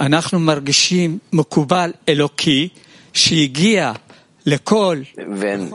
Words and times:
אנחנו 0.00 0.38
מרגישים 0.38 1.18
מקובל 1.32 1.90
אלוקי 2.08 2.68
שהגיע 3.12 3.92
wenn 4.46 5.74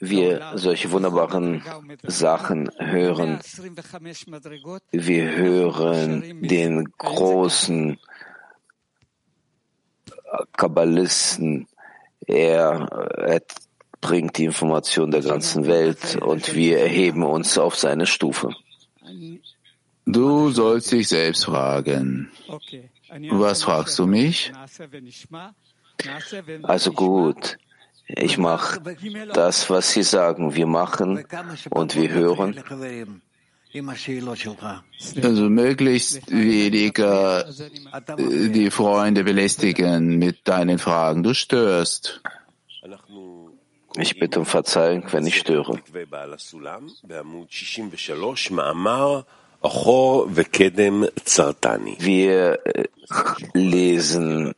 wir 0.00 0.40
solche 0.56 0.90
wunderbaren 0.90 1.62
Sachen 2.06 2.70
hören, 2.78 3.40
wir 4.92 5.24
hören 5.36 6.40
den 6.40 6.84
großen 6.96 7.98
Kabbalisten, 10.56 11.66
er, 12.26 12.88
er 13.18 13.42
bringt 14.00 14.38
die 14.38 14.44
Information 14.44 15.10
der 15.10 15.22
ganzen 15.22 15.66
Welt 15.66 16.16
und 16.22 16.54
wir 16.54 16.78
erheben 16.78 17.22
uns 17.24 17.58
auf 17.58 17.76
seine 17.76 18.06
Stufe. 18.06 18.54
Du 20.06 20.50
sollst 20.50 20.92
dich 20.92 21.08
selbst 21.08 21.44
fragen. 21.44 22.30
Was 23.30 23.62
fragst 23.62 23.98
du 23.98 24.06
mich? 24.06 24.52
Also 26.62 26.92
gut, 26.92 27.58
ich 28.06 28.38
mache 28.38 28.80
das, 29.32 29.68
was 29.70 29.92
Sie 29.92 30.02
sagen. 30.02 30.54
Wir 30.54 30.66
machen 30.66 31.24
und 31.70 31.96
wir 31.96 32.10
hören. 32.10 32.62
Also 35.22 35.48
möglichst 35.48 36.30
weniger 36.32 37.48
äh, 37.48 38.48
die 38.48 38.68
Freunde 38.70 39.22
belästigen 39.22 40.18
mit 40.18 40.48
deinen 40.48 40.78
Fragen. 40.78 41.22
Du 41.22 41.34
störst. 41.34 42.20
Ich 43.96 44.18
bitte 44.18 44.40
um 44.40 44.46
Verzeihung, 44.46 45.04
wenn 45.12 45.26
ich 45.26 45.38
störe. 45.38 45.78
Wir 51.98 52.58
äh, 52.64 52.84
lesen 53.52 54.54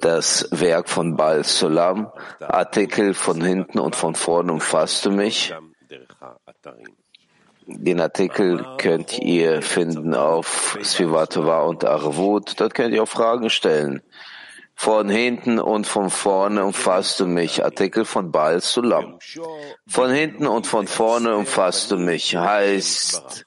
das 0.00 0.48
Werk 0.52 0.88
von 0.88 1.16
Baal 1.16 1.44
Solam, 1.44 2.10
Artikel 2.40 3.12
von 3.12 3.42
hinten 3.42 3.78
und 3.78 3.94
von 3.94 4.14
vorne 4.14 4.52
umfasst 4.52 5.04
du 5.04 5.10
mich. 5.10 5.54
Den 7.66 8.00
Artikel 8.00 8.64
könnt 8.78 9.18
ihr 9.18 9.60
finden 9.60 10.14
auf 10.14 10.78
Svivatova 10.82 11.62
und 11.64 11.84
Arvut. 11.84 12.58
Dort 12.58 12.74
könnt 12.74 12.94
ihr 12.94 13.02
auch 13.02 13.08
Fragen 13.08 13.50
stellen. 13.50 14.02
Von 14.74 15.10
hinten 15.10 15.58
und 15.58 15.86
von 15.86 16.08
vorne 16.08 16.64
umfasst 16.64 17.20
du 17.20 17.26
mich. 17.26 17.64
Artikel 17.64 18.06
von 18.06 18.30
Baal 18.30 18.62
Sulam. 18.62 19.18
Von 19.86 20.10
hinten 20.10 20.46
und 20.46 20.66
von 20.66 20.86
vorne 20.86 21.36
umfasst 21.36 21.90
du 21.90 21.98
mich. 21.98 22.36
Heißt, 22.36 23.46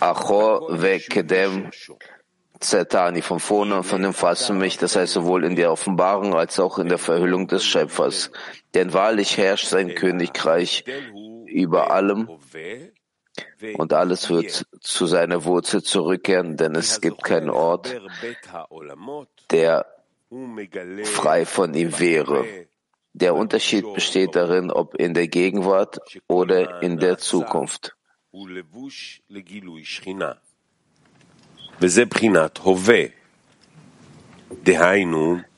Achor 0.00 0.80
Vekedem 0.80 1.70
Zetani, 2.60 3.22
von 3.22 3.40
vorne 3.40 3.76
und 3.76 3.84
von 3.84 4.02
dem 4.02 4.12
fassen 4.12 4.58
mich, 4.58 4.76
das 4.76 4.94
heißt 4.94 5.14
sowohl 5.14 5.44
in 5.44 5.56
der 5.56 5.72
Offenbarung 5.72 6.34
als 6.34 6.60
auch 6.60 6.78
in 6.78 6.88
der 6.88 6.98
Verhüllung 6.98 7.48
des 7.48 7.64
Schöpfers. 7.64 8.30
Denn 8.74 8.92
wahrlich 8.92 9.38
herrscht 9.38 9.66
sein 9.66 9.94
Königreich 9.94 10.84
über 11.46 11.90
allem 11.90 12.28
und 13.74 13.92
alles 13.92 14.28
wird 14.28 14.66
zu 14.80 15.06
seiner 15.06 15.44
Wurzel 15.44 15.82
zurückkehren, 15.82 16.56
denn 16.56 16.74
es 16.74 17.00
gibt 17.00 17.24
keinen 17.24 17.50
Ort, 17.50 17.98
der 19.50 19.86
frei 21.04 21.46
von 21.46 21.74
ihm 21.74 21.98
wäre. 21.98 22.44
Der 23.12 23.34
Unterschied 23.34 23.84
besteht 23.92 24.36
darin, 24.36 24.70
ob 24.70 24.94
in 24.94 25.14
der 25.14 25.28
Gegenwart 25.28 25.98
oder 26.28 26.82
in 26.82 26.98
der 26.98 27.18
Zukunft. 27.18 27.96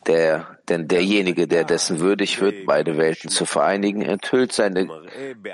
Der 0.07 0.52
denn 0.69 0.87
derjenige, 0.87 1.49
der 1.49 1.65
dessen 1.65 2.01
würdig 2.01 2.41
wird, 2.41 2.67
beide 2.67 2.97
Welten 2.97 3.31
zu 3.31 3.47
vereinigen, 3.47 4.03
enthüllt 4.03 4.53
seine 4.53 4.89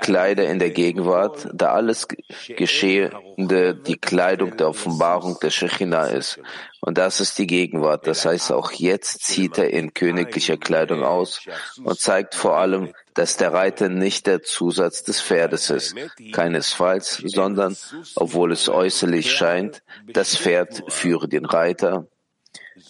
Kleider 0.01 0.47
in 0.47 0.59
der 0.59 0.69
Gegenwart, 0.69 1.47
da 1.53 1.73
alles 1.73 2.07
Geschehende 2.47 3.75
die 3.75 3.97
Kleidung 3.97 4.55
der 4.57 4.69
Offenbarung 4.69 5.37
der 5.41 5.49
Shechina 5.49 6.05
ist. 6.05 6.39
Und 6.81 6.97
das 6.97 7.19
ist 7.19 7.37
die 7.39 7.47
Gegenwart. 7.47 8.07
Das 8.07 8.25
heißt, 8.25 8.51
auch 8.51 8.71
jetzt 8.71 9.23
zieht 9.23 9.57
er 9.57 9.71
in 9.71 9.93
königlicher 9.93 10.57
Kleidung 10.57 11.03
aus 11.03 11.41
und 11.83 11.99
zeigt 11.99 12.35
vor 12.35 12.57
allem, 12.57 12.93
dass 13.15 13.35
der 13.35 13.51
Reiter 13.51 13.89
nicht 13.89 14.27
der 14.27 14.43
Zusatz 14.43 15.03
des 15.03 15.21
Pferdes 15.21 15.69
ist. 15.69 15.95
Keinesfalls, 16.31 17.21
sondern, 17.25 17.75
obwohl 18.15 18.51
es 18.51 18.69
äußerlich 18.69 19.31
scheint, 19.31 19.81
das 20.07 20.37
Pferd 20.37 20.83
führe 20.87 21.27
den 21.27 21.45
Reiter, 21.45 22.07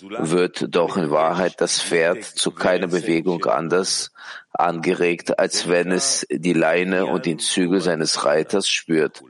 wird 0.02 0.74
doch 0.76 0.98
in 0.98 1.12
Wahrheit 1.12 1.60
das 1.62 1.82
Pferd 1.82 2.24
zu 2.24 2.52
keiner 2.52 2.88
Bewegung 2.88 3.46
anders 3.46 4.12
angeregt, 4.52 5.40
als 5.40 5.68
wenn 5.68 5.92
es 5.92 6.26
die 6.30 6.54
Leine 6.54 7.06
und 7.06 7.26
den 7.26 7.40
Zügel 7.40 7.82
seines 7.82 8.26
Reiters 8.26 8.68
spürt. 8.68 9.24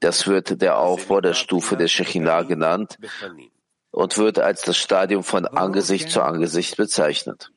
Das 0.00 0.26
wird 0.26 0.60
der 0.60 0.78
Aufbau 0.78 1.20
der 1.20 1.34
Stufe 1.34 1.76
der 1.76 1.88
Shechinah 1.88 2.42
genannt 2.42 2.98
und 3.90 4.18
wird 4.18 4.38
als 4.38 4.62
das 4.62 4.76
Stadium 4.76 5.22
von 5.22 5.46
Angesicht 5.46 6.10
zu 6.10 6.22
Angesicht 6.22 6.76
bezeichnet. 6.76 7.50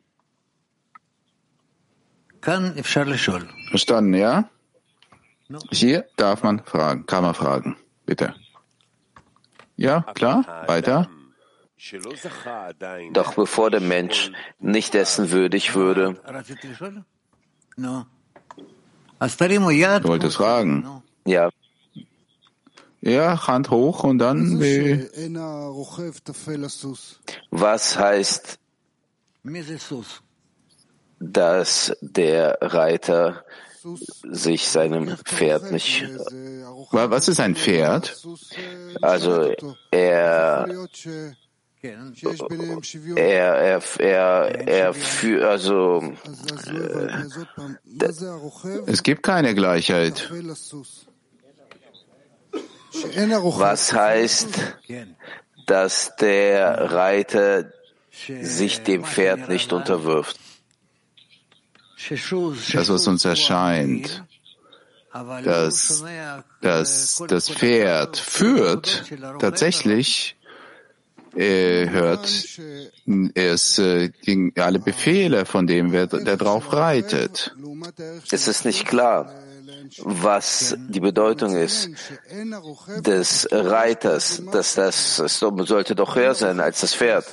Verstanden, 3.70 4.14
ja? 4.14 4.50
Hier 5.72 6.06
darf 6.16 6.44
man 6.44 6.64
fragen, 6.64 7.06
kann 7.06 7.24
man 7.24 7.34
fragen. 7.34 7.78
Bitte. 8.06 8.34
Ja, 9.76 10.02
klar, 10.14 10.46
weiter. 10.68 11.10
Doch 13.14 13.34
bevor 13.36 13.72
der 13.72 13.80
Mensch 13.80 14.32
nicht 14.60 14.94
dessen 14.94 15.32
würdig 15.32 15.76
würde, 15.76 16.16
du 20.00 20.08
wolltest 20.10 20.38
fragen. 20.38 21.04
Ja. 21.26 21.50
Ja, 23.02 23.48
Hand 23.48 23.70
hoch 23.70 24.04
und 24.04 24.20
dann. 24.20 24.60
Was 27.52 27.98
heißt, 27.98 28.60
dass 31.20 31.98
der 32.02 32.58
Reiter 32.62 33.46
sich 34.24 34.68
seinem 34.68 35.18
Pferd 35.18 35.72
nicht. 35.72 36.04
Was 36.92 37.28
ist 37.30 37.40
ein 37.40 37.56
Pferd? 37.56 38.22
Also 39.02 39.54
er 39.92 40.68
er, 41.82 43.56
er, 43.56 43.82
er, 44.00 44.68
er 44.68 44.94
für, 44.94 45.50
also, 45.50 46.14
äh, 46.68 47.24
es 48.86 49.04
gibt 49.04 49.24
keine 49.24 49.56
Gleichheit. 49.56 50.30
Was 52.92 53.94
heißt, 53.94 54.76
dass 55.68 56.16
der 56.18 56.92
Reiter 56.92 57.72
sich 58.12 58.84
dem 58.84 59.06
Pferd 59.06 59.48
nicht 59.48 59.72
unterwirft? 59.72 60.38
Das, 62.10 62.90
was 62.90 63.08
uns 63.08 63.24
erscheint, 63.24 64.24
dass, 65.44 66.04
dass 66.62 67.24
das 67.28 67.50
Pferd 67.50 68.18
führt, 68.18 69.06
tatsächlich 69.40 70.36
er 71.36 71.90
hört 71.90 72.26
es 73.36 73.80
äh, 73.80 74.12
alle 74.58 74.80
Befehle 74.80 75.46
von 75.46 75.68
dem, 75.68 75.92
wer, 75.92 76.08
der 76.08 76.38
drauf 76.38 76.74
reitet. 76.74 77.56
Es 78.32 78.48
ist 78.48 78.66
nicht 78.66 78.86
klar, 78.88 79.32
was 80.00 80.76
die 80.78 81.00
Bedeutung 81.00 81.56
ist 81.56 81.90
des 83.00 83.48
Reiters, 83.52 84.42
dass 84.52 84.76
das, 84.76 85.18
das 85.18 85.40
sollte 85.40 85.96
doch 85.96 86.16
höher 86.16 86.36
sein 86.36 86.60
als 86.60 86.82
das 86.82 86.96
Pferd. 86.96 87.26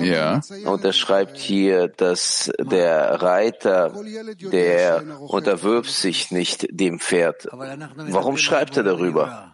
Ja. 0.00 0.40
Und 0.64 0.84
er 0.84 0.92
schreibt 0.92 1.38
hier, 1.38 1.88
dass 1.88 2.50
der 2.58 3.22
Reiter, 3.22 3.92
der 4.40 5.02
unterwirft 5.20 5.92
sich 5.92 6.30
nicht 6.30 6.66
dem 6.70 7.00
Pferd. 7.00 7.48
Warum 7.50 8.36
schreibt 8.36 8.76
er 8.76 8.82
darüber? 8.82 9.53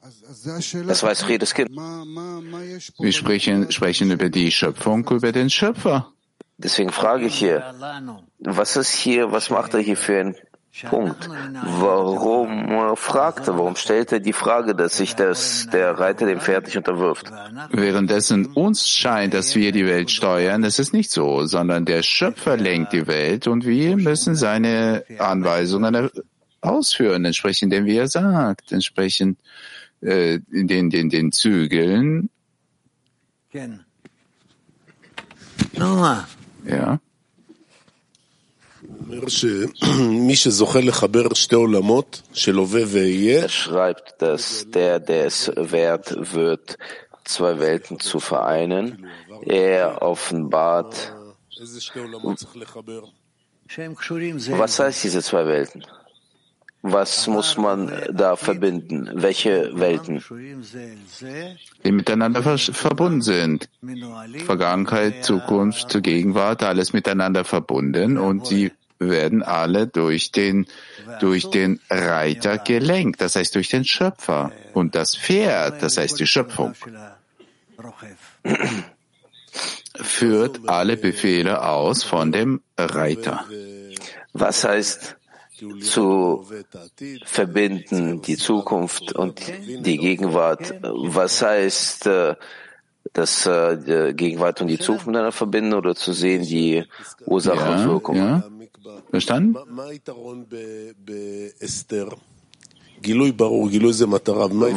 Das 0.00 1.02
weiß 1.02 1.26
jedes 1.28 1.54
Kind. 1.54 1.70
Wir 1.70 3.12
sprechen, 3.12 3.70
sprechen 3.70 4.10
über 4.10 4.30
die 4.30 4.50
Schöpfung, 4.50 5.06
über 5.08 5.32
den 5.32 5.50
Schöpfer. 5.50 6.12
Deswegen 6.56 6.90
frage 6.90 7.26
ich 7.26 7.34
hier, 7.36 7.74
was 8.38 8.76
ist 8.76 8.92
hier, 8.92 9.32
was 9.32 9.50
macht 9.50 9.74
er 9.74 9.80
hier 9.80 9.96
für 9.96 10.20
einen 10.20 10.36
Punkt? 10.88 11.28
Warum 11.28 12.96
fragt 12.96 13.48
er, 13.48 13.58
warum 13.58 13.76
stellt 13.76 14.12
er 14.12 14.20
die 14.20 14.32
Frage, 14.32 14.74
dass 14.74 14.96
sich 14.96 15.16
das, 15.16 15.66
der 15.72 15.98
Reiter 15.98 16.26
dem 16.26 16.40
Pferd 16.40 16.66
nicht 16.66 16.76
unterwirft? 16.76 17.30
Währenddessen 17.70 18.46
uns 18.46 18.88
scheint, 18.88 19.34
dass 19.34 19.54
wir 19.54 19.72
die 19.72 19.86
Welt 19.86 20.10
steuern, 20.10 20.62
das 20.62 20.78
ist 20.78 20.92
nicht 20.92 21.10
so, 21.10 21.46
sondern 21.46 21.84
der 21.84 22.02
Schöpfer 22.02 22.56
lenkt 22.56 22.92
die 22.92 23.06
Welt 23.06 23.46
und 23.46 23.66
wir 23.66 23.96
müssen 23.96 24.34
seine 24.34 25.04
Anweisungen 25.18 26.10
ausführen, 26.60 27.24
entsprechend 27.24 27.72
dem, 27.72 27.86
wie 27.86 27.96
er 27.96 28.08
sagt, 28.08 28.72
entsprechend 28.72 29.38
äh, 30.00 30.40
den, 30.48 30.90
den, 30.90 31.08
den 31.10 31.32
Zügeln. 31.32 32.30
Ja. 36.64 37.00
Er 43.42 43.48
schreibt, 43.48 44.22
dass 44.22 44.70
der, 44.70 45.00
der 45.00 45.26
es 45.26 45.50
wert 45.56 46.34
wird, 46.34 46.78
zwei 47.24 47.58
Welten 47.58 47.98
zu 47.98 48.20
vereinen, 48.20 49.06
er 49.42 50.02
offenbart, 50.02 51.12
was 54.58 54.78
heißt 54.78 55.04
diese 55.04 55.22
zwei 55.22 55.46
Welten? 55.46 55.84
Was 56.82 57.26
muss 57.26 57.58
man 57.58 57.92
da 58.10 58.36
verbinden? 58.36 59.10
Welche 59.12 59.78
Welten? 59.78 60.24
Die 61.84 61.92
miteinander 61.92 62.42
verbunden 62.58 63.20
sind. 63.20 63.68
Vergangenheit, 64.46 65.24
Zukunft, 65.24 66.02
Gegenwart, 66.02 66.62
alles 66.62 66.92
miteinander 66.94 67.44
verbunden 67.44 68.16
und 68.16 68.46
sie 68.46 68.72
werden 68.98 69.42
alle 69.42 69.86
durch 69.86 70.30
den, 70.30 70.66
durch 71.20 71.50
den 71.50 71.80
Reiter 71.90 72.58
gelenkt, 72.58 73.20
das 73.20 73.36
heißt 73.36 73.54
durch 73.54 73.68
den 73.68 73.84
Schöpfer. 73.84 74.52
Und 74.74 74.94
das 74.94 75.16
Pferd, 75.16 75.82
das 75.82 75.96
heißt 75.96 76.20
die 76.20 76.26
Schöpfung, 76.26 76.74
führt 79.96 80.68
alle 80.68 80.96
Befehle 80.96 81.62
aus 81.62 82.04
von 82.04 82.30
dem 82.32 82.60
Reiter. 82.78 83.44
Was 84.32 84.64
heißt 84.64 85.16
zu 85.82 86.46
verbinden, 87.24 88.22
die 88.22 88.36
Zukunft 88.36 89.12
und 89.12 89.40
die 89.66 89.98
Gegenwart? 89.98 90.74
Was 90.82 91.42
heißt 91.42 92.06
äh, 92.06 92.34
das 93.12 93.46
äh, 93.46 94.12
Gegenwart 94.14 94.60
und 94.60 94.68
die 94.68 94.78
Zukunft 94.78 95.06
miteinander 95.06 95.32
verbinden 95.32 95.74
oder 95.74 95.94
zu 95.94 96.12
sehen 96.12 96.42
die 96.42 96.84
Ursache 97.26 97.58
ja, 97.58 97.76
und 97.76 97.84
Wirkung? 97.88 98.16
Ja. 98.16 98.44
Verstanden? 99.10 99.56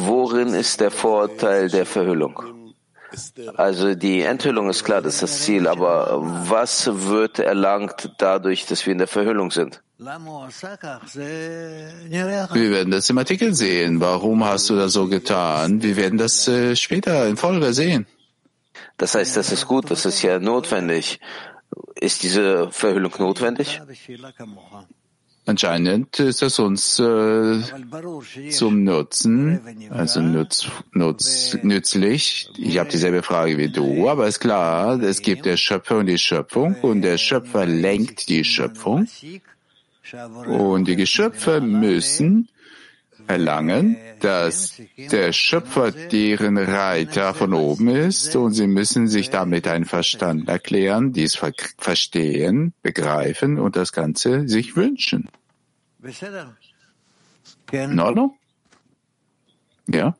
Worin 0.06 0.54
ist 0.54 0.80
der 0.80 0.90
Vorteil 0.90 1.68
der 1.68 1.86
Verhüllung? 1.86 2.40
Also 3.56 3.94
die 3.94 4.22
Enthüllung 4.22 4.68
ist 4.70 4.82
klar, 4.82 5.00
das 5.00 5.14
ist 5.14 5.22
das 5.22 5.42
Ziel, 5.42 5.68
aber 5.68 6.20
was 6.48 6.90
wird 7.08 7.38
erlangt 7.38 8.10
dadurch, 8.18 8.66
dass 8.66 8.84
wir 8.86 8.92
in 8.92 8.98
der 8.98 9.06
Verhüllung 9.06 9.52
sind? 9.52 9.83
Wir 12.52 12.70
werden 12.70 12.90
das 12.90 13.08
im 13.10 13.18
Artikel 13.18 13.54
sehen. 13.54 14.00
Warum 14.00 14.44
hast 14.44 14.68
du 14.68 14.74
das 14.76 14.92
so 14.92 15.06
getan? 15.06 15.82
Wir 15.82 15.96
werden 15.96 16.18
das 16.18 16.48
äh, 16.48 16.74
später 16.74 17.28
in 17.28 17.36
Folge 17.36 17.72
sehen. 17.72 18.06
Das 18.96 19.14
heißt, 19.14 19.36
das 19.36 19.52
ist 19.52 19.66
gut, 19.66 19.90
das 19.92 20.04
ist 20.04 20.22
ja 20.22 20.40
notwendig. 20.40 21.20
Ist 21.94 22.24
diese 22.24 22.70
Verhüllung 22.72 23.12
notwendig? 23.18 23.80
Anscheinend 25.46 26.18
ist 26.18 26.42
das 26.42 26.58
uns 26.58 26.98
äh, 26.98 27.60
zum 28.50 28.82
Nutzen, 28.82 29.60
also 29.90 30.20
nutz, 30.22 30.66
nutz, 30.92 31.56
nützlich. 31.62 32.48
Ich 32.56 32.78
habe 32.78 32.88
dieselbe 32.88 33.22
Frage 33.22 33.58
wie 33.58 33.68
du, 33.68 34.08
aber 34.08 34.26
ist 34.26 34.40
klar, 34.40 35.00
es 35.02 35.20
gibt 35.20 35.44
der 35.44 35.58
Schöpfer 35.58 35.98
und 35.98 36.06
die 36.06 36.18
Schöpfung 36.18 36.74
und 36.80 37.02
der 37.02 37.18
Schöpfer 37.18 37.66
lenkt 37.66 38.28
die 38.30 38.42
Schöpfung 38.42 39.06
und 40.47 40.87
die 40.87 40.95
Geschöpfe 40.95 41.61
müssen 41.61 42.49
erlangen, 43.27 43.95
dass 44.21 44.81
der 44.97 45.31
Schöpfer 45.33 45.91
deren 45.91 46.57
Reiter 46.57 47.33
von 47.33 47.53
oben 47.53 47.89
ist 47.89 48.35
und 48.35 48.53
sie 48.53 48.67
müssen 48.67 49.07
sich 49.07 49.29
damit 49.29 49.67
einverstanden 49.67 50.47
erklären, 50.47 51.13
dies 51.13 51.35
ver 51.35 51.53
verstehen, 51.77 52.73
begreifen 52.81 53.59
und 53.59 53.75
das 53.75 53.91
Ganze 53.93 54.47
sich 54.47 54.75
wünschen. 54.75 55.29
In 57.71 57.99
Ordnung? 57.99 58.35
Ja? 59.87 60.15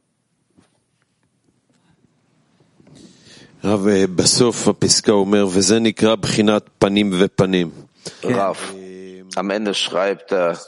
רב, 3.63 3.87
בסוף 4.15 4.67
הפסקה 4.67 5.11
אומר, 5.11 5.47
וזה 5.51 5.79
נקרא 5.79 6.15
בחינת 6.15 6.69
פנים 6.79 7.11
ופנים. 7.19 7.69
רב, 8.23 8.57
am 9.36 9.50
Ende 9.50 9.74
schreibt 9.74 10.32
er, 10.32 10.58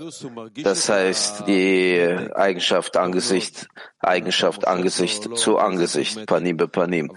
das 0.62 0.88
heißt 0.88 1.44
die 1.46 2.00
Eigenschaft 2.34 2.96
Angesicht, 2.96 3.68
Eigenschaft 4.00 4.66
Angesicht 4.66 5.36
zu 5.36 5.58
Angesicht, 5.58 6.26
Panim 6.26 6.56
be 6.56 6.68
Panim. 6.68 7.12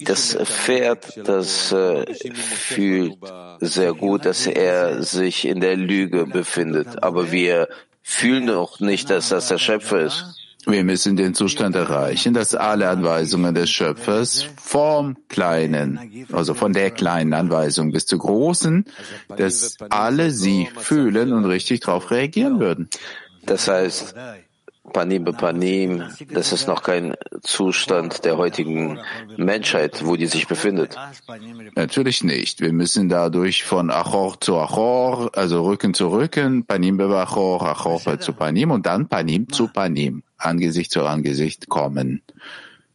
Das 0.00 0.36
Pferd, 0.36 1.20
das 1.26 1.72
äh, 1.72 2.12
fühlt 2.34 3.18
sehr 3.60 3.94
gut, 3.94 4.26
dass 4.26 4.46
er 4.46 5.02
sich 5.02 5.46
in 5.46 5.60
der 5.60 5.76
Lüge 5.76 6.26
befindet, 6.26 7.02
aber 7.02 7.32
wir 7.32 7.68
fühlen 8.02 8.46
doch 8.46 8.80
nicht, 8.80 9.10
dass 9.10 9.28
das 9.28 9.48
der 9.48 9.58
Schöpfer 9.58 10.00
ist. 10.00 10.41
Wir 10.64 10.84
müssen 10.84 11.16
den 11.16 11.34
Zustand 11.34 11.74
erreichen, 11.74 12.34
dass 12.34 12.54
alle 12.54 12.88
Anweisungen 12.88 13.54
des 13.54 13.68
Schöpfers 13.70 14.46
vom 14.56 15.16
Kleinen, 15.28 16.26
also 16.32 16.54
von 16.54 16.72
der 16.72 16.92
kleinen 16.92 17.34
Anweisung 17.34 17.90
bis 17.90 18.06
zur 18.06 18.20
großen, 18.20 18.84
dass 19.36 19.76
alle 19.90 20.30
sie 20.30 20.68
fühlen 20.76 21.32
und 21.32 21.46
richtig 21.46 21.80
darauf 21.80 22.10
reagieren 22.12 22.60
würden. 22.60 22.88
Das 23.44 23.66
heißt, 23.66 24.14
Panim 24.92 25.24
be 25.24 25.32
Panim, 25.32 26.02
das 26.30 26.52
ist 26.52 26.66
noch 26.66 26.82
kein 26.82 27.14
Zustand 27.42 28.24
der 28.24 28.36
heutigen 28.36 28.98
Menschheit, 29.36 30.04
wo 30.04 30.16
die 30.16 30.26
sich 30.26 30.48
befindet. 30.48 30.96
Natürlich 31.76 32.24
nicht. 32.24 32.60
Wir 32.60 32.72
müssen 32.72 33.08
dadurch 33.08 33.62
von 33.62 33.90
Achor 33.90 34.40
zu 34.40 34.58
Achor, 34.58 35.30
also 35.34 35.64
Rücken 35.64 35.94
zu 35.94 36.08
Rücken, 36.08 36.66
Panim 36.66 36.96
be 36.96 37.04
Achor, 37.16 37.62
Achor 37.62 38.18
zu 38.18 38.32
Panim 38.32 38.72
und 38.72 38.86
dann 38.86 39.08
Panim 39.08 39.48
zu 39.48 39.68
Panim, 39.68 40.24
Angesicht 40.36 40.90
zu 40.90 41.04
Angesicht 41.04 41.68
kommen. 41.68 42.22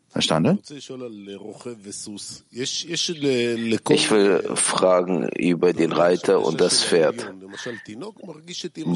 Verstanden? 0.10 0.60
Ich 0.70 0.90
will 4.12 4.44
fragen 4.56 5.30
über 5.30 5.74
den 5.74 5.92
Reiter 5.92 6.44
und 6.44 6.62
das 6.62 6.84
Pferd. 6.84 7.30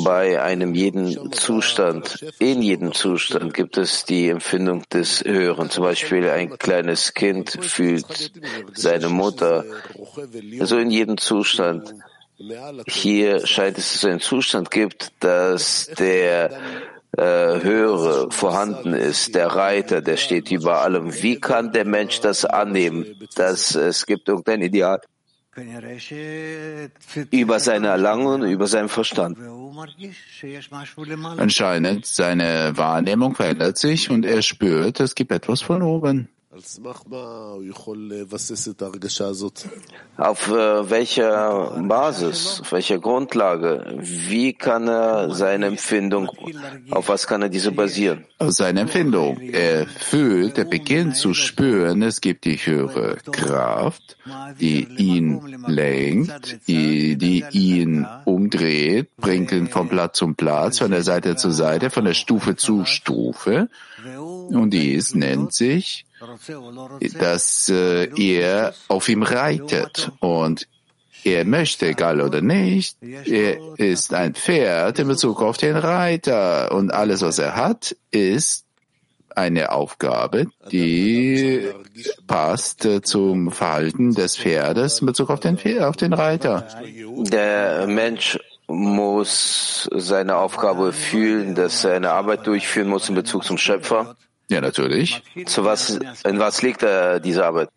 Bei 0.03 0.41
einem 0.41 0.73
jeden 0.73 1.31
Zustand, 1.33 2.25
in 2.39 2.61
jedem 2.61 2.93
Zustand 2.93 3.53
gibt 3.53 3.77
es 3.77 4.05
die 4.05 4.29
Empfindung 4.29 4.83
des 4.89 5.23
Hören. 5.23 5.69
Zum 5.69 5.83
Beispiel 5.83 6.29
ein 6.29 6.57
kleines 6.57 7.13
Kind 7.13 7.57
fühlt 7.61 8.31
seine 8.73 9.09
Mutter. 9.09 9.65
Also 10.59 10.77
in 10.77 10.91
jedem 10.91 11.17
Zustand. 11.17 11.93
Hier 12.87 13.45
scheint 13.45 13.77
es, 13.77 13.93
es 13.93 14.03
einen 14.05 14.19
Zustand 14.19 14.71
gibt, 14.71 15.11
dass 15.19 15.91
der 15.99 16.59
höhere 17.17 18.31
vorhanden 18.31 18.93
ist, 18.93 19.35
der 19.35 19.47
Reiter, 19.47 20.01
der 20.01 20.17
steht 20.17 20.51
über 20.51 20.81
allem. 20.81 21.13
Wie 21.21 21.39
kann 21.39 21.73
der 21.73 21.85
Mensch 21.85 22.21
das 22.21 22.45
annehmen, 22.45 23.05
dass 23.35 23.75
es 23.75 24.05
gibt 24.05 24.29
irgendein 24.29 24.61
Ideal 24.61 25.01
über 27.31 27.59
seine 27.59 27.87
Erlangung, 27.87 28.43
über 28.43 28.67
seinen 28.67 28.87
Verstand? 28.87 29.37
Anscheinend 31.37 32.05
seine 32.05 32.77
Wahrnehmung 32.77 33.35
verändert 33.35 33.77
sich 33.77 34.09
und 34.09 34.25
er 34.25 34.41
spürt, 34.41 35.01
es 35.01 35.13
gibt 35.13 35.31
etwas 35.31 35.61
von 35.61 35.81
oben. 35.81 36.29
Auf 40.17 40.49
äh, 40.49 40.89
welcher 40.89 41.81
Basis, 41.87 42.59
auf 42.59 42.71
welcher 42.73 42.99
Grundlage, 42.99 43.99
wie 44.01 44.51
kann 44.51 44.89
er 44.89 45.33
seine 45.33 45.67
Empfindung, 45.67 46.29
auf 46.89 47.07
was 47.07 47.25
kann 47.25 47.41
er 47.43 47.47
diese 47.47 47.71
basieren? 47.71 48.25
Auf 48.37 48.51
seine 48.51 48.81
Empfindung. 48.81 49.39
Er 49.39 49.87
fühlt, 49.87 50.57
er 50.57 50.65
beginnt 50.65 51.15
zu 51.15 51.33
spüren, 51.33 52.01
es 52.01 52.19
gibt 52.19 52.43
die 52.43 52.57
höhere 52.57 53.15
Kraft, 53.31 54.17
die 54.59 54.83
ihn 54.97 55.57
lenkt, 55.67 56.67
die, 56.67 57.15
die 57.15 57.45
ihn 57.53 58.05
umdreht, 58.25 59.15
bringt 59.15 59.53
ihn 59.53 59.69
vom 59.69 59.87
Platz 59.87 60.17
zum 60.17 60.35
Platz, 60.35 60.79
von 60.79 60.91
der 60.91 61.03
Seite 61.03 61.37
zu 61.37 61.49
Seite, 61.51 61.89
von 61.89 62.03
der 62.03 62.13
Stufe 62.13 62.57
zu 62.57 62.83
Stufe. 62.83 63.69
Und 64.49 64.71
dies 64.71 65.15
nennt 65.15 65.53
sich 65.53 66.05
dass 67.19 67.69
äh, 67.69 68.09
er 68.17 68.73
auf 68.87 69.09
ihm 69.09 69.23
reitet 69.23 70.11
und 70.19 70.67
er 71.23 71.45
möchte, 71.45 71.87
egal 71.87 72.21
oder 72.21 72.41
nicht, 72.41 72.97
er 73.01 73.77
ist 73.77 74.13
ein 74.13 74.33
Pferd 74.33 74.99
in 74.99 75.07
Bezug 75.07 75.41
auf 75.41 75.57
den 75.57 75.75
Reiter 75.75 76.71
und 76.71 76.91
alles, 76.91 77.21
was 77.21 77.37
er 77.37 77.55
hat, 77.55 77.95
ist 78.09 78.65
eine 79.35 79.71
Aufgabe, 79.71 80.47
die 80.71 81.69
passt 82.27 82.87
zum 83.03 83.51
Verhalten 83.51 84.13
des 84.13 84.37
Pferdes 84.37 84.99
in 84.99 85.07
Bezug 85.07 85.29
auf 85.29 85.39
den, 85.39 85.57
auf 85.81 85.95
den 85.95 86.13
Reiter. 86.13 86.67
Der 87.17 87.87
Mensch 87.87 88.37
muss 88.67 89.89
seine 89.93 90.37
Aufgabe 90.37 90.93
fühlen, 90.93 91.55
dass 91.55 91.83
er 91.83 91.95
eine 91.95 92.11
Arbeit 92.11 92.47
durchführen 92.47 92.87
muss 92.87 93.09
in 93.09 93.15
Bezug 93.15 93.43
zum 93.43 93.57
Schöpfer. 93.57 94.15
Ja, 94.51 94.59
natürlich. 94.59 95.23
Zu 95.45 95.63
was, 95.63 95.97
in 96.25 96.37
was 96.39 96.61
liegt 96.61 96.83
er, 96.83 97.21
diese 97.21 97.45
Arbeit? 97.45 97.69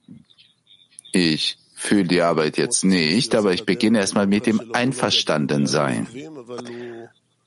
Ich 1.13 1.57
fühle 1.77 2.03
die 2.03 2.21
Arbeit 2.21 2.57
jetzt 2.57 2.85
nicht, 2.85 3.37
aber 3.37 3.53
ich 3.53 3.65
beginne 3.65 4.01
erstmal 4.01 4.27
mit 4.27 4.47
dem 4.47 4.61
Einverstandensein. 4.73 6.09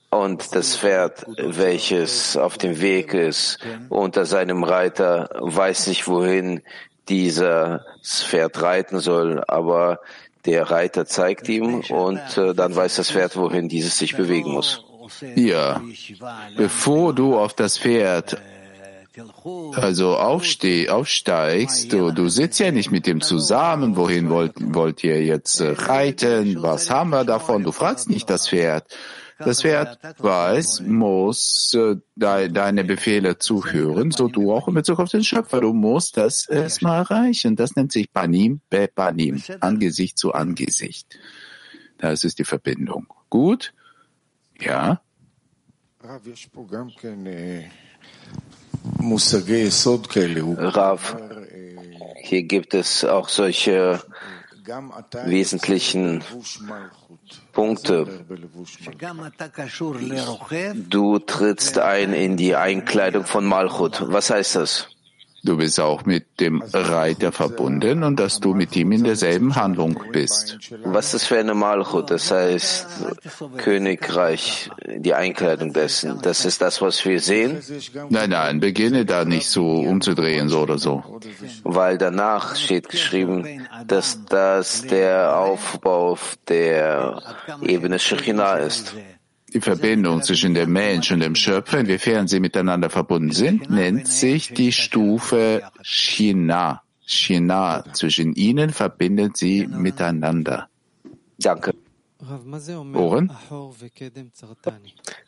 Und 0.10 0.56
das 0.56 0.78
Pferd, 0.78 1.26
welches 1.38 2.38
auf 2.38 2.58
dem 2.58 2.80
Weg 2.80 3.14
ist, 3.14 3.60
unter 3.90 4.26
seinem 4.26 4.64
Reiter, 4.64 5.30
weiß 5.42 5.88
nicht, 5.88 6.08
wohin 6.08 6.62
dieses 7.10 7.82
Pferd 8.06 8.62
reiten 8.62 9.02
soll, 9.02 9.44
aber 9.46 10.00
der 10.46 10.72
Reiter 10.72 11.06
zeigt 11.06 11.50
ihm 11.50 11.82
und 11.90 12.38
äh, 12.38 12.54
dann 12.54 12.74
weiß 12.74 12.96
das 12.96 13.12
Pferd, 13.12 13.36
wohin 13.36 13.68
dieses 13.68 13.98
sich 13.98 14.16
bewegen 14.16 14.52
muss. 14.52 14.86
Ja, 15.36 15.82
bevor 16.56 17.14
du 17.14 17.38
auf 17.38 17.54
das 17.54 17.78
Pferd 17.78 18.38
also 19.76 20.18
aufsteh, 20.18 20.90
aufsteigst, 20.90 21.92
du, 21.92 22.12
du 22.12 22.30
sitzt 22.30 22.60
ja 22.60 22.72
nicht 22.72 22.92
mit 22.92 23.08
dem 23.08 23.22
zusammen, 23.22 23.96
wohin 23.96 24.30
wollt, 24.30 24.54
wollt 24.58 25.04
ihr 25.04 25.24
jetzt 25.24 25.60
äh, 25.60 25.72
reiten, 25.72 26.62
was 26.62 26.90
haben 26.90 27.10
wir 27.10 27.24
davon, 27.24 27.64
du 27.64 27.72
fragst 27.72 28.10
nicht 28.10 28.30
das 28.30 28.50
Pferd. 28.50 28.86
Das 29.40 29.62
Pferd 29.62 30.00
weiß, 30.18 30.82
muss 30.82 31.74
äh, 31.76 31.98
de, 32.16 32.50
deine 32.50 32.84
Befehle 32.84 33.38
zuhören, 33.38 34.10
so 34.12 34.28
du 34.28 34.52
auch 34.52 34.68
in 34.68 34.74
Bezug 34.74 35.00
auf 35.00 35.10
den 35.10 35.24
Schöpfer. 35.24 35.62
Du 35.62 35.74
musst 35.74 36.18
das 36.18 36.48
erstmal 36.50 37.02
erreichen. 37.02 37.56
Das 37.56 37.76
nennt 37.76 37.92
sich 37.92 38.12
Panim 38.12 38.62
be 38.70 38.90
Panim, 38.94 39.44
Angesicht 39.60 40.18
zu 40.18 40.34
Angesicht. 40.34 41.20
Das 42.00 42.24
ist 42.24 42.40
die 42.40 42.46
Verbindung. 42.46 43.08
Gut? 43.30 43.74
Ja? 44.60 45.02
Rav, 50.58 51.18
hier 52.22 52.44
gibt 52.44 52.74
es 52.74 53.04
auch 53.06 53.30
solche 53.30 54.02
wesentlichen 55.26 56.24
Punkte. 57.54 58.26
Du 60.90 61.20
trittst 61.20 61.80
ein 61.80 62.14
in 62.14 62.38
die 62.38 62.56
Einkleidung 62.56 63.26
von 63.26 63.46
Malchut. 63.46 64.04
Was 64.12 64.30
heißt 64.30 64.56
das? 64.56 64.88
Du 65.48 65.56
bist 65.56 65.80
auch 65.80 66.04
mit 66.04 66.42
dem 66.42 66.62
Reiter 66.74 67.32
verbunden 67.32 68.04
und 68.04 68.20
dass 68.20 68.42
du 68.42 68.54
mit 68.54 68.76
ihm 68.76 68.92
in 68.92 69.06
derselben 69.06 69.56
Handlung 69.56 69.98
bist. 70.12 70.58
Was 70.84 71.06
ist 71.06 71.14
das 71.14 71.24
für 71.24 71.40
eine 71.40 71.54
Malchut? 71.54 72.12
Das 72.12 72.30
heißt 72.32 72.86
Königreich, 73.56 74.70
die 74.86 75.14
Einkleidung 75.14 75.72
dessen. 75.72 76.20
Das 76.22 76.44
ist 76.44 76.62
das, 76.62 76.82
was 76.82 77.06
wir 77.06 77.22
sehen? 77.22 77.62
Nein, 78.10 78.32
nein, 78.32 78.60
beginne 78.60 79.06
da 79.06 79.24
nicht 79.24 79.48
so 79.48 79.66
umzudrehen, 79.66 80.50
so 80.50 80.60
oder 80.60 80.80
so. 80.80 81.22
Weil 81.64 81.98
danach 81.98 82.58
steht 82.58 82.90
geschrieben, 82.90 83.66
dass 83.88 84.26
das 84.26 84.82
der 84.82 85.38
Aufbau 85.38 86.12
auf 86.12 86.38
der 86.50 87.22
Ebene 87.62 88.00
Shekhinah 88.00 88.58
ist. 88.58 88.94
Die 89.54 89.62
Verbindung 89.62 90.22
zwischen 90.24 90.54
dem 90.54 90.74
Mensch 90.74 91.12
und 91.12 91.22
dem 91.22 91.36
Schöpfer, 91.36 91.80
inwiefern 91.80 92.28
sie 92.28 92.40
miteinander 92.40 92.90
verbunden 92.90 93.32
sind, 93.32 93.70
nennt 93.70 94.08
sich 94.08 94.54
die 94.54 94.74
Stufe 94.74 95.64
Shina. 95.82 96.82
Shina. 97.06 97.86
Zwischen 97.94 98.34
ihnen 98.34 98.72
verbindet 98.72 99.38
sie 99.38 99.66
miteinander. 99.68 100.68
Danke. 101.40 101.74
Oren? 102.94 103.32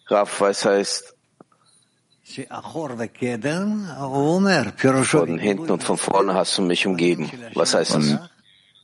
Rav, 0.08 0.42
was 0.42 0.66
heißt 0.66 1.16
von 5.04 5.40
hinten 5.40 5.72
und 5.72 5.84
von 5.84 5.98
vorne 5.98 6.34
hast 6.34 6.58
du 6.58 6.62
mich 6.62 6.86
umgeben? 6.86 7.32
Was 7.54 7.74
heißt 7.74 7.96
das? 7.96 8.20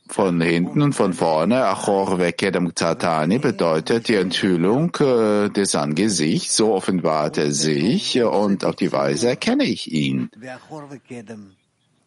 Von 0.08 0.40
hinten 0.40 0.82
und 0.82 0.92
von 0.92 1.12
vorne, 1.12 1.64
Achor 1.64 2.18
Vekedem 2.18 2.74
Tzatani, 2.74 3.38
bedeutet 3.38 4.08
die 4.08 4.14
Enthüllung 4.14 4.94
äh, 5.00 5.48
des 5.50 5.74
Angesichts, 5.74 6.56
so 6.56 6.74
offenbart 6.74 7.38
er 7.38 7.52
sich 7.52 8.22
und 8.22 8.64
auf 8.64 8.76
die 8.76 8.92
Weise 8.92 9.28
erkenne 9.28 9.64
ich 9.64 9.92
ihn. 9.92 10.30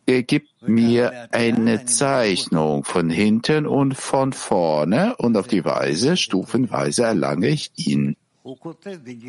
Er 0.06 0.24
gibt 0.24 0.68
mir 0.68 1.28
eine 1.32 1.86
Zeichnung 1.86 2.84
von 2.84 3.12
hinten 3.12 3.68
und 3.68 3.96
von 3.96 4.34
vorne 4.34 5.16
und 5.18 5.38
auf 5.38 5.48
die 5.48 5.64
Weise, 5.64 6.18
stufenweise 6.18 7.04
erlange 7.04 7.50
ich 7.50 7.72
ihn. 7.76 8.16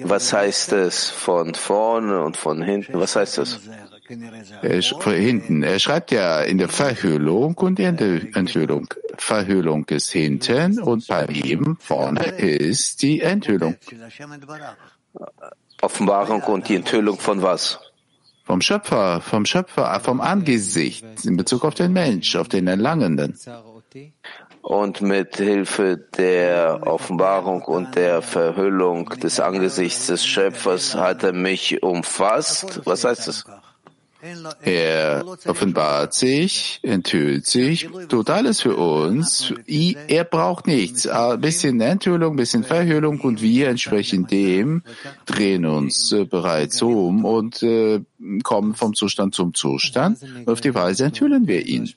Was 0.05 0.33
heißt 0.33 0.73
es 0.73 1.11
von 1.11 1.55
vorne 1.55 2.23
und 2.23 2.37
von 2.37 2.63
hinten? 2.63 2.99
Was 2.99 3.17
heißt 3.17 3.39
das? 3.39 3.61
Er, 4.63 4.83
von 4.83 5.15
hinten. 5.15 5.63
Er 5.63 5.79
schreibt 5.79 6.11
ja 6.11 6.41
in 6.41 6.59
der 6.59 6.69
Verhüllung 6.69 7.55
und 7.55 7.79
in 7.79 7.97
der 7.97 8.37
Enthüllung. 8.37 8.93
Verhüllung 9.17 9.85
ist 9.89 10.11
hinten 10.11 10.81
und 10.81 11.07
bei 11.07 11.27
ihm 11.27 11.77
vorne 11.81 12.25
ist 12.25 13.03
die 13.03 13.21
Enthüllung. 13.21 13.77
Offenbarung 15.81 16.43
und 16.43 16.69
die 16.69 16.77
Enthüllung 16.77 17.19
von 17.19 17.43
was? 17.43 17.79
Vom 18.45 18.61
Schöpfer, 18.61 19.21
vom 19.21 19.47
Schöpfer, 19.47 20.01
vom 20.01 20.21
Angesicht 20.21 21.25
in 21.25 21.37
Bezug 21.37 21.65
auf 21.65 21.75
den 21.75 21.93
Mensch, 21.93 22.35
auf 22.37 22.49
den 22.49 22.67
Erlangenden. 22.67 23.39
Und 24.63 25.01
mit 25.01 25.37
Hilfe 25.37 25.97
der 25.97 26.81
Offenbarung 26.87 27.63
und 27.63 27.97
der 27.97 28.21
Verhüllung 28.23 29.09
des 29.09 29.41
Angesichts 29.41 30.09
des 30.09 30.25
Schöpfers 30.25 30.95
hat 30.95 31.23
er 31.25 31.33
mich 31.33 31.83
umfasst. 31.83 32.83
Was 32.85 33.05
heißt 33.05 33.27
das? 33.27 33.45
Er 34.63 35.25
offenbart 35.47 36.15
sich, 36.15 36.81
enthüllt 36.83 37.47
sich, 37.47 37.89
tut 38.09 38.31
alles 38.31 38.61
für 38.61 38.77
uns. 38.77 39.55
Er 39.67 40.25
braucht 40.25 40.67
nichts. 40.67 41.07
Ein 41.07 41.41
bisschen 41.41 41.81
Enthüllung, 41.81 42.35
ein 42.35 42.37
bisschen 42.37 42.65
Verhüllung 42.65 43.21
und 43.21 43.41
wir 43.41 43.69
entsprechend 43.69 44.31
dem 44.31 44.83
drehen 45.27 45.65
uns 45.65 46.13
äh, 46.13 46.25
bereits 46.25 46.83
um 46.83 47.25
und 47.25 47.63
äh, 47.63 48.01
kommen 48.43 48.75
vom 48.75 48.95
Zustand 48.95 49.35
zum 49.35 49.55
Zustand. 49.55 50.19
Auf 50.47 50.61
die 50.61 50.75
Weise 50.75 51.07
enthüllen 51.07 51.47
wir 51.47 51.67
ihn. 51.67 51.91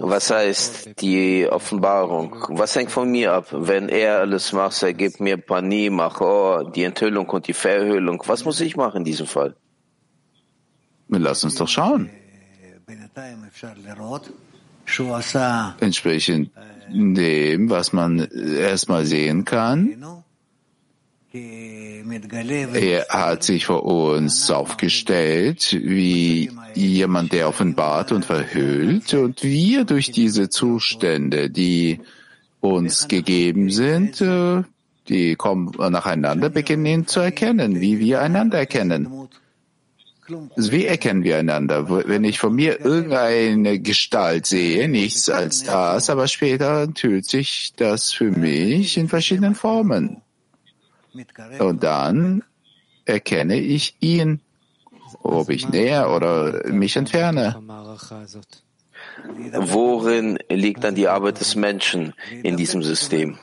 Was 0.00 0.30
heißt 0.30 1.00
die 1.00 1.48
Offenbarung? 1.48 2.36
Was 2.50 2.76
hängt 2.76 2.90
von 2.90 3.10
mir 3.10 3.32
ab? 3.32 3.48
Wenn 3.50 3.88
er 3.88 4.20
alles 4.20 4.52
macht, 4.52 4.82
er 4.82 4.94
gibt 4.94 5.20
mir 5.20 5.36
Pani, 5.36 5.90
Machor, 5.90 6.70
die 6.70 6.84
Enthüllung 6.84 7.28
und 7.30 7.48
die 7.48 7.52
Verhüllung. 7.52 8.22
Was 8.26 8.44
muss 8.44 8.60
ich 8.60 8.76
machen 8.76 8.98
in 8.98 9.04
diesem 9.04 9.26
Fall? 9.26 9.56
Lass 11.18 11.44
uns 11.44 11.56
doch 11.56 11.68
schauen. 11.68 12.10
Entsprechend 15.80 16.50
dem, 16.88 17.70
was 17.70 17.92
man 17.92 18.18
erstmal 18.18 19.04
sehen 19.04 19.44
kann, 19.44 20.22
er 21.34 23.06
hat 23.08 23.42
sich 23.42 23.64
vor 23.64 23.84
uns 23.84 24.50
aufgestellt 24.50 25.78
wie 25.82 26.50
jemand, 26.74 27.32
der 27.32 27.48
offenbart 27.48 28.12
und 28.12 28.26
verhüllt 28.26 29.14
und 29.14 29.42
wir 29.42 29.84
durch 29.84 30.10
diese 30.10 30.50
Zustände, 30.50 31.48
die 31.48 32.00
uns 32.60 33.08
gegeben 33.08 33.70
sind, 33.70 34.20
äh, 34.20 34.62
die 35.08 35.34
kommen 35.34 35.72
nacheinander, 35.78 36.50
beginnen 36.50 36.86
ihn 36.86 37.06
zu 37.06 37.20
erkennen, 37.20 37.80
wie 37.80 37.98
wir 37.98 38.20
einander 38.20 38.58
erkennen. 38.58 39.28
Also 40.56 40.70
wie 40.70 40.86
erkennen 40.86 41.24
wir 41.24 41.38
einander? 41.38 41.88
Wenn 41.88 42.24
ich 42.24 42.38
von 42.38 42.54
mir 42.54 42.80
irgendeine 42.80 43.80
Gestalt 43.80 44.46
sehe, 44.46 44.88
nichts 44.88 45.28
als 45.28 45.64
das, 45.64 46.10
aber 46.10 46.28
später 46.28 46.82
enthüllt 46.82 47.26
sich 47.26 47.72
das 47.76 48.12
für 48.12 48.30
mich 48.30 48.96
in 48.96 49.08
verschiedenen 49.08 49.54
Formen. 49.54 50.22
Und 51.58 51.82
dann 51.82 52.44
erkenne 53.04 53.58
ich 53.58 53.96
ihn, 54.00 54.40
ob 55.22 55.50
ich 55.50 55.68
näher 55.68 56.10
oder 56.10 56.66
mich 56.68 56.96
entferne. 56.96 57.60
Worin 59.54 60.38
liegt 60.48 60.84
dann 60.84 60.94
die 60.94 61.08
Arbeit 61.08 61.40
des 61.40 61.56
Menschen 61.56 62.14
in 62.42 62.56
diesem 62.56 62.82
System? 62.82 63.38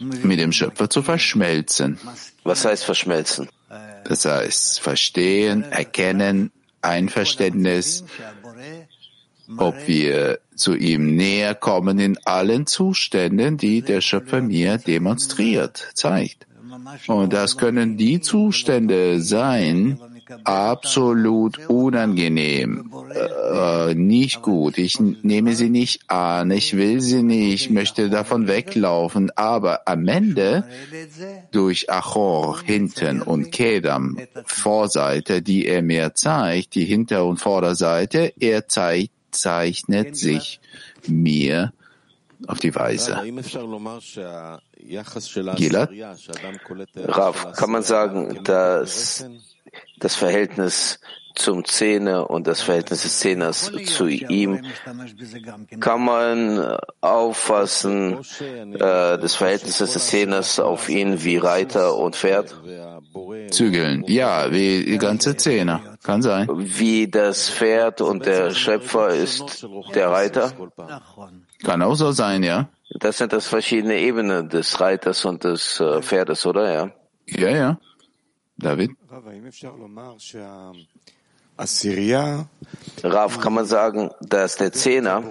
Mit 0.00 0.40
dem 0.40 0.52
Schöpfer 0.52 0.90
zu 0.90 1.02
verschmelzen. 1.02 1.98
Was 2.42 2.64
heißt 2.64 2.84
verschmelzen? 2.84 3.48
Das 4.04 4.24
heißt, 4.24 4.80
verstehen, 4.80 5.64
erkennen, 5.64 6.50
Einverständnis, 6.82 8.04
ob 9.56 9.74
wir 9.86 10.38
zu 10.54 10.74
ihm 10.74 11.16
näher 11.16 11.54
kommen 11.54 11.98
in 11.98 12.18
allen 12.24 12.66
Zuständen, 12.66 13.56
die 13.56 13.82
der 13.82 14.00
Schöpfer 14.00 14.40
mir 14.40 14.78
demonstriert, 14.78 15.90
zeigt. 15.94 16.46
Und 17.06 17.32
das 17.32 17.56
können 17.56 17.96
die 17.96 18.20
Zustände 18.20 19.20
sein, 19.20 19.98
absolut 20.44 21.68
unangenehm, 21.68 22.90
äh, 23.14 23.94
nicht 23.94 24.42
gut. 24.42 24.78
Ich 24.78 24.98
nehme 25.00 25.54
sie 25.54 25.70
nicht 25.70 26.10
an, 26.10 26.50
ich 26.50 26.76
will 26.76 27.00
sie 27.00 27.22
nicht, 27.22 27.70
möchte 27.70 28.10
davon 28.10 28.48
weglaufen. 28.48 29.30
Aber 29.36 29.82
am 29.86 30.06
Ende 30.08 30.64
durch 31.50 31.90
Achor 31.90 32.60
hinten 32.62 33.22
und 33.22 33.50
Kedam 33.52 34.18
Vorseite, 34.44 35.42
die 35.42 35.66
er 35.66 35.82
mir 35.82 36.14
zeigt, 36.14 36.74
die 36.74 36.84
Hinter- 36.84 37.24
und 37.24 37.38
Vorderseite, 37.38 38.32
er 38.38 38.68
zeigt, 38.68 39.12
zeichnet 39.30 40.16
sich 40.16 40.60
mir 41.06 41.72
auf 42.46 42.58
die 42.58 42.74
Weise. 42.74 43.20
Gilad? 45.56 45.90
Rav, 46.96 47.52
kann 47.52 47.70
man 47.70 47.82
sagen, 47.82 48.42
dass 48.44 49.24
das 49.98 50.14
Verhältnis 50.14 51.00
zum 51.34 51.64
Zehner 51.64 52.28
und 52.28 52.46
das 52.46 52.60
Verhältnis 52.60 53.02
des 53.02 53.18
Zehners 53.20 53.70
zu 53.86 54.08
ihm 54.08 54.60
kann 55.80 56.04
man 56.04 56.78
auffassen, 57.00 58.18
äh, 58.18 58.78
das 58.78 59.36
Verhältnis 59.36 59.78
des 59.78 60.06
Zehners 60.06 60.58
auf 60.58 60.88
ihn 60.88 61.22
wie 61.24 61.36
Reiter 61.36 61.96
und 61.96 62.16
Pferd? 62.16 62.54
Zügeln, 63.50 64.04
ja, 64.06 64.50
wie 64.52 64.84
die 64.84 64.98
ganze 64.98 65.36
Zehner, 65.36 65.96
kann 66.02 66.22
sein. 66.22 66.48
Wie 66.52 67.08
das 67.08 67.48
Pferd 67.50 68.00
und 68.00 68.26
der 68.26 68.50
Schöpfer 68.50 69.08
ist 69.08 69.66
der 69.94 70.10
Reiter? 70.10 70.52
Kann 71.64 71.82
auch 71.82 71.94
so 71.94 72.12
sein, 72.12 72.42
ja. 72.42 72.68
Das 72.98 73.18
sind 73.18 73.32
das 73.32 73.46
verschiedene 73.46 73.98
Ebenen 73.98 74.48
des 74.48 74.80
Reiters 74.80 75.24
und 75.24 75.44
des 75.44 75.80
äh, 75.80 76.02
Pferdes, 76.02 76.44
oder? 76.44 76.72
Ja. 76.72 76.90
Ja, 77.26 77.50
ja. 77.50 77.78
David? 78.60 78.90
Rav, 83.02 83.38
kann 83.40 83.52
man 83.52 83.66
sagen, 83.66 84.10
dass 84.20 84.56
der 84.56 84.72
Zehner, 84.72 85.22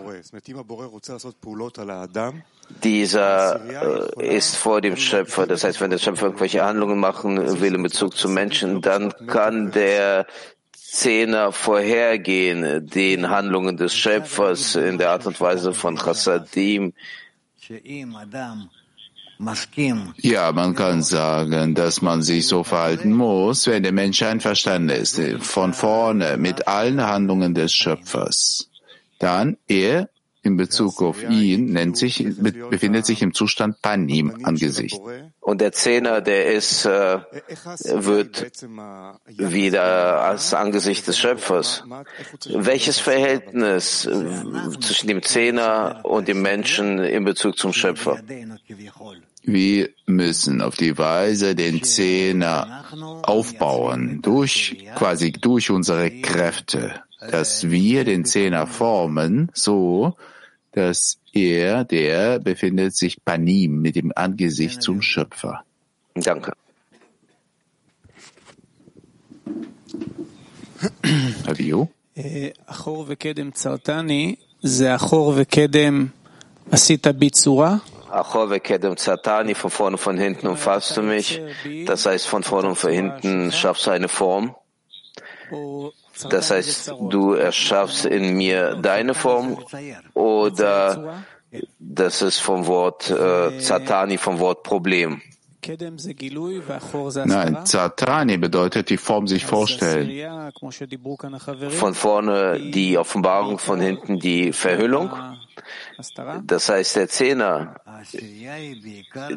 dieser 2.83 4.17
äh, 4.17 4.37
ist 4.37 4.55
vor 4.55 4.81
dem 4.81 4.95
Schöpfer. 4.95 5.47
Das 5.47 5.63
heißt, 5.63 5.81
wenn 5.81 5.89
der 5.89 5.97
Schöpfer 5.97 6.27
irgendwelche 6.27 6.63
Handlungen 6.63 6.99
machen 6.99 7.59
will 7.61 7.73
in 7.73 7.81
Bezug 7.83 8.15
zum 8.15 8.33
Menschen, 8.35 8.81
dann 8.81 9.11
kann 9.25 9.71
der 9.71 10.27
Zehner 10.73 11.51
vorhergehen 11.51 12.87
den 12.87 13.29
Handlungen 13.29 13.77
des 13.77 13.95
Schöpfers 13.95 14.75
in 14.75 14.97
der 14.97 15.11
Art 15.11 15.25
und 15.25 15.39
Weise 15.41 15.73
von 15.73 15.97
Chassadim. 15.97 16.93
Ja, 20.17 20.51
man 20.51 20.75
kann 20.75 21.01
sagen, 21.01 21.73
dass 21.73 22.01
man 22.01 22.21
sich 22.21 22.45
so 22.45 22.63
verhalten 22.63 23.13
muss, 23.13 23.67
wenn 23.67 23.83
der 23.83 23.93
Mensch 23.93 24.21
einverstanden 24.21 24.89
ist, 24.89 25.19
von 25.39 25.73
vorne 25.73 26.35
mit 26.37 26.67
allen 26.67 27.01
Handlungen 27.01 27.53
des 27.53 27.73
Schöpfers. 27.73 28.69
Dann 29.17 29.57
er 29.67 30.09
in 30.41 30.57
Bezug 30.57 31.01
auf 31.01 31.21
ihn 31.29 31.73
nennt 31.73 31.97
sich, 31.97 32.25
befindet 32.69 33.05
sich 33.05 33.21
im 33.21 33.33
Zustand 33.33 33.81
Panim, 33.81 34.39
Angesicht. 34.43 34.99
Und 35.41 35.61
der 35.61 35.71
Zehner, 35.71 36.21
der 36.21 36.53
ist, 36.53 36.85
äh, 36.85 37.19
wird 37.85 38.51
wieder 39.27 40.21
als 40.21 40.53
Angesicht 40.53 41.07
des 41.07 41.17
Schöpfers. 41.17 41.83
Welches 42.45 42.99
Verhältnis 42.99 44.05
äh, 44.05 44.79
zwischen 44.79 45.07
dem 45.07 45.23
Zehner 45.23 46.01
und 46.03 46.27
dem 46.27 46.41
Menschen 46.41 46.99
in 46.99 47.25
Bezug 47.25 47.57
zum 47.57 47.73
Schöpfer? 47.73 48.19
Wir 49.43 49.89
müssen 50.05 50.61
auf 50.61 50.75
die 50.75 50.97
Weise 50.97 51.55
den 51.55 51.83
Zehner 51.83 52.85
aufbauen, 53.23 54.21
durch, 54.21 54.85
quasi 54.95 55.31
durch 55.31 55.71
unsere 55.71 56.11
Kräfte, 56.11 57.01
dass 57.31 57.69
wir 57.69 58.03
den 58.03 58.25
Zehner 58.25 58.67
formen, 58.67 59.49
so, 59.53 60.15
dass 60.71 61.19
er, 61.33 61.83
der 61.83 62.39
befindet 62.39 62.95
sich 62.95 63.23
Panim 63.23 63.81
mit 63.81 63.95
dem 63.95 64.11
Angesicht 64.15 64.81
zum 64.81 65.01
Schöpfer. 65.01 65.63
Danke. 66.15 66.53
Avio? 71.45 71.89
Äh, 72.15 72.53
achor 72.65 73.07
vekedem 73.07 73.53
zartani, 73.53 74.37
achor 74.63 75.37
vekedem 75.37 76.11
asita 76.71 77.11
bitzura. 77.11 77.81
Achove 78.11 78.59
Kedem 78.59 78.97
Zatani, 78.97 79.55
von 79.55 79.69
vorne, 79.69 79.97
von 79.97 80.17
hinten 80.17 80.47
umfasst 80.47 80.97
du 80.97 81.01
mich. 81.01 81.41
Das 81.85 82.05
heißt, 82.05 82.27
von 82.27 82.43
vorne 82.43 82.69
und 82.69 82.75
von 82.75 82.91
hinten 82.91 83.51
schaffst 83.51 83.87
du 83.87 83.91
eine 83.91 84.07
Form. 84.07 84.55
Das 86.29 86.51
heißt, 86.51 86.93
du 87.09 87.33
erschaffst 87.33 88.05
in 88.05 88.35
mir 88.35 88.75
deine 88.75 89.13
Form 89.13 89.63
oder 90.13 91.23
das 91.79 92.21
ist 92.21 92.39
vom 92.39 92.67
Wort 92.67 93.09
äh, 93.09 93.57
Zatani, 93.59 94.17
vom 94.17 94.39
Wort 94.39 94.63
Problem. 94.63 95.21
Nein, 97.25 97.65
Zatani 97.65 98.37
bedeutet 98.37 98.89
die 98.89 98.97
Form 98.97 99.27
sich 99.27 99.45
vorstellen. 99.45 100.09
Von 101.69 101.93
vorne 101.93 102.59
die 102.71 102.97
Offenbarung, 102.97 103.59
von 103.59 103.79
hinten 103.79 104.19
die 104.19 104.53
Verhüllung. 104.53 105.11
Das 106.43 106.69
heißt, 106.69 106.95
der 106.95 107.09
Zehner, 107.09 107.75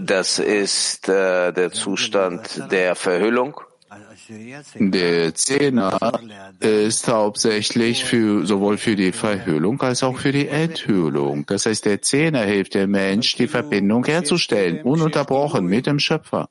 das 0.01 0.39
ist 0.39 1.09
äh, 1.09 1.53
der 1.53 1.73
Zustand 1.73 2.71
der 2.71 2.95
Verhüllung. 2.95 3.61
Der 4.75 5.35
Zehner 5.35 6.21
ist 6.61 7.09
hauptsächlich 7.09 8.05
für, 8.05 8.47
sowohl 8.47 8.79
für 8.79 8.97
die 8.97 9.13
Verhüllung 9.13 9.81
als 9.83 10.03
auch 10.03 10.19
für 10.19 10.33
die 10.33 10.49
Enthüllung. 10.49 11.45
Das 11.47 11.67
heißt, 11.67 11.85
der 11.85 12.03
Zehner 12.03 12.43
hilft 12.43 12.75
dem 12.75 12.91
Mensch, 12.91 13.37
die 13.37 13.49
Verbindung 13.49 14.05
herzustellen, 14.05 14.83
ununterbrochen 14.83 15.67
mit 15.67 15.87
dem 15.87 15.99
Schöpfer. 15.99 16.49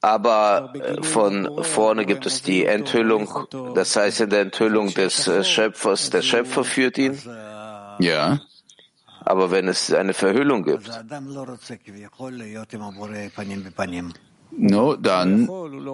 Aber 0.00 0.72
äh, 0.74 1.02
von 1.02 1.64
vorne 1.64 2.06
gibt 2.06 2.26
es 2.26 2.42
die 2.42 2.64
Enthüllung. 2.64 3.28
Das 3.74 3.96
heißt, 3.96 4.20
in 4.22 4.30
der 4.30 4.42
Enthüllung 4.42 4.92
des 4.94 5.26
äh, 5.28 5.44
Schöpfers, 5.44 6.10
der 6.10 6.22
Schöpfer 6.22 6.64
führt 6.64 6.98
ihn. 6.98 7.18
Ja. 7.98 8.40
Aber 9.20 9.50
wenn 9.50 9.68
es 9.68 9.92
eine 9.92 10.14
Verhüllung 10.14 10.64
gibt, 10.64 10.88
No, 14.50 14.96
dann, 14.96 15.48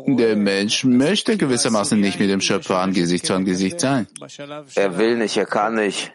der 0.06 0.36
Mensch 0.36 0.84
möchte 0.84 1.36
gewissermaßen 1.36 2.00
nicht 2.00 2.18
mit 2.18 2.30
dem 2.30 2.40
Schöpfer 2.40 2.78
Angesicht 2.78 3.26
zu 3.26 3.34
Angesicht 3.34 3.80
sein. 3.80 4.06
er 4.74 4.98
will 4.98 5.16
nicht, 5.16 5.36
er 5.36 5.46
kann 5.46 5.74
nicht. 5.74 6.12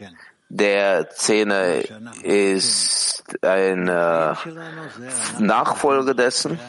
Der 0.50 1.10
Zehner 1.12 1.76
ist 2.24 3.24
ein 3.44 3.88
äh, 3.88 4.34
Nachfolger 5.40 6.16
dessen. 6.16 6.60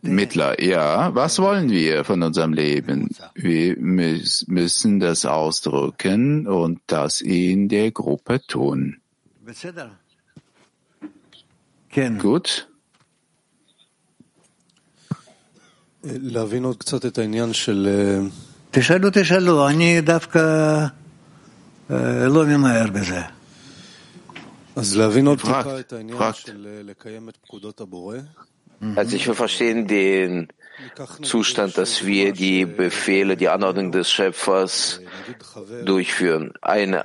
Mittler, 0.00 0.60
ja. 0.60 1.14
Was 1.14 1.38
wollen 1.38 1.70
wir 1.70 2.04
von 2.04 2.22
unserem 2.22 2.52
Leben? 2.52 3.10
Wir 3.34 3.76
müssen 3.78 5.00
das 5.00 5.24
ausdrücken 5.24 6.48
und 6.48 6.80
das 6.86 7.20
in 7.20 7.68
der 7.68 7.92
Gruppe 7.92 8.40
tun. 8.46 9.00
Gut? 12.18 12.68
תשאלו, 18.71 19.09
תשאלו, 19.13 19.67
אני 19.67 20.01
דווקא 20.01 20.39
אה, 21.91 22.27
לא 22.27 22.45
ממהר 22.45 22.87
בזה. 22.87 23.21
אז 24.75 24.97
להבין 24.97 25.27
עוד 25.27 25.39
Fragt, 25.39 25.45
טיפה 25.45 25.79
את 25.79 25.93
העניין 25.93 26.19
fragt. 26.19 26.33
של 26.33 26.67
אה, 26.69 26.83
לקיים 26.83 27.29
את 27.29 27.37
פקודות 27.37 27.81
הבורא. 27.81 28.17
Also 28.81 29.15
ich 29.15 29.27
will 29.27 29.35
verstehen 29.35 29.87
den 29.87 30.47
Zustand, 31.22 31.78
dass 31.78 32.06
wir 32.06 32.32
die 32.32 32.66
Befehle, 32.66 33.36
die 33.36 33.48
Anordnung 33.48 33.92
des 33.92 34.10
Schöpfers 34.10 35.00
durchführen. 35.84 36.52
Ein 36.60 37.00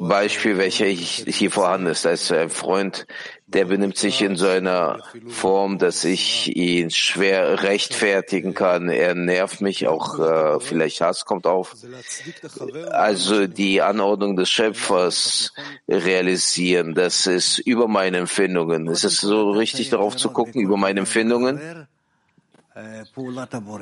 Beispiel, 0.00 0.58
welcher 0.58 0.86
hier 0.86 1.50
vorhanden 1.50 1.88
ist, 1.88 2.04
da 2.04 2.10
ist 2.10 2.32
ein 2.32 2.50
Freund, 2.50 3.06
der 3.46 3.66
benimmt 3.66 3.96
sich 3.96 4.22
in 4.22 4.36
so 4.36 4.46
einer 4.48 5.02
Form, 5.28 5.78
dass 5.78 6.04
ich 6.04 6.56
ihn 6.56 6.90
schwer 6.90 7.62
rechtfertigen 7.62 8.54
kann. 8.54 8.88
Er 8.88 9.14
nervt 9.14 9.60
mich, 9.60 9.86
auch 9.86 10.18
äh, 10.18 10.60
vielleicht 10.60 11.00
Hass 11.00 11.24
kommt 11.24 11.46
auf. 11.46 11.76
Also 12.90 13.46
die 13.46 13.82
Anordnung 13.82 14.36
des 14.36 14.48
Schöpfers 14.48 15.52
realisieren, 15.88 16.94
das 16.94 17.26
ist 17.26 17.58
über 17.58 17.88
meine 17.88 18.18
Empfindungen. 18.18 18.86
Ist 18.86 19.04
es 19.04 19.20
so 19.20 19.50
richtig 19.50 19.90
darauf 19.90 20.16
zu 20.16 20.30
gucken, 20.30 20.60
über 20.60 20.76
meine 20.76 21.00
Empfindungen? 21.00 21.88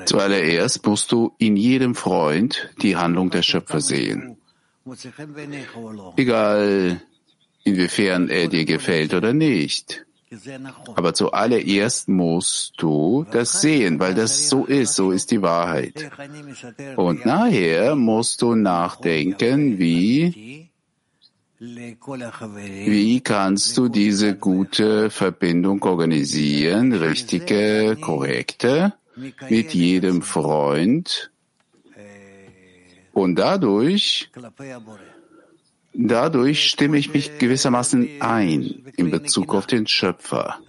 Zuallererst 0.06 0.86
musst 0.86 1.12
du 1.12 1.32
in 1.38 1.56
jedem 1.56 1.94
Freund 1.94 2.70
die 2.82 2.96
Handlung 2.96 3.30
der 3.30 3.42
Schöpfer 3.42 3.80
sehen. 3.80 4.36
Egal, 6.16 7.00
inwiefern 7.64 8.28
er 8.28 8.48
dir 8.48 8.64
gefällt 8.64 9.14
oder 9.14 9.32
nicht. 9.32 10.04
Aber 10.94 11.12
zuallererst 11.12 12.08
musst 12.08 12.74
du 12.78 13.26
das 13.30 13.60
sehen, 13.60 13.98
weil 13.98 14.14
das 14.14 14.48
so 14.48 14.64
ist, 14.64 14.94
so 14.94 15.10
ist 15.10 15.32
die 15.32 15.42
Wahrheit. 15.42 16.10
Und 16.96 17.26
nachher 17.26 17.96
musst 17.96 18.42
du 18.42 18.54
nachdenken, 18.54 19.78
wie 19.78 20.69
wie 21.62 23.20
kannst 23.20 23.76
du 23.76 23.90
diese 23.90 24.34
gute 24.34 25.10
Verbindung 25.10 25.82
organisieren, 25.82 26.94
richtige, 26.94 27.98
korrekte, 28.00 28.94
mit 29.50 29.74
jedem 29.74 30.22
Freund? 30.22 31.30
Und 33.12 33.34
dadurch, 33.38 34.30
dadurch 35.92 36.66
stimme 36.66 36.96
ich 36.96 37.12
mich 37.12 37.38
gewissermaßen 37.38 38.08
ein 38.20 38.84
in 38.96 39.10
Bezug 39.10 39.54
auf 39.54 39.66
den 39.66 39.86
Schöpfer. 39.86 40.60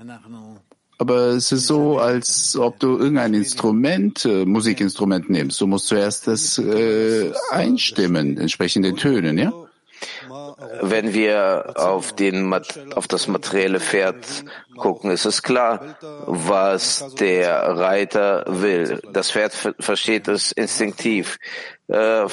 Aber 0.97 1.27
es 1.27 1.53
ist 1.53 1.67
so, 1.67 1.99
als 1.99 2.57
ob 2.57 2.79
du 2.79 2.97
irgendein 2.97 3.33
Instrument, 3.33 4.25
äh, 4.25 4.45
Musikinstrument 4.45 5.29
nimmst. 5.29 5.59
Du 5.59 5.67
musst 5.67 5.87
zuerst 5.87 6.27
das 6.27 6.59
äh, 6.59 7.31
einstimmen, 7.49 8.37
entsprechend 8.37 8.85
den 8.85 8.97
Tönen, 8.97 9.37
ja? 9.37 9.51
Wenn 10.81 11.13
wir 11.13 11.73
auf, 11.75 12.13
den, 12.13 12.53
auf 12.93 13.07
das 13.07 13.27
materielle 13.27 13.79
Pferd 13.79 14.45
gucken, 14.77 15.11
ist 15.11 15.25
es 15.25 15.41
klar, 15.41 15.95
was 16.27 17.15
der 17.19 17.77
Reiter 17.77 18.45
will. 18.47 19.01
Das 19.11 19.31
Pferd 19.31 19.53
versteht 19.79 20.27
es 20.27 20.51
instinktiv, 20.51 21.37
äh, 21.87 22.25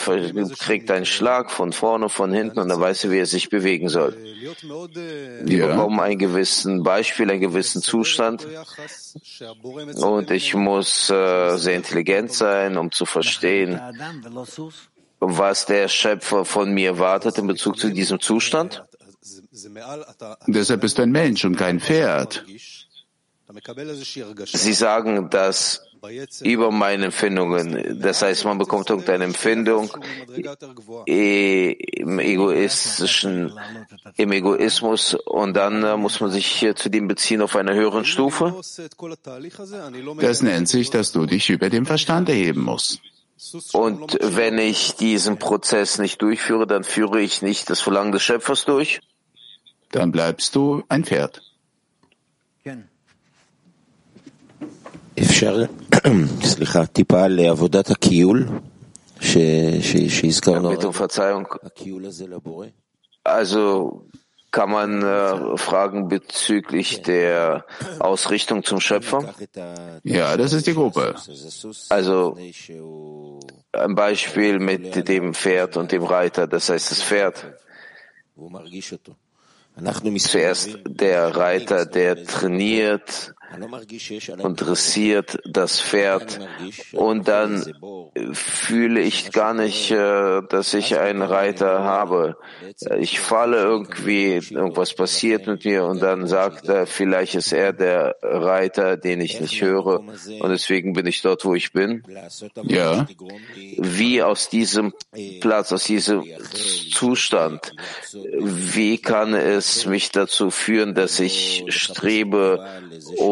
kriegt 0.59 0.91
einen 0.91 1.07
Schlag 1.07 1.51
von 1.51 1.73
vorne, 1.73 2.09
von 2.09 2.33
hinten 2.33 2.61
und 2.61 2.69
dann 2.69 2.81
weiß 2.81 3.05
er, 3.05 3.11
wie 3.11 3.19
er 3.19 3.27
sich 3.27 3.49
bewegen 3.49 3.89
soll. 3.89 4.17
Wir 5.43 5.59
ja. 5.59 5.67
bekommen 5.67 6.01
ein 6.01 6.19
gewissen 6.19 6.83
Beispiel, 6.83 7.31
einen 7.31 7.41
gewissen 7.41 7.83
Zustand 7.83 8.47
und 9.97 10.31
ich 10.31 10.55
muss 10.55 11.11
äh, 11.11 11.57
sehr 11.57 11.75
intelligent 11.75 12.33
sein, 12.33 12.77
um 12.77 12.93
zu 12.93 13.07
verstehen, 13.07 13.81
was 15.21 15.67
der 15.67 15.89
Schöpfer 15.89 16.45
von 16.45 16.73
mir 16.73 16.99
wartet 16.99 17.39
in 17.39 17.47
Bezug 17.47 17.79
zu 17.79 17.91
diesem 17.91 18.21
Zustand? 18.21 18.85
Deshalb 20.47 20.81
bist 20.81 20.99
du 20.99 21.03
ein 21.03 21.11
Mensch 21.11 21.45
und 21.45 21.57
kein 21.57 21.81
Pferd. 21.81 22.45
Sie 24.45 24.73
sagen, 24.75 25.31
dass 25.31 25.83
über 26.43 26.71
meine 26.71 27.07
Empfindungen, 27.07 28.01
das 28.01 28.23
heißt, 28.23 28.45
man 28.45 28.59
bekommt 28.59 28.89
irgendeine 28.89 29.25
Empfindung 29.25 29.91
im 31.07 32.19
egoistischen, 32.21 33.53
im 34.17 34.33
Egoismus 34.33 35.15
und 35.15 35.55
dann 35.55 35.83
äh, 35.83 35.97
muss 35.97 36.21
man 36.21 36.31
sich 36.31 36.65
zu 36.77 36.89
dem 36.89 37.09
beziehen 37.09 37.43
auf 37.43 37.57
einer 37.57 37.75
höheren 37.75 38.05
Stufe. 38.05 38.55
Das 40.21 40.43
nennt 40.43 40.69
sich, 40.69 40.91
dass 40.91 41.13
du 41.13 41.27
dich 41.27 41.51
über 41.51 41.69
den 41.69 41.85
Verstand 41.85 42.29
erheben 42.29 42.63
musst. 42.63 43.01
Und 43.74 44.18
wenn 44.22 44.58
ich 44.58 44.96
diesen 44.96 45.38
Prozess 45.38 46.00
nicht 46.00 46.22
durchführe, 46.22 46.66
dann 46.66 46.84
führe 46.84 47.20
ich 47.22 47.42
nicht 47.42 47.70
das 47.70 47.82
Verlangen 47.82 48.12
des 48.12 48.24
Schöpfers 48.24 48.66
durch? 48.66 49.02
Dann 49.92 50.12
bleibst 50.12 50.56
du 50.56 50.84
ein 50.90 51.04
Pferd. 51.04 51.42
אפשר, 55.20 55.64
סליחה, 56.44 56.86
טיפה 56.86 57.28
לעבודת 57.28 57.90
הכיול 57.92 58.48
שהזכרנו, 59.20 60.72
הכיול 61.64 62.06
הזה 62.06 62.28
לבורא? 62.28 62.68
Also 63.26 64.02
kann 64.51 64.71
man 64.71 65.03
äh, 65.03 65.57
fragen 65.59 66.09
bezüglich 66.09 67.03
der 67.03 67.67
Ausrichtung 67.99 68.65
zum 68.65 68.81
Schöpfer? 68.81 69.35
Ja, 70.05 70.37
das 70.37 70.53
ist 70.53 70.67
die 70.67 70.75
Gruppe. 70.75 71.15
Also 71.91 72.37
ein 73.73 73.95
Beispiel 73.95 74.59
mit 74.59 75.09
dem 75.09 75.35
Pferd 75.35 75.77
und 75.77 75.93
dem 75.93 76.05
Reiter, 76.05 76.47
das 76.47 76.69
heißt 76.71 76.91
das 76.91 77.03
Pferd. 77.03 77.55
Zuerst 80.19 80.79
der 80.87 81.37
Reiter, 81.37 81.87
der 81.87 82.25
trainiert 82.25 83.35
und 84.43 84.61
dressiert 84.61 85.39
das 85.45 85.81
Pferd 85.81 86.39
und 86.93 87.29
dann 87.29 87.65
fühle 88.33 89.01
ich 89.01 89.33
gar 89.33 89.55
nicht, 89.55 89.91
äh, 89.91 90.43
dass 90.49 90.75
ich 90.75 90.99
einen 90.99 91.23
Reiter 91.23 91.83
habe. 91.83 92.37
Ich 92.99 93.21
falle 93.21 93.59
irgendwie, 93.59 94.35
irgendwas 94.35 94.95
passiert 94.95 95.47
mit 95.47 95.65
mir 95.65 95.85
und 95.85 96.01
dann 96.01 96.27
sagt 96.27 96.69
er, 96.69 96.87
vielleicht 96.87 97.35
ist 97.35 97.53
er 97.53 97.73
der 97.73 98.17
Reiter, 98.23 98.97
den 98.97 99.21
ich 99.21 99.41
nicht 99.41 99.61
höre 99.63 100.01
und 100.01 100.51
deswegen 100.51 100.93
bin 100.93 101.07
ich 101.07 101.23
dort, 101.23 101.45
wo 101.45 101.55
ich 101.55 101.73
bin. 101.73 102.03
Ja. 102.65 103.07
Wie 103.79 104.23
aus 104.23 104.49
diesem 104.51 104.93
Platz, 105.41 105.73
aus 105.73 105.85
diesem 105.85 106.25
Zustand, 106.93 107.75
wie 108.13 108.99
kann 108.99 109.35
es 109.35 109.87
mich 109.87 110.11
dazu 110.11 110.51
führen, 110.51 110.95
dass 110.95 111.19
ich 111.19 111.65
strebe 111.69 112.67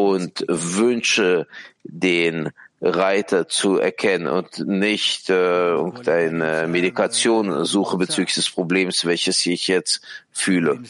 und 0.09 0.45
wünsche, 0.47 1.47
den 1.83 2.49
Reiter 2.79 3.47
zu 3.47 3.79
erkennen 3.79 4.27
und 4.27 4.59
nicht 4.67 5.29
äh, 5.29 5.33
irgendeine 5.33 6.67
Medikation 6.67 7.65
suche 7.65 7.97
bezüglich 7.97 8.35
des 8.35 8.49
Problems, 8.49 9.05
welches 9.05 9.45
ich 9.45 9.67
jetzt 9.67 10.01
fühle. 10.31 10.81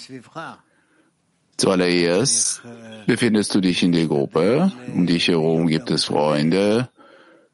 Zuallererst 1.55 2.61
befindest 3.07 3.55
du 3.55 3.61
dich 3.61 3.83
in 3.83 3.93
der 3.93 4.05
Gruppe, 4.05 4.71
um 4.93 5.07
dich 5.07 5.29
herum 5.29 5.67
gibt 5.67 5.89
es 5.89 6.05
Freunde. 6.05 6.89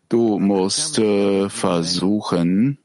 Du 0.10 0.40
musst 0.40 1.00
äh, 1.00 1.50
versuchen, 1.50 2.80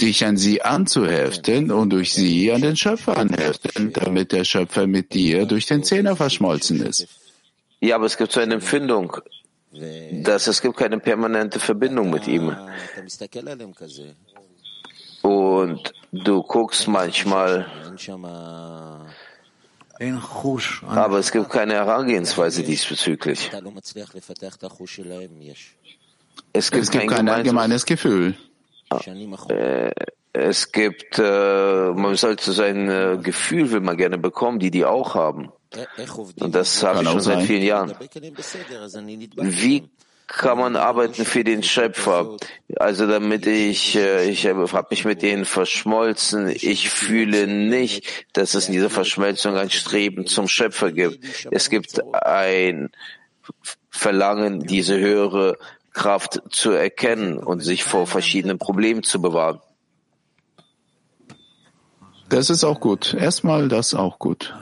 dich 0.00 0.24
an 0.24 0.36
sie 0.36 0.62
anzuheften 0.62 1.70
und 1.70 1.90
durch 1.90 2.12
sie 2.12 2.52
an 2.52 2.62
den 2.62 2.76
Schöpfer 2.76 3.16
anheften, 3.16 3.92
damit 3.92 4.32
der 4.32 4.44
Schöpfer 4.44 4.86
mit 4.86 5.14
dir 5.14 5.46
durch 5.46 5.66
den 5.66 5.82
Zehner 5.84 6.16
verschmolzen 6.16 6.84
ist. 6.84 7.06
Ja, 7.80 7.96
aber 7.96 8.06
es 8.06 8.16
gibt 8.16 8.32
so 8.32 8.40
eine 8.40 8.54
Empfindung, 8.54 9.16
dass 10.22 10.46
es 10.46 10.60
gibt 10.62 10.76
keine 10.76 10.98
permanente 10.98 11.60
Verbindung 11.60 12.10
mit 12.10 12.26
ihm. 12.26 12.56
Und 15.22 15.92
du 16.12 16.42
guckst 16.42 16.88
manchmal, 16.88 17.66
aber 20.82 21.18
es 21.18 21.32
gibt 21.32 21.50
keine 21.50 21.74
Herangehensweise 21.74 22.62
diesbezüglich. 22.62 23.50
Es 26.52 26.70
gibt, 26.70 26.84
es 26.84 26.90
gibt 26.90 27.08
kein, 27.08 27.16
kein 27.16 27.28
allgemeines 27.28 27.84
Gefühl. 27.84 28.34
Äh, 29.48 29.90
es 30.32 30.70
gibt, 30.70 31.18
äh, 31.18 31.92
man 31.92 32.14
sollte 32.16 32.52
sein 32.52 32.90
äh, 32.90 33.18
Gefühl 33.22 33.72
will 33.72 33.80
man 33.80 33.96
gerne 33.96 34.18
bekommen, 34.18 34.58
die 34.58 34.70
die 34.70 34.84
auch 34.84 35.14
haben. 35.14 35.50
Und 36.40 36.54
das 36.54 36.82
habe 36.82 37.02
ich 37.02 37.08
schon 37.08 37.20
seit 37.20 37.42
vielen 37.42 37.62
Jahren. 37.62 37.94
Wie 39.36 39.88
kann 40.26 40.58
man 40.58 40.76
arbeiten 40.76 41.24
für 41.24 41.44
den 41.44 41.62
Schöpfer? 41.62 42.36
Also 42.76 43.06
damit 43.06 43.46
ich, 43.46 43.96
äh, 43.96 44.28
ich 44.28 44.46
habe 44.46 44.86
mich 44.90 45.04
mit 45.04 45.22
denen 45.22 45.44
verschmolzen. 45.44 46.48
Ich 46.48 46.90
fühle 46.90 47.46
nicht, 47.46 48.26
dass 48.32 48.54
es 48.54 48.66
in 48.66 48.74
dieser 48.74 48.90
Verschmelzung 48.90 49.56
ein 49.56 49.70
Streben 49.70 50.26
zum 50.26 50.48
Schöpfer 50.48 50.92
gibt. 50.92 51.24
Es 51.50 51.70
gibt 51.70 52.02
ein 52.14 52.90
Verlangen, 53.90 54.60
diese 54.60 54.98
höhere 54.98 55.56
Kraft 55.96 56.42
zu 56.50 56.72
erkennen 56.72 57.38
und 57.38 57.60
sich 57.60 57.82
vor 57.82 58.06
verschiedenen 58.06 58.58
Problemen 58.58 59.02
zu 59.02 59.20
bewahren. 59.20 59.60
Das 62.28 62.50
ist 62.50 62.64
auch 62.64 62.80
gut. 62.80 63.14
Erstmal 63.14 63.68
das 63.68 63.94
auch 63.94 64.18
gut. 64.18 64.54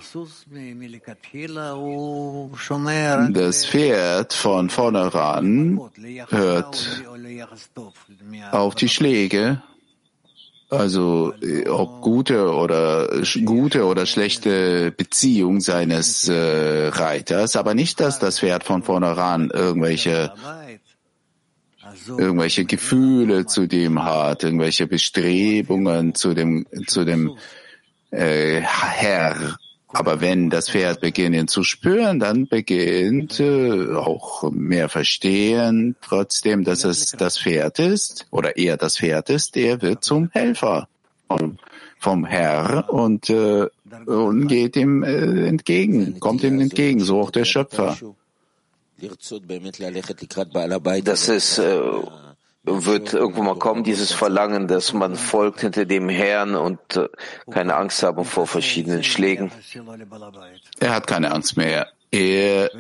Das 3.33 3.67
Pferd 3.67 4.33
von 4.33 4.71
vornherein 4.71 5.81
hört 6.29 7.03
auf 8.53 8.75
die 8.75 8.89
Schläge, 8.89 9.63
also 10.71 11.33
ob 11.69 12.01
gute 12.01 12.53
oder 12.53 13.09
gute 13.45 13.85
oder 13.87 14.07
schlechte 14.07 14.93
Beziehung 14.93 15.61
seines 15.61 16.29
äh, 16.29 16.89
Reiters, 16.89 17.57
aber 17.57 17.75
nicht, 17.75 18.01
dass 18.01 18.19
das 18.19 18.41
Pferd 18.41 18.65
von 18.65 18.83
vornherein 18.83 19.51
irgendwelche 19.51 20.33
irgendwelche 22.09 22.65
Gefühle 22.65 23.47
zu 23.47 23.67
dem 23.67 24.05
hat, 24.05 24.45
irgendwelche 24.45 24.87
Bestrebungen 24.87 26.15
zu 26.15 26.35
dem, 26.35 26.67
zu 26.87 27.05
dem 27.05 27.37
äh, 28.11 28.61
Herr. 28.61 29.57
Aber 29.89 30.21
wenn 30.21 30.51
das 30.51 30.71
Pferd 30.71 31.01
beginnt 31.01 31.51
zu 31.51 31.63
spüren, 31.63 32.19
dann 32.19 32.49
beginnt 32.49 33.39
äh, 33.39 33.95
auch 33.95 34.51
mehr 34.51 34.89
verstehen, 34.89 35.95
trotzdem, 36.01 36.65
dass 36.65 36.83
es 36.85 37.13
das 37.13 37.39
Pferd 37.39 37.79
ist 37.79 38.27
oder 38.31 38.57
er 38.57 38.77
das 38.77 38.99
Pferd 38.99 39.31
ist, 39.31 39.55
der 39.55 39.83
wird 39.83 40.03
zum 40.03 40.31
Helfer 40.33 40.89
vom, 41.29 41.59
vom 42.01 42.25
Herr 42.25 42.93
und 42.93 43.31
äh, 43.31 43.69
und 44.07 44.49
geht 44.49 44.77
ihm 44.77 45.03
äh, 45.03 45.47
entgegen, 45.47 46.19
kommt 46.19 46.43
ihm 46.43 46.61
entgegen, 46.61 47.01
so 47.01 47.21
auch 47.21 47.31
der 47.31 47.45
Schöpfer. 47.45 47.97
Das 51.05 51.29
ist, 51.29 51.59
äh, 51.59 51.81
wird 52.65 53.13
irgendwann 53.13 53.45
mal 53.45 53.59
kommen, 53.59 53.85
dieses 53.85 54.13
Verlangen, 54.13 54.69
dass 54.69 54.93
man 54.93 55.17
folgt 55.17 55.61
hinter 55.61 55.85
dem 55.85 56.09
Herrn 56.09 56.55
und 56.55 56.97
äh, 56.97 57.09
keine 57.51 57.75
Angst 57.77 58.03
haben 58.03 58.25
vor 58.25 58.47
verschiedenen 58.47 59.05
Schlägen. 59.05 59.51
Er 60.81 60.95
hat 60.95 61.07
keine 61.07 61.33
Angst 61.33 61.57
mehr. 61.57 61.89
Er, 62.11 62.71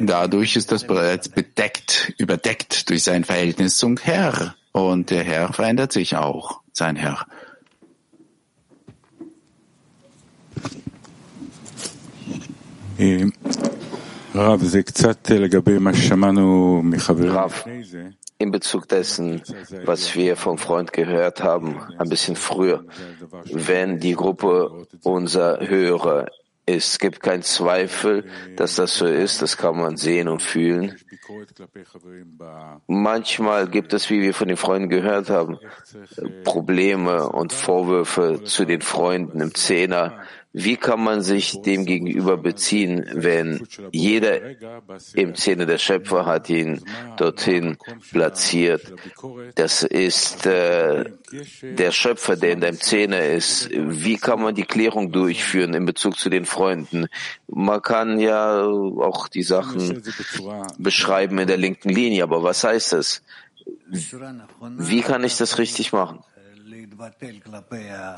dadurch 0.00 0.56
ist 0.56 0.70
das 0.72 0.86
bereits 0.86 1.28
bedeckt, 1.30 2.12
überdeckt 2.18 2.90
durch 2.90 3.02
sein 3.02 3.24
Verhältnis 3.24 3.78
zum 3.78 3.96
Herr. 3.96 4.54
Und 4.72 5.10
der 5.10 5.24
Herr 5.24 5.52
verändert 5.52 5.92
sich 5.92 6.16
auch, 6.16 6.60
sein 6.72 6.94
Herr. 6.94 7.26
רב, 12.98 13.77
Rav, 17.34 17.66
in 18.38 18.50
Bezug 18.52 18.88
dessen, 18.88 19.42
was 19.84 20.14
wir 20.14 20.36
vom 20.36 20.58
Freund 20.58 20.92
gehört 20.92 21.42
haben, 21.42 21.80
ein 21.98 22.08
bisschen 22.08 22.36
früher, 22.36 22.84
wenn 23.52 23.98
die 23.98 24.12
Gruppe 24.12 24.86
unser 25.02 25.58
Hörer 25.66 26.28
ist, 26.66 26.92
es 26.92 26.98
gibt 26.98 27.20
keinen 27.20 27.42
Zweifel, 27.42 28.24
dass 28.56 28.76
das 28.76 28.96
so 28.96 29.06
ist, 29.06 29.42
das 29.42 29.56
kann 29.56 29.76
man 29.76 29.96
sehen 29.96 30.28
und 30.28 30.42
fühlen. 30.42 30.96
Manchmal 32.86 33.68
gibt 33.68 33.92
es, 33.92 34.10
wie 34.10 34.20
wir 34.20 34.34
von 34.34 34.48
den 34.48 34.56
Freunden 34.56 34.88
gehört 34.88 35.30
haben, 35.30 35.58
Probleme 36.44 37.28
und 37.28 37.52
Vorwürfe 37.52 38.44
zu 38.44 38.64
den 38.66 38.82
Freunden 38.82 39.40
im 39.40 39.54
Zehner, 39.54 40.20
wie 40.52 40.76
kann 40.76 41.04
man 41.04 41.20
sich 41.20 41.60
dem 41.60 41.84
gegenüber 41.84 42.38
beziehen, 42.38 43.04
wenn 43.12 43.66
jeder 43.92 44.40
im 45.12 45.34
Zehner 45.34 45.66
der 45.66 45.76
Schöpfer 45.76 46.24
hat 46.24 46.48
ihn 46.48 46.82
dorthin 47.18 47.76
platziert? 48.10 48.92
Das 49.56 49.82
ist 49.82 50.46
äh, 50.46 51.04
der 51.62 51.92
Schöpfer, 51.92 52.36
der 52.36 52.52
in 52.52 52.60
deinem 52.60 52.80
Zehner 52.80 53.26
ist. 53.26 53.68
Wie 53.72 54.16
kann 54.16 54.40
man 54.40 54.54
die 54.54 54.64
Klärung 54.64 55.12
durchführen 55.12 55.74
in 55.74 55.84
Bezug 55.84 56.18
zu 56.18 56.30
den 56.30 56.46
Freunden? 56.46 57.08
Man 57.46 57.82
kann 57.82 58.18
ja 58.18 58.62
auch 58.62 59.28
die 59.28 59.42
Sachen 59.42 60.02
beschreiben 60.78 61.38
in 61.38 61.46
der 61.46 61.58
linken 61.58 61.90
Linie, 61.90 62.22
aber 62.22 62.42
was 62.42 62.64
heißt 62.64 62.94
das? 62.94 63.22
Wie 63.86 65.02
kann 65.02 65.24
ich 65.24 65.36
das 65.36 65.58
richtig 65.58 65.92
machen? 65.92 66.24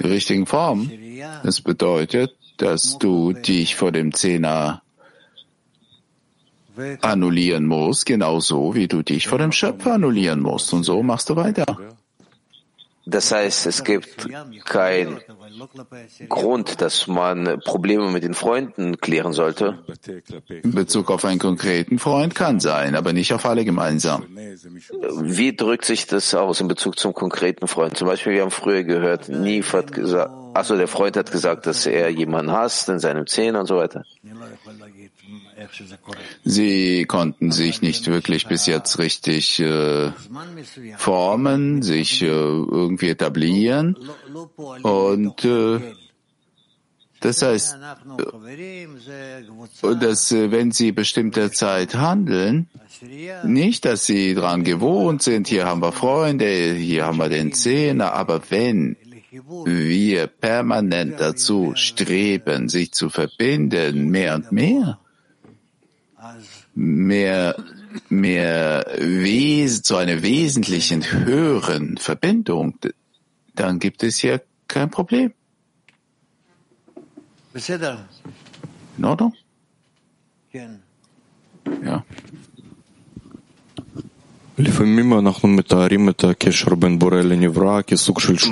Die 0.01 0.07
richtigen 0.07 0.47
Form. 0.47 0.91
Das 1.43 1.61
bedeutet, 1.61 2.37
dass 2.57 2.99
du 2.99 3.33
dich 3.33 3.77
vor 3.77 3.93
dem 3.93 4.13
Zehner 4.13 4.83
annullieren 7.03 7.67
musst, 7.67 8.07
genauso 8.07 8.75
wie 8.75 8.89
du 8.89 9.03
dich 9.03 9.29
vor 9.29 9.39
dem 9.39 9.53
Schöpfer 9.53 9.95
annullieren 9.95 10.41
musst. 10.41 10.73
Und 10.73 10.85
so 10.85 11.03
machst 11.03 11.29
du 11.31 11.37
weiter. 11.37 11.67
Das 13.07 13.33
heißt, 13.33 13.67
es 13.67 13.83
gibt 13.83 14.29
keinen 14.65 15.21
Grund, 16.29 16.81
dass 16.81 17.07
man 17.07 17.61
Probleme 17.65 18.11
mit 18.11 18.23
den 18.23 18.35
Freunden 18.35 18.99
klären 18.99 19.33
sollte. 19.33 19.79
In 20.63 20.73
Bezug 20.73 21.11
auf 21.11 21.25
einen 21.25 21.39
konkreten 21.39 21.99
Freund 21.99 22.35
kann 22.35 22.61
sein, 22.61 22.95
aber 22.95 23.13
nicht 23.13 23.33
auf 23.33 23.47
alle 23.47 23.65
gemeinsam. 23.65 24.27
Wie 25.23 25.57
drückt 25.57 25.87
sich 25.87 26.07
das 26.07 26.35
aus 26.35 26.61
in 26.61 26.69
Bezug 26.69 26.99
zum 26.99 27.15
konkreten 27.15 27.67
Freund? 27.69 27.97
Zum 27.97 28.07
Beispiel, 28.07 28.35
wir 28.35 28.43
haben 28.43 28.51
früher 28.51 28.85
gehört, 28.85 29.29
Nief 29.29 29.73
hat 29.73 29.93
gesagt, 29.93 30.33
also 30.55 30.77
der 30.77 30.89
Freund 30.89 31.17
hat 31.17 31.31
gesagt, 31.31 31.67
dass 31.67 31.87
er 31.87 32.09
jemanden 32.11 32.53
hasst 32.53 32.89
in 32.89 32.99
seinem 32.99 33.27
Zehner 33.27 33.61
und 33.61 33.67
so 33.67 33.77
weiter. 33.77 34.05
Sie 36.45 37.05
konnten 37.05 37.53
sich 37.53 37.83
nicht 37.83 38.07
wirklich 38.07 38.47
bis 38.47 38.67
jetzt 38.67 38.99
richtig 38.99 39.61
äh, 39.61 40.11
formen, 40.97 41.83
sich 41.83 42.23
äh, 42.23 42.27
irgendwie 42.27 43.09
etablieren. 43.11 43.97
Und 44.83 45.45
äh, 45.45 45.81
das 47.21 47.43
heißt, 47.43 47.77
äh, 49.83 49.97
dass 49.97 50.33
äh, 50.33 50.51
wenn 50.51 50.73
Sie 50.73 50.93
bestimmte 50.93 51.51
Zeit 51.51 51.95
handeln, 51.95 52.69
nicht, 53.45 53.85
dass 53.85 54.07
Sie 54.07 54.35
dran 54.35 54.65
gewohnt 54.65 55.23
sind, 55.23 55.47
hier 55.47 55.67
haben 55.67 55.83
wir 55.83 55.93
Freunde, 55.93 56.73
hier 56.75 57.05
haben 57.05 57.19
wir 57.19 57.29
den 57.29 57.53
Zehner, 57.53 58.15
aber 58.15 58.41
wenn 58.49 58.97
wir 59.65 60.27
permanent 60.27 61.19
dazu 61.19 61.73
streben, 61.75 62.69
sich 62.69 62.93
zu 62.93 63.11
verbinden, 63.11 64.09
mehr 64.09 64.35
und 64.37 64.53
mehr, 64.53 64.99
mehr, 66.75 67.57
mehr 68.09 68.87
Wes 68.99 69.83
zu 69.83 69.97
einer 69.97 70.23
wesentlichen 70.23 71.11
höheren 71.11 71.97
Verbindung, 71.97 72.79
dann 73.55 73.79
gibt 73.79 74.03
es 74.03 74.19
hier 74.19 74.43
kein 74.69 74.91
Problem. 74.91 75.33
In 78.97 79.05
Ordnung? 79.05 79.35
Ja. 81.83 82.05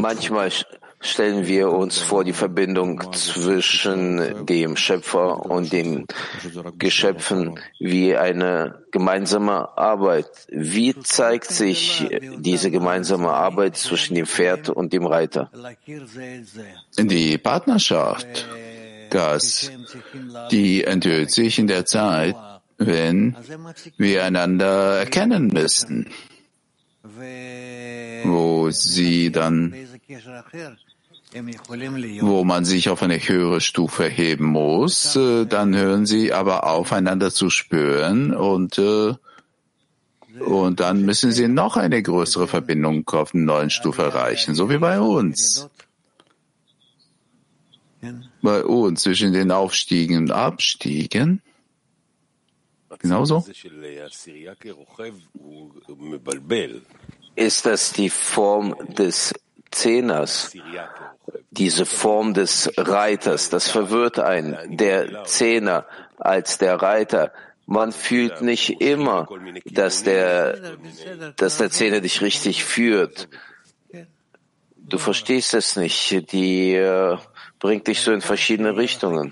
Manchmal 0.01 0.51
stellen 1.01 1.47
wir 1.47 1.71
uns 1.71 1.99
vor 1.99 2.25
die 2.25 2.33
Verbindung 2.33 3.13
zwischen 3.13 4.47
dem 4.47 4.77
Schöpfer 4.77 5.47
und 5.47 5.73
den 5.73 6.07
Geschöpfen 6.79 7.59
wie 7.79 8.17
eine 8.17 8.83
gemeinsame 8.91 9.77
Arbeit. 9.79 10.29
Wie 10.49 10.99
zeigt 11.01 11.47
sich 11.47 12.09
diese 12.39 12.71
gemeinsame 12.71 13.31
Arbeit 13.31 13.77
zwischen 13.77 14.15
dem 14.15 14.27
Pferd 14.27 14.69
und 14.71 14.93
dem 14.93 15.07
Reiter? 15.07 15.51
Die 16.99 17.39
Partnerschaft, 17.39 18.47
das, 19.11 19.71
die 20.51 20.85
enthüllt 20.85 21.31
sich 21.31 21.59
in 21.59 21.69
der 21.69 21.87
Zeit, 21.87 22.35
wenn 22.77 23.37
wir 23.97 24.25
einander 24.25 24.99
erkennen 24.99 25.49
müssen, 25.49 26.09
wo 28.25 28.71
sie 28.71 29.33
dann 29.33 29.75
wo 32.20 32.44
man 32.44 32.64
sich 32.64 32.88
auf 32.88 33.03
eine 33.03 33.18
höhere 33.18 33.61
Stufe 33.61 34.05
heben 34.05 34.46
muss, 34.46 35.16
äh, 35.16 35.46
dann 35.46 35.74
hören 35.74 36.07
sie 36.07 36.33
aber 36.33 36.64
auf, 36.64 36.92
einander 36.92 37.31
zu 37.31 37.51
spüren 37.51 38.35
und, 38.35 38.79
äh, 38.79 39.14
und 40.40 40.81
dann 40.81 41.03
müssen 41.05 41.33
sie 41.33 41.48
noch 41.48 41.77
eine 41.77 42.03
größere 42.03 42.46
Verbindung 42.46 43.09
auf 43.11 43.35
einer 43.35 43.44
neuen 43.44 43.70
Stufe 43.70 44.03
erreichen, 44.03 44.55
so 44.55 44.70
wie 44.70 44.79
bei 44.79 45.01
uns. 45.01 45.68
Bei 48.42 48.64
uns 48.64 49.03
zwischen 49.03 49.33
den 49.33 49.51
Aufstiegen 49.51 50.18
und 50.18 50.31
Abstiegen. 50.31 51.42
Genauso? 53.01 53.44
Ist 57.37 57.66
das 57.66 57.92
die 57.92 58.11
Form 58.11 58.74
des 58.96 59.35
Zehners, 59.71 60.53
diese 61.51 61.87
Form 61.87 62.35
des 62.35 62.71
Reiters, 62.77 63.51
das 63.51 63.69
verwirrt 63.69 64.19
einen. 64.19 64.77
Der 64.77 65.25
Zehner 65.25 65.87
als 66.19 66.59
der 66.59 66.77
Reiter, 66.77 67.33
man 67.67 67.93
fühlt 67.93 68.41
nicht 68.41 68.81
immer, 68.81 69.29
dass 69.67 70.03
der, 70.03 70.77
dass 71.37 71.59
der 71.59 71.71
Zehner 71.71 72.01
dich 72.01 72.23
richtig 72.23 72.65
führt. 72.65 73.29
Du 74.77 74.97
verstehst 74.97 75.53
es 75.53 75.77
nicht. 75.77 76.33
Die 76.33 76.75
äh, 76.75 77.19
bringt 77.59 77.87
dich 77.87 78.01
so 78.01 78.11
in 78.13 78.23
verschiedene 78.23 78.77
Richtungen. 78.77 79.31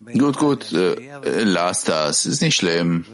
Gut, 0.00 0.36
gut, 0.36 0.72
äh, 0.72 1.42
lass 1.44 1.84
das, 1.84 2.26
ist 2.26 2.42
nicht 2.42 2.56
schlimm. 2.56 3.04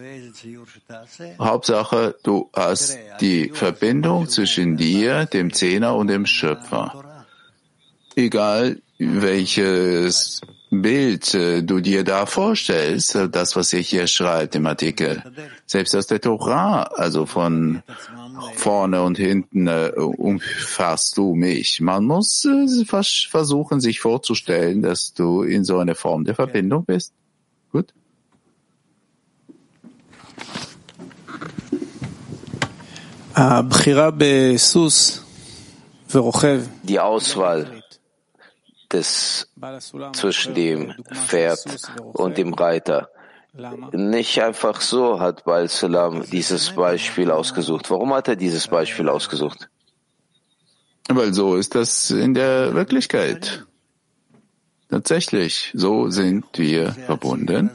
Hauptsache, 1.38 2.16
du 2.22 2.50
hast 2.52 2.98
die 3.20 3.50
Verbindung 3.50 4.28
zwischen 4.28 4.76
dir, 4.76 5.26
dem 5.26 5.52
Zehner 5.52 5.94
und 5.94 6.08
dem 6.08 6.26
Schöpfer. 6.26 7.24
Egal, 8.16 8.82
welches 8.98 10.40
Bild 10.70 11.34
äh, 11.34 11.62
du 11.62 11.80
dir 11.80 12.02
da 12.02 12.26
vorstellst, 12.26 13.14
äh, 13.14 13.28
das, 13.28 13.56
was 13.56 13.72
ihr 13.72 13.80
hier 13.80 14.06
schreibt 14.06 14.54
im 14.54 14.66
Artikel, 14.66 15.22
selbst 15.66 15.94
aus 15.94 16.06
der 16.06 16.20
Torah, 16.20 16.82
also 16.82 17.26
von 17.26 17.82
vorne 18.54 19.02
und 19.02 19.18
hinten 19.18 19.66
äh, 19.66 19.92
umfasst 19.96 21.16
du 21.16 21.34
mich. 21.34 21.80
Man 21.80 22.04
muss 22.04 22.44
äh, 22.44 22.84
versuchen, 22.84 23.80
sich 23.80 24.00
vorzustellen, 24.00 24.82
dass 24.82 25.12
du 25.14 25.42
in 25.42 25.64
so 25.64 25.78
einer 25.78 25.94
Form 25.94 26.24
der 26.24 26.34
Verbindung 26.34 26.84
bist. 26.84 27.12
Gut? 27.70 27.92
Die 36.82 37.00
Auswahl 37.00 37.82
des, 38.92 39.48
zwischen 40.12 40.54
dem 40.54 40.94
Pferd 41.14 41.60
und 42.12 42.36
dem 42.36 42.52
Reiter. 42.52 43.08
Nicht 43.92 44.40
einfach 44.42 44.80
so 44.80 45.20
hat 45.20 45.44
Baal 45.44 45.68
Salam 45.68 46.24
dieses 46.30 46.70
Beispiel 46.70 47.30
ausgesucht. 47.30 47.90
Warum 47.90 48.14
hat 48.14 48.28
er 48.28 48.36
dieses 48.36 48.66
Beispiel 48.66 49.08
ausgesucht? 49.10 49.68
Weil 51.08 51.34
so 51.34 51.56
ist 51.56 51.74
das 51.74 52.10
in 52.10 52.32
der 52.32 52.74
Wirklichkeit. 52.74 53.66
Tatsächlich, 54.88 55.70
so 55.74 56.08
sind 56.08 56.46
wir 56.54 56.92
verbunden. 56.92 57.70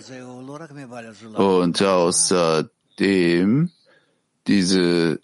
Und 1.35 1.81
außerdem, 1.81 3.71
diese, 4.47 5.19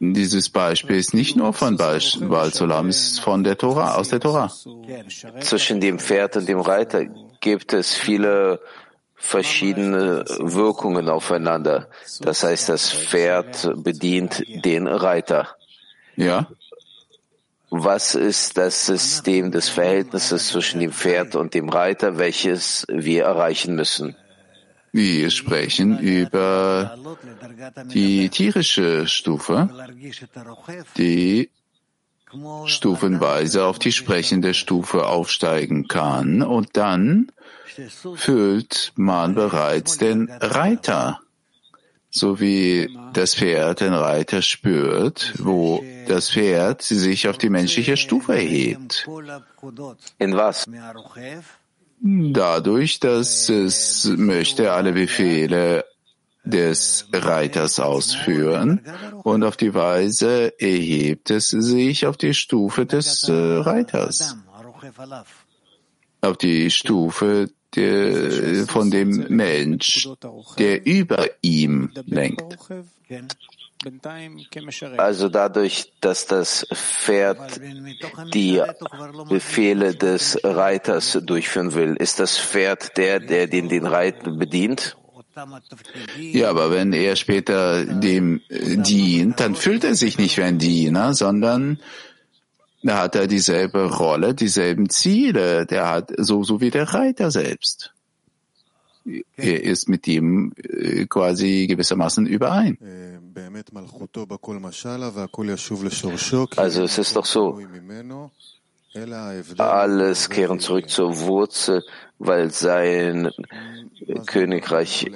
dieses 0.00 0.50
Beispiel 0.50 0.96
ist 0.96 1.14
nicht 1.14 1.36
nur 1.36 1.52
von 1.52 1.76
Baal 1.76 2.00
Salam, 2.00 2.88
es 2.88 3.06
ist 3.06 3.20
von 3.20 3.44
der 3.44 3.56
Tora, 3.56 3.94
aus 3.94 4.08
der 4.08 4.18
Tora. 4.18 4.52
Zwischen 5.40 5.80
dem 5.80 6.00
Pferd 6.00 6.36
und 6.36 6.48
dem 6.48 6.60
Reiter 6.60 7.04
gibt 7.40 7.72
es 7.72 7.94
viele 7.94 8.60
verschiedene 9.22 10.24
Wirkungen 10.40 11.08
aufeinander. 11.08 11.88
Das 12.20 12.42
heißt, 12.42 12.68
das 12.68 12.92
Pferd 12.92 13.70
bedient 13.76 14.42
den 14.64 14.88
Reiter. 14.88 15.56
Ja. 16.16 16.48
Was 17.70 18.14
ist 18.16 18.58
das 18.58 18.84
System 18.84 19.52
des 19.52 19.68
Verhältnisses 19.70 20.48
zwischen 20.48 20.80
dem 20.80 20.92
Pferd 20.92 21.36
und 21.36 21.54
dem 21.54 21.68
Reiter, 21.70 22.18
welches 22.18 22.84
wir 22.88 23.24
erreichen 23.24 23.76
müssen? 23.76 24.16
Wir 24.90 25.30
sprechen 25.30 25.98
über 25.98 26.98
die 27.86 28.28
tierische 28.28 29.06
Stufe, 29.06 29.70
die 30.98 31.48
stufenweise 32.66 33.64
auf 33.64 33.78
die 33.78 33.92
sprechende 33.92 34.52
Stufe 34.52 35.06
aufsteigen 35.06 35.86
kann 35.88 36.42
und 36.42 36.76
dann 36.76 37.30
fühlt 38.16 38.92
man 38.96 39.34
bereits 39.34 39.98
den 39.98 40.30
Reiter, 40.30 41.20
so 42.10 42.40
wie 42.40 42.96
das 43.12 43.34
Pferd 43.34 43.80
den 43.80 43.94
Reiter 43.94 44.42
spürt, 44.42 45.34
wo 45.38 45.82
das 46.06 46.30
Pferd 46.30 46.82
sich 46.82 47.28
auf 47.28 47.38
die 47.38 47.50
menschliche 47.50 47.96
Stufe 47.96 48.34
erhebt. 48.34 49.08
In 50.18 50.36
was? 50.36 50.66
Dadurch, 52.04 52.98
dass 52.98 53.48
es 53.48 54.04
möchte 54.16 54.72
alle 54.72 54.92
Befehle 54.92 55.84
des 56.44 57.06
Reiters 57.12 57.78
ausführen 57.78 58.80
und 59.22 59.44
auf 59.44 59.56
die 59.56 59.74
Weise 59.74 60.52
erhebt 60.58 61.30
es 61.30 61.50
sich 61.50 62.06
auf 62.06 62.16
die 62.16 62.34
Stufe 62.34 62.86
des 62.86 63.28
äh, 63.28 63.32
Reiters, 63.32 64.36
auf 66.20 66.36
die 66.38 66.70
Stufe 66.70 67.50
von 67.74 68.90
dem 68.90 69.26
Mensch, 69.28 70.08
der 70.58 70.86
über 70.86 71.26
ihm 71.40 71.90
lenkt. 72.06 72.58
Also 74.96 75.28
dadurch, 75.28 75.92
dass 76.00 76.26
das 76.26 76.66
Pferd 76.72 77.60
die 78.32 78.62
Befehle 79.28 79.94
des 79.94 80.38
Reiters 80.44 81.18
durchführen 81.24 81.74
will, 81.74 81.96
ist 81.98 82.20
das 82.20 82.38
Pferd 82.38 82.96
der, 82.96 83.18
der 83.18 83.48
den, 83.48 83.68
den 83.68 83.86
Reiter 83.86 84.30
bedient? 84.30 84.96
Ja, 86.18 86.50
aber 86.50 86.70
wenn 86.70 86.92
er 86.92 87.16
später 87.16 87.84
dem 87.86 88.42
dient, 88.50 89.40
dann 89.40 89.54
fühlt 89.54 89.82
er 89.82 89.94
sich 89.94 90.18
nicht 90.18 90.36
wie 90.36 90.42
ein 90.42 90.58
Diener, 90.58 91.14
sondern 91.14 91.80
da 92.82 92.98
hat 92.98 93.14
er 93.14 93.26
dieselbe 93.26 93.84
Rolle, 93.84 94.34
dieselben 94.34 94.88
Ziele. 94.88 95.66
Der 95.66 95.88
hat 95.88 96.12
so, 96.16 96.42
so 96.42 96.60
wie 96.60 96.70
der 96.70 96.92
Reiter 96.92 97.30
selbst. 97.30 97.92
Er 99.36 99.62
ist 99.62 99.88
mit 99.88 100.06
ihm 100.06 100.52
äh, 100.56 101.06
quasi 101.06 101.66
gewissermaßen 101.68 102.26
überein. 102.26 102.78
Also 106.56 106.82
es 106.84 106.98
ist 106.98 107.16
doch 107.16 107.26
so, 107.26 107.58
alles 109.58 110.28
kehren 110.28 110.60
zurück 110.60 110.90
zur 110.90 111.18
Wurzel, 111.20 111.82
weil 112.18 112.50
sein 112.50 113.30
Königreich 114.26 115.10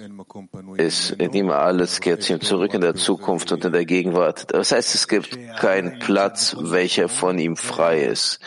ist, 0.76 1.20
dem 1.20 1.50
alles 1.50 2.00
kehrt 2.00 2.28
ihm 2.30 2.40
zurück 2.40 2.74
in 2.74 2.80
der 2.80 2.94
Zukunft 2.94 3.52
und 3.52 3.64
in 3.64 3.72
der 3.72 3.84
Gegenwart. 3.84 4.52
Das 4.52 4.72
heißt, 4.72 4.94
es 4.94 5.08
gibt 5.08 5.38
keinen 5.58 5.98
Platz, 5.98 6.56
welcher 6.58 7.08
von 7.08 7.38
ihm 7.38 7.56
frei 7.56 8.04
ist. 8.04 8.40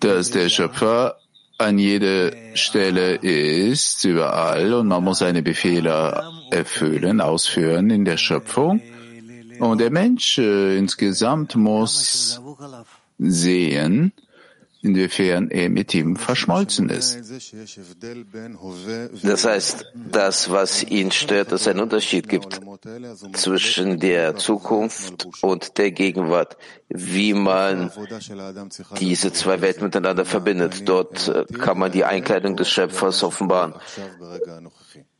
Dass 0.00 0.30
der 0.30 0.48
Schöpfer 0.48 1.16
an 1.58 1.78
jeder 1.78 2.32
Stelle 2.54 3.14
ist, 3.14 4.04
überall, 4.04 4.74
und 4.74 4.88
man 4.88 5.02
muss 5.02 5.20
seine 5.20 5.42
Befehle 5.42 6.22
erfüllen, 6.50 7.20
ausführen 7.20 7.90
in 7.90 8.04
der 8.04 8.18
Schöpfung. 8.18 8.82
Und 9.60 9.80
der 9.80 9.90
Mensch 9.90 10.38
äh, 10.38 10.76
insgesamt 10.76 11.56
muss 11.56 12.40
sehen, 13.18 14.12
inwiefern 14.82 15.50
er 15.50 15.68
mit 15.68 15.94
ihm 15.94 16.16
verschmolzen 16.16 16.88
ist. 16.90 17.18
Das 19.22 19.44
heißt, 19.44 19.92
das, 19.94 20.50
was 20.50 20.82
ihn 20.84 21.10
stört, 21.10 21.52
dass 21.52 21.62
es 21.62 21.68
einen 21.68 21.80
Unterschied 21.80 22.28
gibt 22.28 22.60
zwischen 23.32 23.98
der 23.98 24.36
Zukunft 24.36 25.28
und 25.42 25.78
der 25.78 25.90
Gegenwart, 25.90 26.56
wie 26.88 27.32
man 27.32 27.90
diese 29.00 29.32
zwei 29.32 29.60
Welten 29.60 29.84
miteinander 29.84 30.24
verbindet. 30.24 30.88
Dort 30.88 31.28
äh, 31.28 31.44
kann 31.58 31.78
man 31.78 31.90
die 31.90 32.04
Einkleidung 32.04 32.56
des 32.56 32.70
Schöpfers 32.70 33.22
offenbaren. 33.22 33.74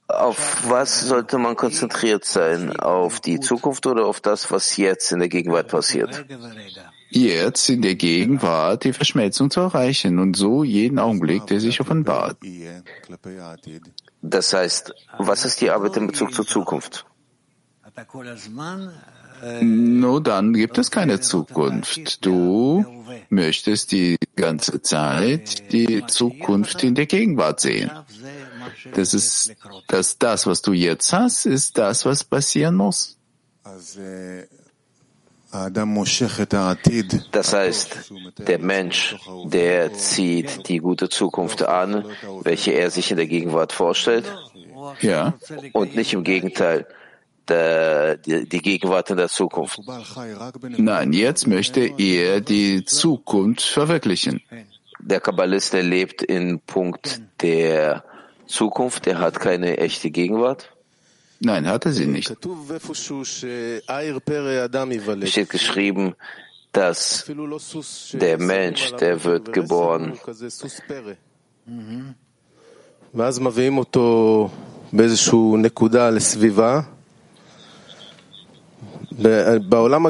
Auf 0.09 0.69
was 0.69 1.01
sollte 1.01 1.39
man 1.39 1.57
konzentriert 1.57 2.25
sein? 2.25 2.79
Auf 2.79 3.21
die 3.21 3.41
Zukunft 3.41 3.87
oder 3.87 4.07
auf 4.07 4.21
das, 4.21 4.51
was 4.51 4.77
jetzt 4.77 5.11
in 5.11 5.19
der 5.19 5.29
Gegenwart 5.29 5.69
passiert? 5.69 6.25
Jetzt 7.11 7.69
in 7.69 7.83
der 7.83 7.97
Gegenwart 7.97 8.85
die 8.85 8.93
Verschmelzung 8.93 9.51
zu 9.51 9.61
erreichen 9.61 10.19
und 10.19 10.37
so 10.37 10.65
jeden 10.65 10.99
Augenblick, 10.99 11.47
der 11.47 11.61
sich 11.61 11.81
offenbart. 11.81 12.37
Das 14.23 14.53
heißt, 14.53 14.95
was 15.19 15.45
ist 15.45 15.61
die 15.61 15.71
Arbeit 15.71 15.97
in 15.97 16.07
Bezug 16.07 16.33
zur 16.35 16.47
Zukunft? 16.47 17.07
Nur 19.61 20.23
dann 20.23 20.53
gibt 20.55 20.79
es 20.79 20.91
keine 20.91 21.21
Zukunft. 21.21 22.25
Du 22.25 22.85
möchtest 23.29 23.93
die 23.93 24.17
ganze 24.35 24.81
Zeit 24.83 25.73
die 25.73 26.05
Zukunft 26.07 26.83
in 26.85 26.95
der 26.95 27.07
Gegenwart 27.07 27.61
sehen. 27.61 27.91
Das 28.95 29.15
ist, 29.15 29.55
dass 29.89 30.19
das, 30.19 30.47
was 30.47 30.63
du 30.63 30.73
jetzt 30.73 31.13
hast, 31.13 31.47
ist 31.47 31.79
das, 31.79 32.05
was 32.05 32.25
passieren 32.25 32.75
muss. 32.75 33.17
Das 37.33 37.53
heißt, 37.53 38.13
der 38.39 38.59
Mensch, 38.59 39.17
der 39.45 39.93
zieht 39.95 40.69
die 40.69 40.79
gute 40.79 41.09
Zukunft 41.09 41.63
an, 41.63 42.05
welche 42.43 42.73
er 42.73 42.91
sich 42.91 43.11
in 43.11 43.17
der 43.17 43.27
Gegenwart 43.27 43.73
vorstellt. 43.73 44.33
Ja. 45.01 45.35
Und 45.73 45.97
nicht 45.97 46.13
im 46.13 46.25
Gegenteil, 46.25 46.87
der, 47.49 48.17
die, 48.17 48.49
die 48.49 48.61
Gegenwart 48.61 49.11
in 49.11 49.17
der 49.17 49.29
Zukunft. 49.29 49.81
Nein, 50.63 51.13
jetzt 51.13 51.47
möchte 51.47 51.93
er 51.97 52.41
die 52.41 52.85
Zukunft 52.85 53.63
verwirklichen. 53.63 54.43
Der 54.99 55.21
Kabbalist, 55.21 55.73
der 55.73 55.83
lebt 55.83 56.23
in 56.23 56.61
Punkt 56.61 57.21
der 57.41 58.05
Zukunft, 58.47 59.07
er 59.07 59.19
hat 59.19 59.41
keine 59.41 59.79
echte 59.79 60.11
Gegenwart? 60.11 60.73
Nein, 61.41 61.67
hatte 61.67 61.93
sie 61.93 62.07
nicht. 62.07 62.31
Es 65.21 65.31
steht 65.31 65.51
geschrieben, 65.51 66.15
dass 66.73 67.31
der 68.13 68.39
Mensch, 68.39 68.93
der 68.93 69.25
wird 69.25 69.53
geboren. 69.53 70.19
Mhm. 71.67 72.15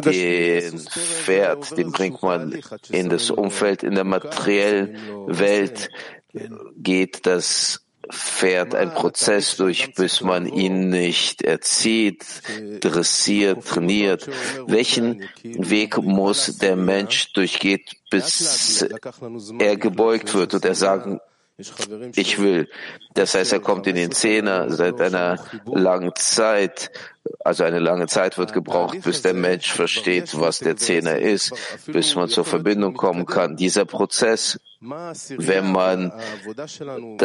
Den 0.03 0.79
Pferd, 0.79 1.79
den 1.79 1.93
bringt 1.93 2.23
man 2.23 2.61
in 2.91 3.09
das 3.09 3.31
Umfeld, 3.31 3.83
in 3.85 3.95
der 3.95 4.05
materiellen 4.05 4.97
Welt 5.29 5.89
geht 6.77 7.27
das 7.27 7.86
fährt 8.11 8.75
ein 8.75 8.93
Prozess 8.93 9.57
durch, 9.57 9.95
bis 9.95 10.21
man 10.21 10.47
ihn 10.47 10.89
nicht 10.89 11.43
erzieht, 11.43 12.25
dressiert, 12.81 13.67
trainiert. 13.67 14.29
Welchen 14.67 15.29
Weg 15.43 15.99
muss 15.99 16.59
der 16.59 16.77
Mensch 16.77 17.33
durchgeht, 17.33 17.97
bis 18.11 18.87
er 19.59 19.77
gebeugt 19.77 20.35
wird 20.35 20.55
und 20.55 20.65
er 20.65 20.75
sagen 20.75 21.21
ich 21.59 22.39
will. 22.39 22.69
Das 23.15 23.35
heißt, 23.35 23.53
er 23.55 23.61
kommt 23.61 23.87
in 23.87 23.97
den 23.97 24.13
Zehner 24.13 24.71
seit 24.71 25.01
einer 25.01 25.43
langen 25.65 26.13
Zeit. 26.15 26.91
Also 27.45 27.65
eine 27.65 27.79
lange 27.79 28.07
Zeit 28.09 28.37
wird 28.37 28.53
gebraucht, 28.53 29.01
bis 29.03 29.23
der 29.23 29.33
Mensch 29.33 29.73
versteht, 29.73 30.39
was 30.39 30.59
der 30.59 30.77
Zehner 30.77 31.19
ist, 31.19 31.55
bis 31.87 32.15
man 32.15 32.29
zur 32.29 32.45
Verbindung 32.45 32.95
kommen 32.95 33.25
kann. 33.25 33.57
Dieser 33.57 33.87
Prozess, 33.87 34.61
wenn 34.81 35.73
man, 35.73 36.11
äh, 36.11 37.25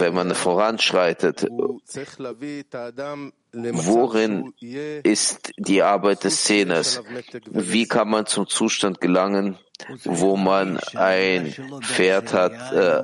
wenn 0.00 0.14
man 0.14 0.34
voranschreitet, 0.34 1.46
worin 3.52 4.52
ist 5.02 5.52
die 5.56 5.82
Arbeit 5.82 6.24
des 6.24 6.44
Zehners? 6.44 7.02
Wie 7.50 7.86
kann 7.86 8.08
man 8.08 8.26
zum 8.26 8.48
Zustand 8.48 9.00
gelangen, 9.00 9.58
wo 10.04 10.36
man 10.36 10.78
ein 10.94 11.54
Pferd 11.82 12.32
hat, 12.32 12.72
äh, 12.72 13.02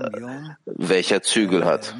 welcher 0.67 1.23
Zügel 1.23 1.65
hat? 1.65 1.95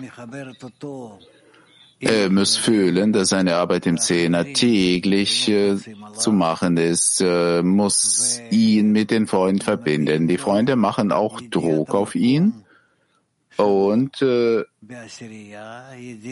Er 1.99 2.29
muss 2.31 2.57
fühlen, 2.57 3.15
dass 3.15 3.31
seine 3.31 3.57
Arbeit 3.57 3.87
im 3.87 3.97
Zehner 3.97 4.45
täglich 4.45 5.49
äh, 5.49 5.77
zu 6.15 6.31
machen 6.31 6.77
ist, 6.77 7.23
äh, 7.23 7.63
muss 7.63 8.43
ihn 8.51 8.93
mit 8.93 9.11
den 9.11 9.27
Freunden 9.27 9.63
verbinden. 9.63 10.29
Die 10.29 10.37
Freunde 10.37 10.77
machen 10.77 11.11
auch 11.11 11.41
Druck 11.41 11.95
auf 11.95 12.15
ihn 12.15 12.66
und, 13.57 14.23
äh, 14.23 14.65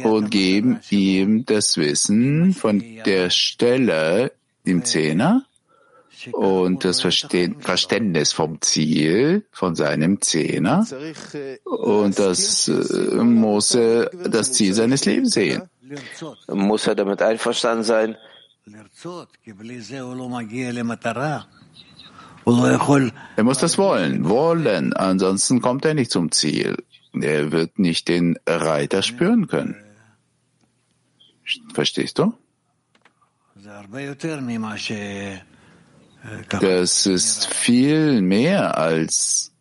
und 0.04 0.30
geben 0.30 0.80
ihm 0.90 1.44
das 1.46 1.76
Wissen 1.76 2.52
von 2.52 2.82
der 3.04 3.30
Stelle 3.30 4.32
im 4.64 4.84
Zehner 4.84 5.44
und 6.32 6.84
das 6.84 7.00
Verständnis 7.00 8.32
vom 8.32 8.60
Ziel 8.60 9.44
von 9.50 9.74
seinem 9.74 10.20
Zehner 10.20 10.86
und 11.64 12.18
das 12.18 12.68
äh, 12.68 13.16
muss 13.16 13.74
er 13.74 14.10
das 14.10 14.52
Ziel 14.52 14.74
seines 14.74 15.04
Lebens 15.04 15.32
sehen. 15.32 15.62
Muss 16.48 16.86
er 16.86 16.94
damit 16.94 17.20
einverstanden 17.20 17.84
sein? 17.84 18.16
Er 23.36 23.44
muss 23.44 23.58
das 23.58 23.78
wollen, 23.78 24.28
wollen, 24.28 24.92
ansonsten 24.92 25.60
kommt 25.60 25.84
er 25.84 25.94
nicht 25.94 26.10
zum 26.10 26.30
Ziel. 26.30 26.76
Er 27.22 27.52
wird 27.52 27.78
nicht 27.78 28.08
den 28.08 28.38
Reiter 28.46 29.02
spüren 29.02 29.46
können. 29.46 29.76
Verstehst 31.74 32.18
du? 32.18 32.34
Das 36.60 37.06
ist 37.06 37.46
viel 37.46 38.22
mehr 38.22 38.78
als, 38.78 39.52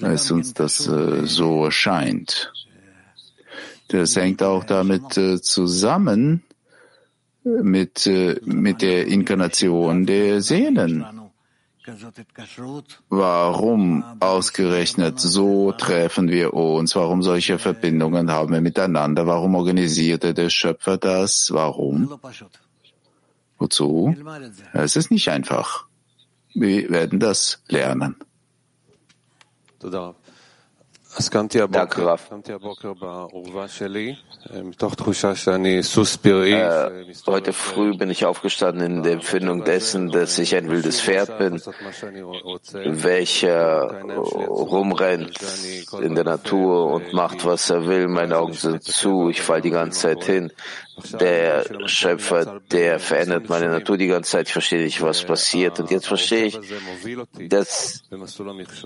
als 0.00 0.30
uns 0.30 0.54
das 0.54 0.86
äh, 0.86 1.26
so 1.26 1.64
erscheint. 1.64 2.52
Das 3.88 4.16
hängt 4.16 4.42
auch 4.42 4.64
damit 4.64 5.16
äh, 5.16 5.40
zusammen 5.40 6.42
mit, 7.42 8.06
äh, 8.06 8.40
mit 8.44 8.82
der 8.82 9.06
Inkarnation 9.06 10.06
der 10.06 10.40
Seelen. 10.42 11.04
Warum 13.08 14.04
ausgerechnet 14.20 15.20
so 15.20 15.72
treffen 15.72 16.28
wir 16.28 16.54
uns? 16.54 16.94
Warum 16.94 17.22
solche 17.22 17.58
Verbindungen 17.58 18.30
haben 18.30 18.52
wir 18.52 18.60
miteinander? 18.60 19.26
Warum 19.26 19.54
organisierte 19.54 20.34
der 20.34 20.50
Schöpfer 20.50 20.98
das? 20.98 21.50
Warum? 21.52 22.18
Wozu? 23.58 24.14
Es 24.72 24.96
ist 24.96 25.10
nicht 25.10 25.28
einfach. 25.30 25.86
Wir 26.54 26.90
werden 26.90 27.20
das 27.20 27.62
lernen. 27.68 28.16
Äh, 36.52 37.14
heute 37.26 37.52
früh 37.52 37.96
bin 37.96 38.08
ich 38.10 38.24
aufgestanden 38.24 38.98
in 38.98 39.02
der 39.02 39.12
Empfindung 39.14 39.64
dessen, 39.64 40.10
dass 40.10 40.38
ich 40.38 40.54
ein 40.54 40.70
wildes 40.70 41.00
Pferd 41.00 41.38
bin, 41.38 41.60
welcher 43.02 44.02
rumrennt 44.46 45.38
in 46.00 46.14
der 46.14 46.24
Natur 46.24 46.86
und 46.86 47.12
macht, 47.12 47.44
was 47.44 47.68
er 47.70 47.86
will. 47.86 48.06
Meine 48.06 48.38
Augen 48.38 48.52
sind 48.52 48.84
zu, 48.84 49.28
ich 49.28 49.42
falle 49.42 49.62
die 49.62 49.70
ganze 49.70 50.00
Zeit 50.00 50.24
hin. 50.24 50.52
Der 51.20 51.64
Schöpfer, 51.86 52.60
der 52.70 52.98
verändert 52.98 53.48
meine 53.48 53.68
Natur 53.68 53.96
die 53.96 54.06
ganze 54.06 54.32
Zeit. 54.32 54.46
Ich 54.46 54.52
verstehe 54.52 54.82
nicht, 54.82 55.02
was 55.02 55.24
passiert. 55.24 55.80
Und 55.80 55.90
jetzt 55.90 56.06
verstehe 56.06 56.46
ich, 56.46 56.58
dass 57.48 58.02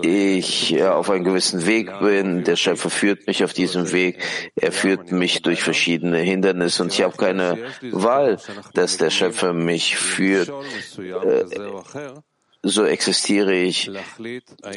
ich 0.01 0.83
auf 0.83 1.09
einem 1.09 1.23
gewissen 1.23 1.65
Weg 1.65 1.99
bin. 1.99 2.43
Der 2.43 2.55
Schöpfer 2.55 2.89
führt 2.89 3.27
mich 3.27 3.43
auf 3.43 3.53
diesem 3.53 3.91
Weg. 3.91 4.19
Er 4.55 4.71
führt 4.71 5.11
mich 5.11 5.41
durch 5.41 5.63
verschiedene 5.63 6.19
Hindernisse 6.19 6.83
und 6.83 6.93
ich 6.93 7.01
habe 7.01 7.17
keine 7.17 7.57
Wahl, 7.91 8.39
dass 8.73 8.97
der 8.97 9.09
Schöpfer 9.09 9.53
mich 9.53 9.97
führt. 9.97 10.51
So 12.65 12.85
existiere 12.85 13.53
ich. 13.53 13.91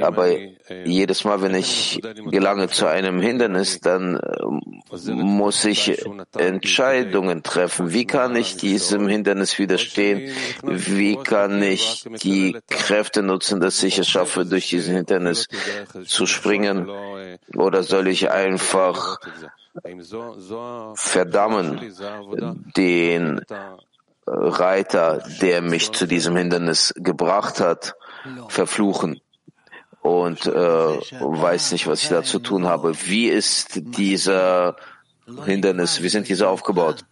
Aber 0.00 0.36
jedes 0.84 1.24
Mal, 1.24 1.40
wenn 1.40 1.54
ich 1.54 2.00
gelange 2.30 2.66
zu 2.68 2.86
einem 2.86 3.20
Hindernis, 3.20 3.80
dann 3.80 4.16
äh, 4.16 5.12
muss 5.12 5.64
ich 5.64 6.04
Entscheidungen 6.36 7.44
treffen. 7.44 7.92
Wie 7.92 8.04
kann 8.04 8.34
ich 8.34 8.56
diesem 8.56 9.06
Hindernis 9.06 9.56
widerstehen? 9.60 10.34
Wie 10.64 11.14
kann 11.14 11.62
ich 11.62 12.04
die 12.22 12.56
Kräfte 12.68 13.22
nutzen, 13.22 13.60
dass 13.60 13.80
ich 13.84 13.98
es 13.98 14.08
schaffe, 14.08 14.44
durch 14.44 14.68
diesen 14.68 14.96
Hindernis 14.96 15.46
zu 16.06 16.26
springen? 16.26 16.88
Oder 17.54 17.84
soll 17.84 18.08
ich 18.08 18.30
einfach 18.32 19.20
verdammen 20.96 21.94
den 22.76 23.40
Reiter, 24.26 25.22
der 25.40 25.62
mich 25.62 25.92
zu 25.92 26.06
diesem 26.06 26.36
Hindernis 26.36 26.92
gebracht 26.96 27.60
hat, 27.60 27.94
verfluchen 28.48 29.20
und 30.02 30.46
äh, 30.46 30.50
weiß 30.50 31.72
nicht, 31.72 31.86
was 31.86 32.02
ich 32.02 32.08
da 32.08 32.22
zu 32.22 32.38
tun 32.38 32.66
habe. 32.66 32.94
Wie 33.06 33.28
ist 33.28 33.80
dieser 33.82 34.76
Hindernis, 35.44 36.02
wie 36.02 36.08
sind 36.08 36.28
diese 36.28 36.48
aufgebaut? 36.48 37.04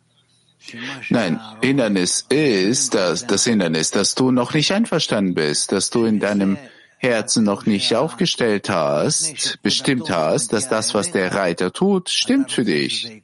Nein, 1.11 1.41
Hindernis 1.61 2.25
ist 2.29 2.95
das, 2.95 3.27
das 3.27 3.45
Hindernis, 3.45 3.91
dass 3.91 4.15
du 4.15 4.31
noch 4.31 4.55
nicht 4.55 4.73
einverstanden 4.73 5.35
bist, 5.35 5.73
dass 5.73 5.91
du 5.91 6.05
in 6.05 6.21
deinem 6.21 6.57
Herzen 6.99 7.45
noch 7.45 7.67
nicht 7.67 7.95
aufgestellt 7.95 8.71
hast, 8.71 9.63
bestimmt 9.63 10.11
hast, 10.11 10.53
dass 10.53 10.69
das, 10.69 10.95
was 10.95 11.13
der 11.13 11.35
Reiter 11.35 11.73
tut, 11.73 12.09
stimmt 12.09 12.51
für 12.51 12.65
dich. 12.65 13.23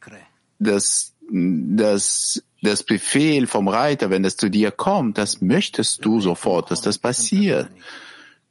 Dass, 0.58 1.14
dass 1.30 2.42
das 2.62 2.82
Befehl 2.82 3.46
vom 3.46 3.68
Reiter, 3.68 4.10
wenn 4.10 4.22
das 4.22 4.36
zu 4.36 4.50
dir 4.50 4.70
kommt, 4.70 5.18
das 5.18 5.40
möchtest 5.40 6.04
du 6.04 6.20
sofort, 6.20 6.70
dass 6.70 6.80
das 6.80 6.98
passiert. 6.98 7.68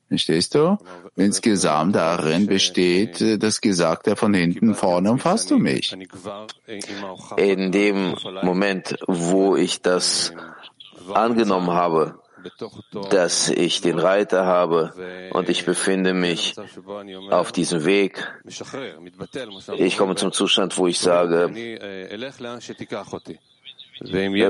Verstehst 0.07 0.55
du? 0.55 0.77
Insgesamt 1.15 1.95
darin 1.95 2.47
besteht 2.47 3.43
das 3.43 3.61
Gesagte 3.61 4.15
von 4.15 4.33
hinten, 4.33 4.73
vorne 4.73 5.11
umfasst 5.11 5.51
du 5.51 5.59
mich. 5.59 5.95
In 7.37 7.71
dem 7.71 8.15
Moment, 8.41 8.97
wo 9.07 9.55
ich 9.55 9.81
das 9.81 10.33
angenommen 11.13 11.69
habe, 11.69 12.19
dass 13.11 13.49
ich 13.49 13.81
den 13.81 13.99
Reiter 13.99 14.45
habe 14.45 15.29
und 15.31 15.49
ich 15.49 15.65
befinde 15.65 16.13
mich 16.13 16.55
auf 17.29 17.51
diesem 17.51 17.85
Weg. 17.85 18.33
Ich 19.77 19.97
komme 19.97 20.15
zum 20.15 20.31
Zustand, 20.31 20.77
wo 20.77 20.87
ich 20.87 20.99
sage, 20.99 21.51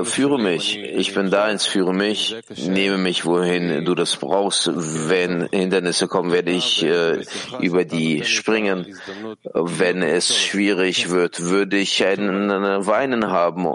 führe 0.04 0.38
mich. 0.38 0.78
Ich 0.78 1.14
bin 1.14 1.30
da, 1.30 1.50
ins 1.50 1.66
führe 1.66 1.92
mich. 1.92 2.36
Nehme 2.56 2.98
mich, 2.98 3.24
wohin 3.24 3.84
du 3.84 3.94
das 3.94 4.16
brauchst. 4.16 4.70
Wenn 4.72 5.48
Hindernisse 5.48 6.06
kommen, 6.08 6.30
werde 6.30 6.52
ich 6.52 6.82
äh, 6.82 7.24
über 7.60 7.84
die 7.84 8.24
springen. 8.24 8.96
Wenn 9.52 10.02
es 10.02 10.36
schwierig 10.36 11.10
wird, 11.10 11.40
würde 11.40 11.78
ich 11.78 12.04
ein 12.04 12.48
Weinen 12.86 13.26
haben, 13.30 13.66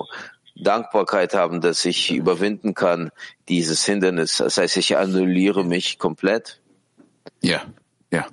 Dankbarkeit 0.55 1.33
haben, 1.33 1.59
dass 1.59 1.83
ich 1.83 2.13
überwinden 2.13 2.73
kann, 2.73 3.11
dieses 3.49 3.85
Hindernis. 3.85 4.37
Das 4.37 4.57
heißt, 4.57 4.77
ich 4.77 4.95
annulliere 4.95 5.65
mich 5.65 5.99
komplett. 5.99 6.61
Ja, 7.41 7.61
ja. 8.11 8.25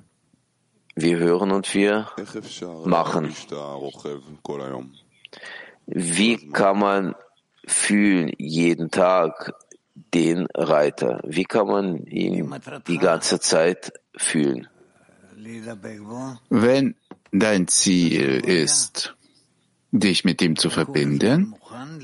Wir 0.95 1.17
hören 1.17 1.51
und 1.51 1.73
wir 1.73 2.07
machen. 2.85 3.35
Wie 5.85 6.49
kann 6.51 6.79
man 6.79 7.15
fühlen 7.65 8.31
jeden 8.37 8.91
Tag 8.91 9.53
den 9.95 10.47
Reiter? 10.53 11.21
Wie 11.25 11.45
kann 11.45 11.67
man 11.67 12.05
ihn 12.05 12.53
die 12.87 12.97
ganze 12.97 13.39
Zeit 13.39 13.93
fühlen? 14.15 14.67
Wenn 16.49 16.95
dein 17.31 17.67
Ziel 17.67 18.39
ist, 18.45 19.15
dich 19.91 20.23
mit 20.23 20.41
ihm 20.41 20.55
zu 20.55 20.69
verbinden, 20.69 21.55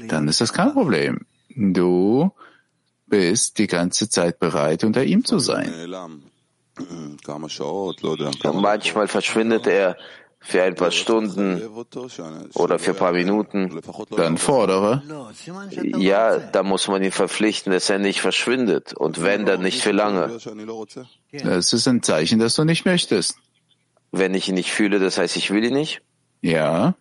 dann 0.08 0.28
ist 0.28 0.42
das 0.42 0.54
kein 0.54 0.74
Problem. 0.74 1.26
Du 1.56 2.32
bist 3.08 3.58
die 3.58 3.68
ganze 3.68 4.10
Zeit 4.10 4.40
bereit, 4.40 4.84
unter 4.84 5.04
ihm 5.04 5.26
zu 5.26 5.40
sein. 5.40 5.72
Manchmal 8.54 9.08
verschwindet 9.08 9.68
er 9.68 9.98
für 10.40 10.64
ein 10.64 10.76
paar 10.76 10.92
Stunden 10.92 11.62
oder 12.54 12.80
für 12.80 12.92
ein 12.92 12.98
paar 12.98 13.12
Minuten. 13.12 13.82
Dann 14.16 14.38
fordere. 14.38 15.04
Ja, 15.98 16.40
da 16.40 16.64
muss 16.64 16.88
man 16.88 17.04
ihn 17.04 17.12
verpflichten, 17.12 17.72
dass 17.72 17.90
er 17.90 18.00
nicht 18.00 18.22
verschwindet. 18.22 18.94
Und 18.94 19.22
wenn, 19.22 19.46
dann 19.46 19.62
nicht 19.62 19.82
für 19.82 19.92
lange. 19.92 20.40
Das 21.44 21.74
ist 21.74 21.88
ein 21.88 22.02
Zeichen, 22.02 22.40
dass 22.40 22.56
du 22.56 22.64
nicht 22.64 22.86
möchtest. 22.86 23.36
Wenn 24.12 24.34
ich 24.34 24.50
ihn 24.50 24.56
nicht 24.56 24.72
fühle, 24.72 25.00
das 25.00 25.18
heißt, 25.18 25.36
ich 25.36 25.52
will 25.52 25.64
ihn 25.66 25.74
nicht? 25.74 26.02
Ja. 26.42 26.96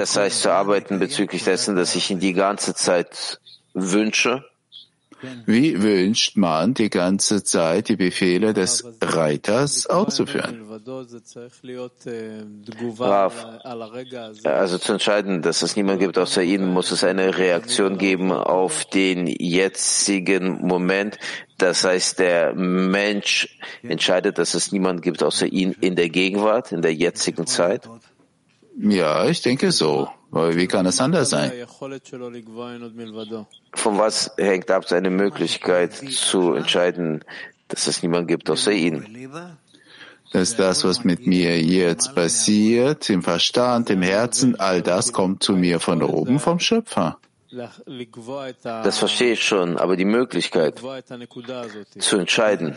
Das 0.00 0.16
heißt, 0.16 0.42
zu 0.42 0.52
arbeiten 0.52 0.98
bezüglich 0.98 1.44
dessen, 1.44 1.76
dass 1.76 1.94
ich 1.94 2.10
ihn 2.10 2.20
die 2.20 2.32
ganze 2.32 2.74
Zeit 2.74 3.40
wünsche. 3.74 4.44
Wie 5.46 5.82
wünscht 5.82 6.36
man 6.36 6.74
die 6.74 6.90
ganze 6.90 7.42
Zeit 7.44 7.88
die 7.88 7.96
Befehle 7.96 8.54
des 8.54 8.84
Reiters 9.00 9.86
auszuführen? 9.86 10.66
Rav, 12.98 13.46
also 14.44 14.78
zu 14.78 14.92
entscheiden, 14.92 15.42
dass 15.42 15.62
es 15.62 15.76
niemand 15.76 16.00
gibt 16.00 16.18
außer 16.18 16.42
Ihnen, 16.42 16.72
muss 16.72 16.90
es 16.90 17.04
eine 17.04 17.36
Reaktion 17.36 17.98
geben 17.98 18.32
auf 18.32 18.84
den 18.84 19.26
jetzigen 19.26 20.66
Moment. 20.66 21.18
Das 21.58 21.84
heißt, 21.84 22.18
der 22.18 22.54
Mensch 22.54 23.58
entscheidet, 23.82 24.38
dass 24.38 24.54
es 24.54 24.72
niemand 24.72 25.02
gibt 25.02 25.22
außer 25.22 25.46
ihn 25.46 25.72
in 25.80 25.96
der 25.96 26.08
Gegenwart, 26.08 26.72
in 26.72 26.82
der 26.82 26.94
jetzigen 26.94 27.46
Zeit. 27.46 27.88
Ja, 28.78 29.26
ich 29.28 29.42
denke 29.42 29.72
so. 29.72 30.08
Weil 30.30 30.56
wie 30.56 30.66
kann 30.66 30.86
es 30.86 31.00
anders 31.00 31.30
sein? 31.30 31.50
Von 33.74 33.98
was 33.98 34.32
hängt 34.38 34.70
ab 34.70 34.88
seine 34.88 35.10
Möglichkeit 35.10 35.94
zu 35.94 36.54
entscheiden, 36.54 37.24
dass 37.68 37.86
es 37.86 38.02
niemand 38.02 38.28
gibt 38.28 38.48
außer 38.48 38.72
ihn? 38.72 39.28
Dass 40.32 40.54
das, 40.54 40.84
was 40.84 41.02
mit 41.02 41.26
mir 41.26 41.60
jetzt 41.60 42.14
passiert, 42.14 43.10
im 43.10 43.22
Verstand, 43.22 43.90
im 43.90 44.02
Herzen, 44.02 44.58
all 44.60 44.80
das 44.80 45.12
kommt 45.12 45.42
zu 45.42 45.56
mir 45.56 45.80
von 45.80 46.02
oben, 46.02 46.38
vom 46.38 46.60
Schöpfer. 46.60 47.18
Das 47.50 48.98
verstehe 48.98 49.32
ich 49.32 49.42
schon, 49.42 49.76
aber 49.76 49.96
die 49.96 50.04
Möglichkeit 50.04 50.80
zu 51.98 52.16
entscheiden, 52.16 52.76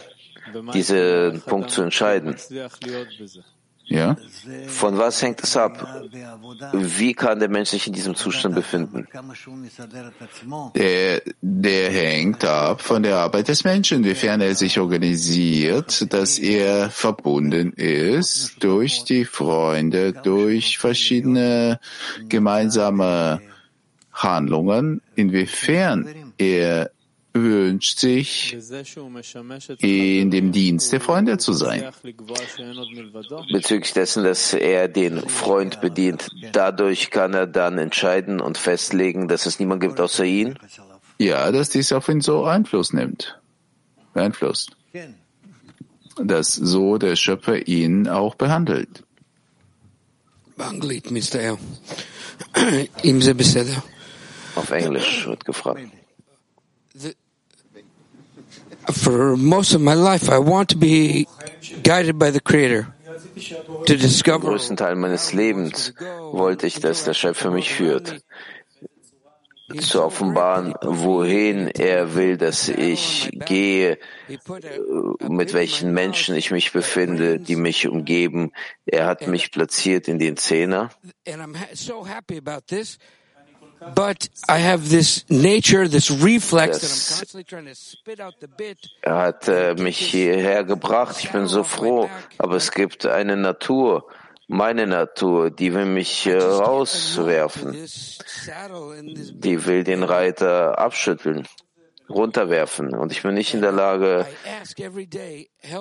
diesen 0.73 1.41
Punkt 1.41 1.69
zu 1.69 1.83
entscheiden, 1.83 2.35
ja? 3.85 4.15
Von 4.67 4.97
was 4.97 5.21
hängt 5.21 5.43
es 5.43 5.55
ab? 5.57 5.85
Wie 6.73 7.13
kann 7.13 7.39
der 7.39 7.49
Mensch 7.49 7.69
sich 7.69 7.87
in 7.87 7.93
diesem 7.93 8.15
Zustand 8.15 8.55
befinden? 8.55 9.07
Der, 10.75 11.21
der 11.41 11.91
hängt 11.91 12.45
ab 12.45 12.81
von 12.81 13.03
der 13.03 13.17
Arbeit 13.17 13.47
des 13.47 13.63
Menschen, 13.63 13.99
inwiefern 13.99 14.41
er 14.41 14.55
sich 14.55 14.79
organisiert, 14.79 16.11
dass 16.13 16.39
er 16.39 16.89
verbunden 16.89 17.73
ist 17.73 18.63
durch 18.63 19.03
die 19.03 19.25
Freunde, 19.25 20.13
durch 20.13 20.77
verschiedene 20.77 21.79
gemeinsame 22.29 23.41
Handlungen, 24.13 25.01
inwiefern 25.15 26.33
er 26.37 26.91
wünscht 27.33 27.99
sich, 27.99 28.55
in 29.79 30.31
dem 30.31 30.51
Dienst 30.51 30.91
der 30.91 31.01
Freunde 31.01 31.37
zu 31.39 31.53
sein. 31.53 31.91
Bezüglich 33.51 33.93
dessen, 33.93 34.23
dass 34.23 34.53
er 34.53 34.87
den 34.87 35.27
Freund 35.27 35.81
bedient, 35.81 36.29
dadurch 36.51 37.09
kann 37.09 37.33
er 37.33 37.47
dann 37.47 37.77
entscheiden 37.79 38.39
und 38.39 38.57
festlegen, 38.57 39.27
dass 39.27 39.45
es 39.47 39.59
niemand 39.59 39.81
gibt 39.81 39.99
außer 39.99 40.25
ihn? 40.25 40.57
Ja, 41.17 41.51
dass 41.51 41.69
dies 41.69 41.91
auf 41.91 42.07
ihn 42.07 42.21
so 42.21 42.43
Einfluss 42.43 42.93
nimmt. 42.93 43.39
Beeinflusst. 44.13 44.77
Dass 46.17 46.53
so 46.53 46.99
der 46.99 47.15
Schöpfer 47.15 47.67
ihn 47.67 48.07
auch 48.07 48.35
behandelt. 48.35 49.03
Auf 54.55 54.69
Englisch 54.69 55.25
wird 55.25 55.45
gefragt. 55.45 55.89
For 58.91 59.37
most 59.37 59.73
of 59.73 59.81
my 59.81 59.93
life, 59.93 60.29
I 60.29 60.39
want 60.39 60.69
to 60.69 60.77
be 60.77 61.27
guided 61.83 62.17
by 62.17 62.31
the 62.31 62.39
Creator. 62.39 62.87
Discover 63.87 64.47
größten 64.49 64.77
Teil 64.77 64.95
meines 64.95 65.33
Lebens 65.33 65.93
wollte 66.31 66.67
ich, 66.67 66.79
dass 66.79 67.03
der 67.03 67.13
Schöpfer 67.13 67.51
mich 67.51 67.73
führt, 67.73 68.21
zu 69.79 70.03
offenbaren, 70.03 70.75
wohin 70.81 71.67
er 71.67 72.15
will, 72.15 72.37
dass 72.37 72.69
ich 72.69 73.31
gehe, 73.45 73.97
mit 75.27 75.53
welchen 75.53 75.93
Menschen 75.93 76.35
ich 76.35 76.51
mich 76.51 76.71
befinde, 76.71 77.39
die 77.39 77.55
mich 77.55 77.87
umgeben. 77.87 78.51
Er 78.85 79.07
hat 79.07 79.27
mich 79.27 79.51
platziert 79.51 80.07
in 80.07 80.19
den 80.19 80.37
Zehner. 80.37 80.91
and 81.25 81.41
I'm 81.41 81.55
so 81.73 82.05
happy 82.05 82.37
about 82.37 82.67
this. 82.67 82.97
But 83.95 84.29
I 84.49 84.59
have 84.59 84.89
this 84.89 85.25
nature, 85.29 85.87
this 85.87 86.09
reflex 86.11 86.79
that 86.79 86.87
I'm 86.87 86.89
Das- 86.89 87.19
constantly 87.19 87.43
trying 87.43 87.65
to 87.67 87.75
spit 87.75 88.19
out 88.19 88.35
the 88.39 88.47
bit. 88.47 88.77
Er 89.01 89.17
hat 89.17 89.47
äh, 89.47 89.73
mich 89.75 89.97
hierher 89.97 90.63
gebracht. 90.63 91.15
Ich 91.19 91.31
bin 91.31 91.47
so 91.47 91.63
froh. 91.63 92.09
Aber 92.37 92.55
es 92.55 92.71
gibt 92.71 93.05
eine 93.05 93.35
Natur, 93.37 94.05
meine 94.47 94.87
Natur, 94.87 95.49
die 95.51 95.73
will 95.73 95.85
mich 95.85 96.25
äh, 96.27 96.37
rauswerfen. 96.37 97.71
Die 99.33 99.65
will 99.65 99.83
den 99.83 100.03
Reiter 100.03 100.77
abschütteln, 100.79 101.47
runterwerfen. 102.13 102.95
Und 102.95 103.11
ich 103.11 103.23
bin 103.23 103.33
nicht 103.33 103.53
in 103.53 103.61
der 103.61 103.71
Lage, 103.71 104.25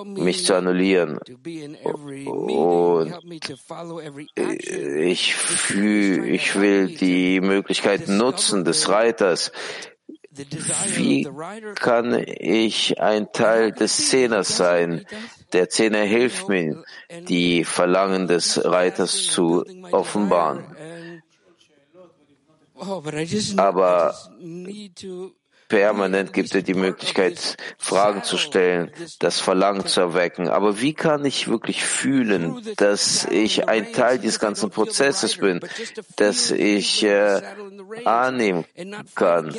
mich 0.04 0.44
zu 0.46 0.54
annullieren. 0.54 1.18
Und 2.26 3.14
action. 4.34 4.98
Ich 4.98 5.34
fühl, 5.34 6.28
ich 6.28 6.58
will 6.58 6.88
die 6.96 7.40
Möglichkeit 7.40 8.08
nutzen 8.08 8.64
des 8.64 8.88
Reiters. 8.88 9.52
Wie 10.94 11.28
kann 11.74 12.24
ich 12.26 13.00
ein 13.00 13.32
Teil 13.32 13.72
des 13.72 14.08
Zehners 14.08 14.56
sein? 14.56 15.04
Der 15.52 15.68
Zehner 15.68 16.04
hilft 16.04 16.48
mir, 16.48 16.82
die 17.28 17.64
Verlangen 17.64 18.26
des 18.26 18.64
Reiters 18.64 19.24
zu 19.24 19.64
offenbaren. 19.90 20.74
Oh, 22.74 23.02
Aber 23.58 24.14
Permanent 25.72 26.34
gibt 26.34 26.54
er 26.54 26.60
die 26.60 26.74
Möglichkeit, 26.74 27.56
Fragen 27.78 28.22
zu 28.24 28.36
stellen, 28.36 28.90
das 29.20 29.40
Verlangen 29.40 29.86
zu 29.86 30.00
erwecken. 30.00 30.48
Aber 30.48 30.82
wie 30.82 30.92
kann 30.92 31.24
ich 31.24 31.48
wirklich 31.48 31.82
fühlen, 31.82 32.60
dass 32.76 33.24
ich 33.24 33.70
ein 33.70 33.90
Teil 33.94 34.18
dieses 34.18 34.38
ganzen 34.38 34.68
Prozesses 34.68 35.38
bin, 35.38 35.60
dass 36.16 36.50
ich 36.50 37.04
äh, 37.04 37.40
annehmen 38.04 38.66
kann, 39.14 39.56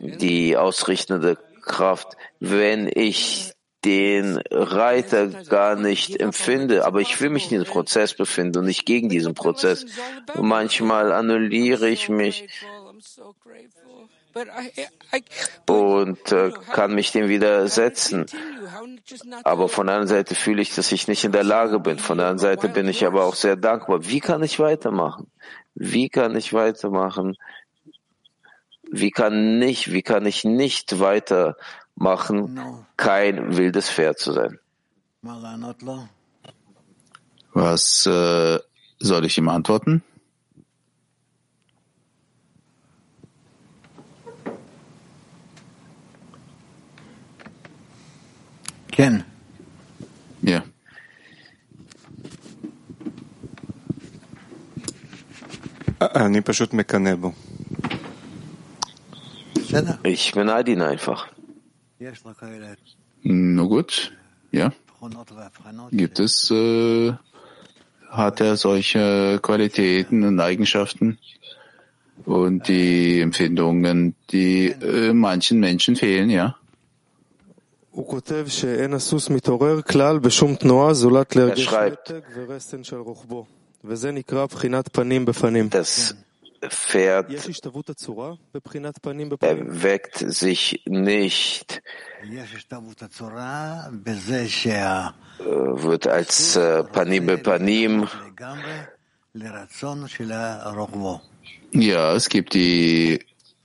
die 0.00 0.56
ausrichtende 0.56 1.38
Kraft, 1.60 2.16
wenn 2.40 2.90
ich 2.92 3.52
den 3.84 4.40
Reiter 4.50 5.28
gar 5.28 5.76
nicht 5.76 6.20
empfinde, 6.20 6.84
aber 6.84 7.00
ich 7.00 7.20
will 7.20 7.30
mich 7.30 7.44
in 7.44 7.60
diesem 7.60 7.66
Prozess 7.66 8.14
befinden 8.14 8.58
und 8.58 8.64
nicht 8.64 8.84
gegen 8.84 9.08
diesen 9.08 9.34
Prozess. 9.34 9.86
Manchmal 10.34 11.12
annulliere 11.12 11.88
ich 11.88 12.08
mich 12.08 12.48
und 15.68 16.32
äh, 16.32 16.52
kann 16.72 16.94
mich 16.94 17.12
dem 17.12 17.28
widersetzen. 17.28 18.26
Aber 19.44 19.68
von 19.68 19.86
der 19.86 19.96
anderen 19.96 20.16
Seite 20.16 20.34
fühle 20.34 20.62
ich, 20.62 20.74
dass 20.74 20.92
ich 20.92 21.08
nicht 21.08 21.24
in 21.24 21.32
der 21.32 21.44
Lage 21.44 21.80
bin. 21.80 21.98
Von 21.98 22.18
der 22.18 22.28
anderen 22.28 22.56
Seite 22.56 22.68
bin 22.68 22.88
ich 22.88 23.04
aber 23.06 23.24
auch 23.24 23.34
sehr 23.34 23.56
dankbar. 23.56 24.06
Wie 24.06 24.20
kann 24.20 24.42
ich 24.42 24.58
weitermachen? 24.58 25.30
Wie 25.74 26.08
kann 26.08 26.36
ich 26.36 26.52
weitermachen? 26.52 27.36
Wie 28.90 29.10
kann 29.10 29.58
nicht, 29.58 29.92
wie 29.92 30.02
kann 30.02 30.26
ich 30.26 30.44
nicht 30.44 31.00
weitermachen, 31.00 32.86
kein 32.96 33.56
wildes 33.56 33.90
Pferd 33.90 34.18
zu 34.18 34.32
sein? 34.32 34.58
Was 37.54 38.06
äh, 38.06 38.58
soll 38.98 39.24
ich 39.24 39.38
ihm 39.38 39.48
antworten? 39.48 40.02
כן. 48.91 49.13
Ja. 50.43 50.59
אני 56.01 56.41
פשוט 56.41 56.73
מקנא 56.73 57.15
בו. 57.15 57.31
בסדר. 59.55 59.91
Ich 60.03 60.33
beneide 60.33 60.69
ihn 60.69 60.81
einfach. 60.81 61.21
יש 62.01 62.25
לו 62.25 62.31
כאלה 62.39 62.67
Nur 63.25 63.69
gut. 63.69 64.11
Ja. 64.53 64.69
תכונות 64.85 65.31
והבחנות. 65.31 65.93
Gibt 65.93 66.19
es, 66.19 66.51
äh, 66.51 67.13
hat 68.11 68.41
er 68.41 68.57
solche 68.57 69.39
Qualitäten 69.41 70.23
und 70.23 70.39
Eigenschaften, 70.39 71.17
und 72.25 72.67
die 72.67 73.21
Empfindungen, 73.21 74.15
die 74.31 74.67
äh, 74.67 75.13
manchen 75.13 75.59
Menschen 75.59 75.95
fehlen, 75.95 76.29
ja. 76.29 76.55
Er 81.50 81.56
schreibt, 81.56 82.14
das 85.70 86.16
Pferd 86.68 87.30
erweckt 89.40 90.16
sich 90.18 90.82
nicht, 90.86 91.82
wird 95.44 96.06
als 96.06 96.58
Panim 96.92 97.42
Panim. 97.42 98.04
Äh, 98.04 98.06
ja, 101.72 102.14
es 102.14 102.28
gibt 102.28 102.54
die 102.54 103.18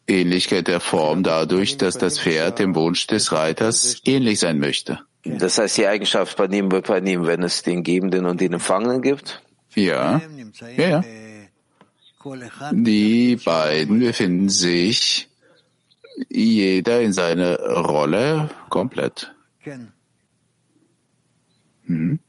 Ähnlichkeit 0.07 0.67
der 0.67 0.79
Form 0.79 1.23
dadurch, 1.23 1.77
dass 1.77 1.97
das 1.97 2.19
Pferd 2.19 2.59
dem 2.59 2.75
Wunsch 2.75 3.07
des 3.07 3.31
Reiters 3.31 4.01
ähnlich 4.05 4.39
sein 4.39 4.59
möchte. 4.59 4.99
Das 5.23 5.57
heißt 5.57 5.77
die 5.77 5.87
Eigenschaft 5.87 6.37
Panim 6.37 6.69
bei 6.69 6.81
Panim, 6.81 7.25
wenn 7.25 7.43
es 7.43 7.63
den 7.63 7.83
Gebenden 7.83 8.25
und 8.25 8.39
den 8.39 8.53
Empfangenen 8.53 9.01
gibt? 9.01 9.41
Ja, 9.75 10.21
ja, 10.77 10.89
ja. 10.89 11.03
Die 12.71 13.35
beiden 13.37 13.99
befinden 13.99 14.49
sich 14.49 15.29
jeder 16.29 17.01
in 17.01 17.13
seiner 17.13 17.59
Rolle 17.59 18.49
komplett. 18.69 19.33
Hm. 21.85 22.19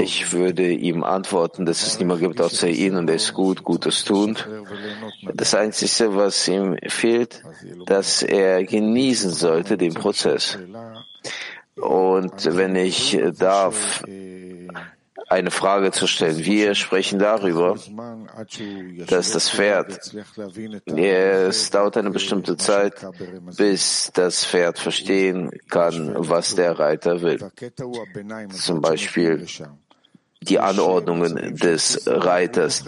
Ich 0.00 0.32
würde 0.32 0.72
ihm 0.72 1.04
antworten, 1.04 1.66
dass 1.66 1.86
es 1.86 1.98
niemand 1.98 2.20
gibt 2.20 2.40
außer 2.40 2.68
ihn 2.68 2.96
und 2.96 3.08
er 3.08 3.16
ist 3.16 3.34
gut, 3.34 3.64
Gutes 3.64 4.04
tut. 4.04 4.48
Das 5.34 5.54
Einzige, 5.54 6.14
was 6.16 6.48
ihm 6.48 6.76
fehlt, 6.88 7.42
dass 7.86 8.22
er 8.22 8.64
genießen 8.64 9.30
sollte 9.30 9.76
den 9.76 9.94
Prozess. 9.94 10.58
Und 11.76 12.56
wenn 12.56 12.74
ich 12.76 13.18
darf, 13.38 14.02
eine 15.28 15.50
Frage 15.50 15.90
zu 15.90 16.06
stellen. 16.06 16.38
Wir 16.44 16.74
sprechen 16.74 17.18
darüber, 17.18 17.76
dass 19.08 19.32
das 19.32 19.50
Pferd, 19.50 20.12
es 20.86 21.70
dauert 21.70 21.96
eine 21.96 22.10
bestimmte 22.10 22.56
Zeit, 22.56 22.94
bis 23.56 24.10
das 24.14 24.44
Pferd 24.44 24.78
verstehen 24.78 25.50
kann, 25.68 26.14
was 26.16 26.54
der 26.54 26.78
Reiter 26.78 27.22
will. 27.22 27.38
Zum 28.50 28.80
Beispiel 28.80 29.46
die 30.42 30.58
Anordnungen 30.60 31.56
des 31.56 32.02
Reiters. 32.06 32.84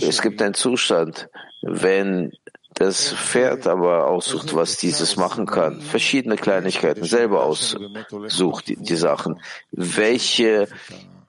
Es 0.00 0.22
gibt 0.22 0.42
einen 0.42 0.54
Zustand, 0.54 1.28
wenn 1.62 2.32
das 2.74 3.12
Pferd 3.12 3.66
aber 3.66 4.06
aussucht, 4.08 4.54
was 4.54 4.76
dieses 4.76 5.16
machen 5.16 5.46
kann, 5.46 5.80
verschiedene 5.80 6.36
Kleinigkeiten 6.36 7.04
selber 7.04 7.44
aussucht, 7.44 8.68
die, 8.68 8.76
die 8.76 8.96
Sachen. 8.96 9.40
Welche 9.70 10.68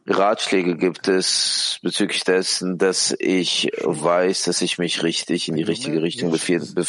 Ratschläge 0.06 0.76
gibt 0.76 1.08
es 1.08 1.80
bezüglich 1.82 2.24
dessen, 2.24 2.78
dass 2.78 3.16
ich 3.20 3.72
weiß, 3.84 4.44
dass 4.44 4.62
ich 4.62 4.78
mich 4.78 5.04
richtig 5.04 5.48
in 5.48 5.56
die 5.56 5.64
richtige 5.64 6.02
Richtung 6.02 6.32
befehl, 6.32 6.60
be, 6.60 6.86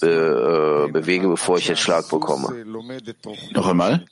be, 0.00 0.86
äh, 0.88 0.92
bewege, 0.92 1.28
bevor 1.28 1.58
ich 1.58 1.68
einen 1.68 1.76
Schlag 1.76 2.08
bekomme? 2.10 2.64
Noch 3.52 3.66
einmal? 3.66 4.04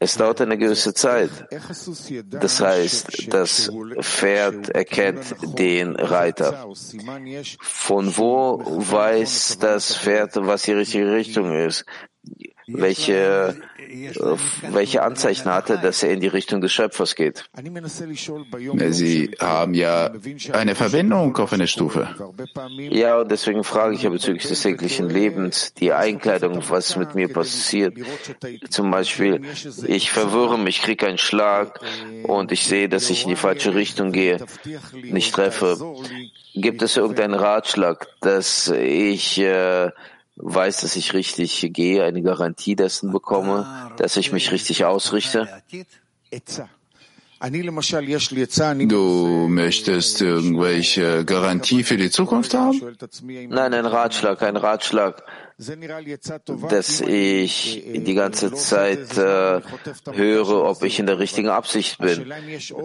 Es 0.00 0.16
dauert 0.16 0.40
eine 0.40 0.58
gewisse 0.58 0.94
Zeit. 0.94 1.30
Das 2.30 2.60
heißt, 2.60 3.32
das 3.32 3.72
Pferd 4.00 4.68
erkennt 4.68 5.34
den 5.58 5.96
Reiter. 5.96 6.68
Von 7.60 8.16
wo 8.16 8.62
weiß 8.64 9.58
das 9.60 9.96
Pferd, 9.96 10.36
was 10.36 10.62
die 10.62 10.72
richtige 10.72 11.12
Richtung 11.12 11.52
ist? 11.52 11.84
Welche, 12.70 13.56
äh, 13.78 14.36
welche 14.70 15.02
Anzeichen 15.02 15.46
hat 15.52 15.70
er, 15.70 15.78
dass 15.78 16.02
er 16.02 16.10
in 16.10 16.20
die 16.20 16.26
Richtung 16.26 16.60
des 16.60 16.70
Schöpfers 16.70 17.14
geht? 17.14 17.48
Sie 18.90 19.30
haben 19.40 19.72
ja 19.72 20.10
eine 20.52 20.74
Verbindung 20.74 21.34
auf 21.38 21.52
eine 21.52 21.66
Stufe. 21.66 22.14
Ja, 22.90 23.20
und 23.20 23.30
deswegen 23.30 23.64
frage 23.64 23.94
ich 23.94 24.02
ja 24.02 24.10
bezüglich 24.10 24.46
des 24.46 24.60
täglichen 24.60 25.08
Lebens, 25.08 25.72
die 25.74 25.94
Einkleidung, 25.94 26.62
was 26.68 26.96
mit 26.96 27.14
mir 27.14 27.32
passiert. 27.32 27.94
Zum 28.68 28.90
Beispiel, 28.90 29.40
ich 29.86 30.10
verwirre 30.10 30.58
mich, 30.58 30.82
kriege 30.82 31.06
einen 31.06 31.18
Schlag 31.18 31.80
und 32.24 32.52
ich 32.52 32.66
sehe, 32.66 32.90
dass 32.90 33.08
ich 33.08 33.22
in 33.22 33.30
die 33.30 33.36
falsche 33.36 33.74
Richtung 33.74 34.12
gehe, 34.12 34.44
nicht 35.02 35.34
treffe. 35.34 35.78
Gibt 36.54 36.82
es 36.82 36.96
irgendeinen 36.96 37.34
Ratschlag, 37.34 38.08
dass 38.20 38.68
ich 38.68 39.38
äh, 39.38 39.90
weiß, 40.40 40.80
dass 40.80 40.96
ich 40.96 41.14
richtig 41.14 41.68
gehe, 41.72 42.04
eine 42.04 42.22
Garantie 42.22 42.76
dessen 42.76 43.12
bekomme, 43.12 43.92
dass 43.96 44.16
ich 44.16 44.32
mich 44.32 44.52
richtig 44.52 44.84
ausrichte? 44.84 45.48
Du 48.88 49.46
möchtest 49.48 50.20
irgendwelche 50.20 51.24
Garantie 51.24 51.84
für 51.84 51.96
die 51.96 52.10
Zukunft 52.10 52.52
haben? 52.54 52.80
Nein, 53.22 53.74
ein 53.74 53.86
Ratschlag, 53.86 54.42
ein 54.42 54.56
Ratschlag, 54.56 55.22
dass 56.68 57.00
ich 57.00 57.84
die 57.94 58.14
ganze 58.14 58.52
Zeit 58.54 59.16
äh, 59.16 59.60
höre, 60.12 60.64
ob 60.64 60.82
ich 60.82 60.98
in 60.98 61.06
der 61.06 61.20
richtigen 61.20 61.48
Absicht 61.48 61.98
bin. 61.98 62.32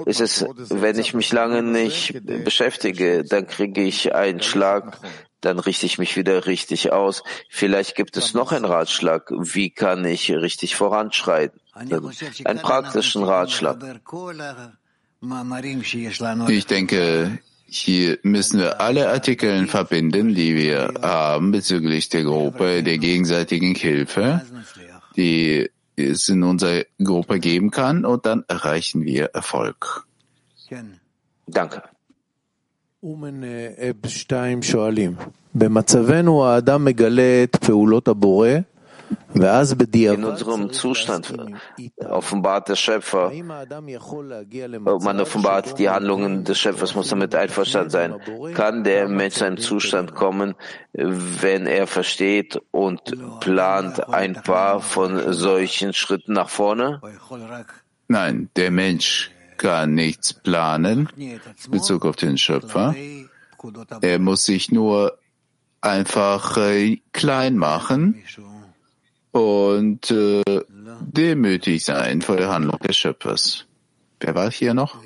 Ist 0.06 0.22
es, 0.22 0.45
wenn 0.70 0.99
ich 0.99 1.16
mich 1.16 1.32
lange 1.34 1.64
nicht 1.64 2.24
beschäftige, 2.43 3.24
dann 3.24 3.47
kriege 3.47 3.82
ich 3.82 4.14
einen 4.14 4.41
Schlag, 4.43 4.99
dann 5.44 5.60
richte 5.60 5.86
ich 5.86 5.98
mich 5.98 6.16
wieder 6.16 6.46
richtig 6.46 6.91
aus. 6.94 7.24
Vielleicht 7.50 7.96
gibt 7.96 8.16
es 8.16 8.34
noch 8.34 8.52
einen 8.52 8.66
Ratschlag. 8.66 9.30
Wie 9.30 9.70
kann 9.70 10.06
ich 10.06 10.32
richtig 10.32 10.76
voranschreiten? 10.76 11.60
Einen 11.74 12.60
praktischen 12.60 13.24
Ratschlag. 13.24 13.78
Ich 16.48 16.66
denke, 16.66 17.39
hier 17.66 18.20
müssen 18.24 18.60
wir 18.60 18.80
alle 18.80 19.10
Artikel 19.10 19.68
verbinden, 19.68 20.34
die 20.34 20.56
wir 20.56 20.94
haben 21.02 21.52
bezüglich 21.52 22.08
der 22.10 22.24
Gruppe 22.24 22.84
der 22.84 22.98
gegenseitigen 22.98 23.76
Hilfe, 23.76 24.41
die 25.18 25.70
es 25.96 26.30
in 26.30 26.44
unserer 26.44 26.86
Gruppe 27.04 27.39
geben 27.39 27.70
kann, 27.70 28.06
und 28.06 28.26
dann 28.26 28.46
erreichen 28.48 29.04
wir 29.04 29.26
Erfolg. 29.34 30.06
Danke. 31.48 31.84
In 40.14 40.24
unserem 40.24 40.72
Zustand. 40.72 41.34
offenbart 42.10 42.70
der 42.70 42.76
Schöpfer, 42.78 43.32
oh, 43.32 44.99
man 45.01 45.20
offenbart 45.20 45.78
die 45.78 45.89
Handlungen 45.89 46.45
des 46.45 46.58
Schöpfers, 46.60 46.95
muss 46.95 47.10
damit 47.10 47.36
einverstanden 47.36 47.89
sein. 47.89 48.16
Kann 48.54 48.86
der 48.86 49.10
Mensch 49.10 49.41
in 49.41 49.47
einen 49.47 49.58
Zustand 49.58 50.16
kommen, 50.16 50.56
wenn 50.93 51.68
er 51.68 51.88
versteht 51.88 52.58
und 52.72 53.01
plant 53.41 54.08
ein 54.08 54.34
paar 54.34 54.80
von 54.80 55.34
solchen 55.34 55.91
Schritten 55.93 56.32
nach 56.34 56.49
vorne? 56.49 57.01
Nein, 58.08 58.49
der 58.56 58.72
Mensch 58.72 59.32
kann 59.54 59.93
nichts 59.93 60.34
planen 60.34 61.10
in 61.18 61.39
Bezug 61.70 62.06
auf 62.06 62.16
den 62.16 62.38
Schöpfer. 62.38 62.95
Er 64.01 64.20
muss 64.20 64.45
sich 64.45 64.72
nur 64.72 65.18
einfach 65.82 66.58
äh, 66.58 67.01
klein 67.12 67.58
machen 67.58 68.24
und 69.32 70.12
äh, 70.12 70.43
demütig 71.01 71.86
sein 71.86 72.22
vor 72.22 72.38
der 72.38 72.49
Handlung 72.49 72.80
des 72.80 72.95
Schöpfers. 72.97 73.66
Wer 74.20 74.36
war 74.36 74.51
hier 74.51 74.74
noch? 74.74 75.04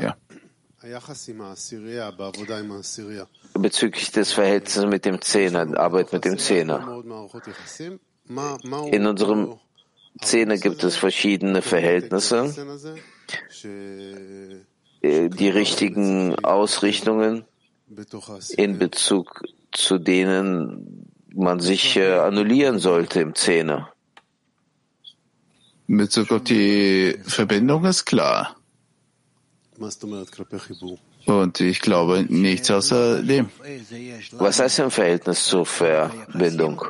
Ja. 0.00 0.16
Bezüglich 3.54 4.10
des 4.12 4.32
Verhältnisses 4.32 4.86
mit 4.86 5.04
dem 5.04 5.20
Zehner, 5.20 5.78
Arbeit 5.78 6.12
mit 6.12 6.24
dem 6.24 6.38
Zehner. 6.38 7.02
In 8.90 9.06
unserem 9.06 9.58
Zehner 10.22 10.56
gibt 10.56 10.82
es 10.82 10.96
verschiedene 10.96 11.62
Verhältnisse, 11.62 12.54
die 15.02 15.48
richtigen 15.48 16.34
Ausrichtungen 16.44 17.44
in 18.56 18.78
Bezug 18.78 19.42
zu 19.72 19.98
denen 19.98 21.06
man 21.34 21.60
sich 21.60 21.96
äh, 21.96 22.14
annullieren 22.14 22.78
sollte 22.78 23.20
im 23.20 23.34
Zehner. 23.34 23.92
In 25.86 25.96
Bezug 25.96 26.30
auf 26.32 26.44
die 26.44 27.16
Verbindung 27.24 27.84
ist 27.84 28.04
klar. 28.04 28.56
Und 31.26 31.60
ich 31.60 31.80
glaube 31.80 32.26
nichts 32.28 32.70
außer 32.70 33.22
dem. 33.22 33.48
Was 34.32 34.60
heißt 34.60 34.78
im 34.80 34.90
Verhältnis 34.90 35.44
zur 35.44 35.66
Verbindung? 35.66 36.84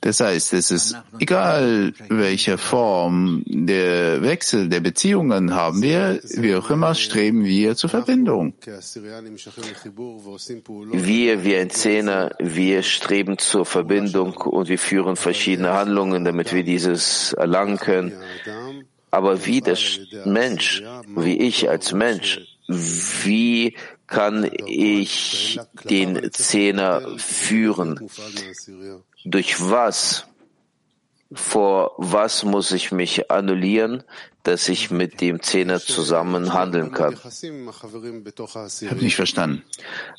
Das 0.00 0.20
heißt, 0.20 0.52
es 0.54 0.70
ist 0.70 0.96
egal, 1.18 1.92
welche 2.08 2.58
Form 2.58 3.42
der 3.46 4.22
Wechsel 4.22 4.68
der 4.68 4.80
Beziehungen 4.80 5.54
haben 5.54 5.82
wir, 5.82 6.20
wie 6.36 6.54
auch 6.54 6.70
immer 6.70 6.94
streben 6.94 7.44
wir 7.44 7.76
zur 7.76 7.90
Verbindung. 7.90 8.54
Wir, 10.92 11.44
wie 11.44 11.56
ein 11.56 11.70
Zehner, 11.70 12.34
wir 12.38 12.82
streben 12.82 13.38
zur 13.38 13.66
Verbindung 13.66 14.36
und 14.36 14.68
wir 14.68 14.78
führen 14.78 15.16
verschiedene 15.16 15.72
Handlungen, 15.72 16.24
damit 16.24 16.54
wir 16.54 16.64
dieses 16.64 17.32
erlangen 17.34 17.78
können. 17.78 18.12
Aber 19.10 19.44
wie 19.46 19.60
der 19.60 19.76
Mensch, 20.24 20.82
wie 21.14 21.38
ich 21.38 21.68
als 21.68 21.92
Mensch, 21.92 22.40
wie 22.68 23.76
kann 24.06 24.48
ich 24.66 25.58
den 25.84 26.30
Zehner 26.32 27.02
führen? 27.18 28.08
Durch 29.26 29.60
was? 29.60 30.26
Vor 31.32 31.92
was 31.98 32.44
muss 32.44 32.70
ich 32.70 32.92
mich 32.92 33.32
annullieren, 33.32 34.04
dass 34.44 34.68
ich 34.68 34.92
mit 34.92 35.20
dem 35.20 35.42
Zehner 35.42 35.80
zusammen 35.80 36.52
handeln 36.52 36.92
kann? 36.92 37.14
Ich 37.14 37.24
habe 38.90 39.02
nicht 39.02 39.16
verstanden. 39.16 39.64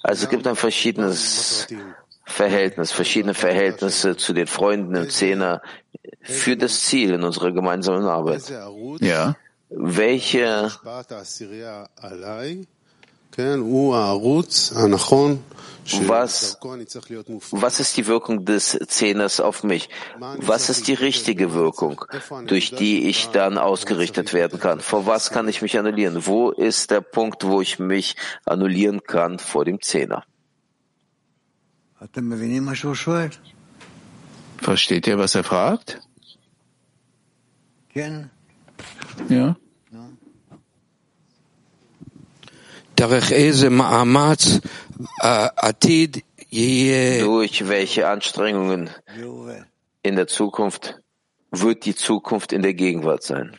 Also 0.03 0.25
es 0.25 0.29
gibt 0.29 0.45
ein 0.45 0.57
verschiedenes 0.57 1.67
Verhältnis, 2.25 2.91
verschiedene 2.91 3.33
Verhältnisse 3.33 4.17
zu 4.17 4.33
den 4.33 4.47
Freunden 4.47 4.95
im 4.95 5.09
Zehner 5.09 5.61
für 6.21 6.57
das 6.57 6.83
Ziel 6.83 7.13
in 7.13 7.23
unserer 7.23 7.53
gemeinsamen 7.53 8.03
Arbeit. 8.03 8.43
Ja. 8.99 9.37
Welche 9.69 10.71
was, 16.05 16.57
was 17.51 17.79
ist 17.79 17.95
die 17.95 18.07
Wirkung 18.07 18.43
des 18.43 18.77
Zehners 18.87 19.39
auf 19.39 19.63
mich? 19.63 19.89
Was 20.19 20.69
ist 20.69 20.87
die 20.87 20.93
richtige 20.93 21.53
Wirkung, 21.53 22.03
durch 22.45 22.71
die 22.71 23.07
ich 23.07 23.27
dann 23.27 23.57
ausgerichtet 23.57 24.33
werden 24.33 24.59
kann? 24.59 24.81
Vor 24.81 25.05
was 25.05 25.29
kann 25.29 25.47
ich 25.47 25.61
mich 25.61 25.79
annullieren? 25.79 26.25
Wo 26.25 26.51
ist 26.51 26.91
der 26.91 27.01
Punkt, 27.01 27.45
wo 27.45 27.61
ich 27.61 27.79
mich 27.79 28.15
annullieren 28.45 29.01
kann 29.03 29.39
vor 29.39 29.63
dem 29.63 29.81
Zehner? 29.81 30.23
Versteht 34.57 35.07
ihr, 35.07 35.17
was 35.17 35.35
er 35.35 35.43
fragt? 35.43 36.01
Ja. 39.29 39.55
Darach 42.97 43.29
Eze 43.29 43.69
Ma'amatz 43.69 44.59
durch 47.19 47.67
welche 47.67 48.07
Anstrengungen 48.07 48.89
in 50.03 50.15
der 50.15 50.27
Zukunft 50.27 50.99
wird 51.51 51.85
die 51.85 51.95
Zukunft 51.95 52.53
in 52.53 52.61
der 52.61 52.73
Gegenwart 52.73 53.23
sein? 53.23 53.57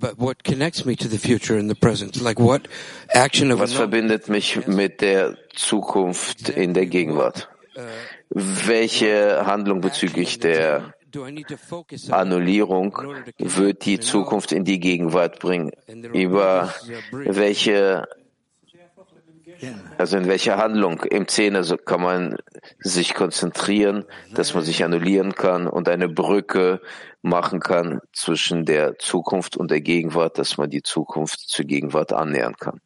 But 0.00 0.18
what 0.18 0.44
connects 0.44 0.84
me 0.84 0.94
to 0.94 1.08
the 1.08 1.18
future 1.18 1.58
and 1.58 1.68
the 1.68 1.74
present? 1.74 2.20
Like 2.20 2.38
what 2.38 2.68
action 3.08 3.50
of 3.50 3.58
Was 3.58 3.72
verbindet 3.72 4.28
mich 4.28 4.66
mit 4.68 5.00
der 5.00 5.36
Zukunft 5.56 6.50
in 6.50 6.72
der 6.72 6.86
Gegenwart? 6.86 7.48
Welche 8.30 9.44
Handlung 9.44 9.80
bezüglich 9.80 10.38
der 10.38 10.94
Annullierung 12.10 12.96
wird 13.38 13.84
die 13.86 13.98
Zukunft 13.98 14.52
in 14.52 14.64
die 14.64 14.78
Gegenwart 14.78 15.40
bringen? 15.40 15.72
Über 16.12 16.72
welche, 17.10 18.06
also 19.96 20.16
in 20.16 20.26
welcher 20.26 20.56
Handlung? 20.56 21.00
Im 21.02 21.28
Zehner 21.28 21.64
kann 21.78 22.00
man 22.00 22.36
sich 22.80 23.14
konzentrieren, 23.14 24.04
dass 24.32 24.54
man 24.54 24.64
sich 24.64 24.84
annullieren 24.84 25.34
kann 25.34 25.66
und 25.66 25.88
eine 25.88 26.08
Brücke 26.08 26.80
machen 27.22 27.60
kann 27.60 28.00
zwischen 28.12 28.64
der 28.64 28.98
Zukunft 28.98 29.56
und 29.56 29.70
der 29.70 29.80
Gegenwart, 29.80 30.38
dass 30.38 30.56
man 30.56 30.70
die 30.70 30.82
Zukunft 30.82 31.40
zur 31.40 31.64
Gegenwart 31.64 32.12
annähern 32.12 32.56
kann? 32.56 32.80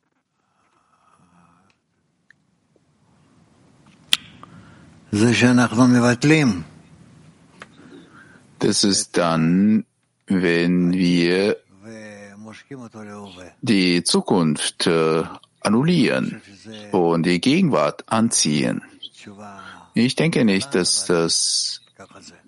Das 8.59 8.85
ist 8.85 9.18
dann, 9.18 9.85
wenn 10.27 10.93
wir 10.93 11.59
die 13.61 14.03
Zukunft 14.05 14.87
äh, 14.87 15.25
annullieren 15.64 16.42
und 16.92 17.24
die 17.24 17.40
Gegenwart 17.40 18.04
anziehen. 18.06 18.82
Ich 19.94 20.16
denke 20.16 20.44
nicht, 20.44 20.74
dass 20.74 21.06
das 21.06 21.80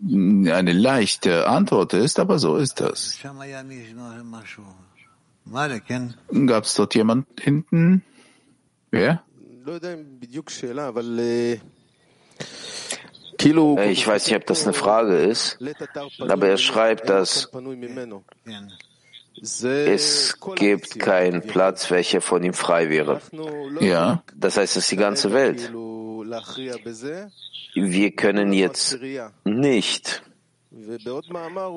eine 0.07 0.73
leichte 0.73 1.47
Antwort 1.47 1.93
ist, 1.93 2.19
aber 2.19 2.39
so 2.39 2.57
ist 2.57 2.81
das. 2.81 3.19
Gab 6.47 6.65
es 6.65 6.75
dort 6.75 6.95
jemand 6.95 7.27
hinten? 7.41 8.03
Wer? 8.91 9.23
Ich 13.39 14.07
weiß 14.07 14.27
nicht, 14.27 14.37
ob 14.37 14.47
das 14.47 14.65
eine 14.65 14.73
Frage 14.73 15.17
ist, 15.19 15.59
aber 16.19 16.49
er 16.49 16.59
schreibt, 16.59 17.09
dass 17.09 17.51
es 19.41 20.37
gibt 20.57 20.99
keinen 20.99 21.43
Platz, 21.43 21.91
welcher 21.91 22.21
von 22.21 22.43
ihm 22.43 22.55
frei 22.55 22.89
wäre. 22.89 23.21
Ja. 23.81 24.23
Das 24.35 24.57
heißt, 24.57 24.77
es 24.77 24.85
ist 24.85 24.93
die 24.93 24.97
ganze 24.97 25.33
Welt. 25.33 25.73
Wir 27.75 28.11
können 28.13 28.53
jetzt 28.53 28.99
nicht 29.45 30.23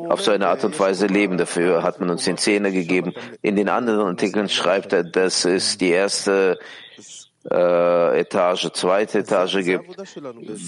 auf 0.10 0.22
so 0.22 0.32
eine 0.32 0.48
Art 0.48 0.64
und 0.64 0.80
Weise 0.80 1.08
leben. 1.08 1.38
Dafür 1.38 1.84
hat 1.84 2.00
man 2.00 2.10
uns 2.10 2.24
den 2.26 2.38
Zähne 2.38 2.72
gegeben. 2.72 3.14
In 3.42 3.56
den 3.56 3.70
anderen 3.70 4.02
Artikeln 4.02 4.50
schreibt 4.50 4.94
er, 4.94 5.04
dass 5.04 5.46
es 5.46 5.78
die 5.78 5.90
erste 5.90 6.58
äh, 7.50 8.20
Etage, 8.20 8.72
zweite 8.74 9.20
Etage 9.20 9.64
gibt, 9.64 9.98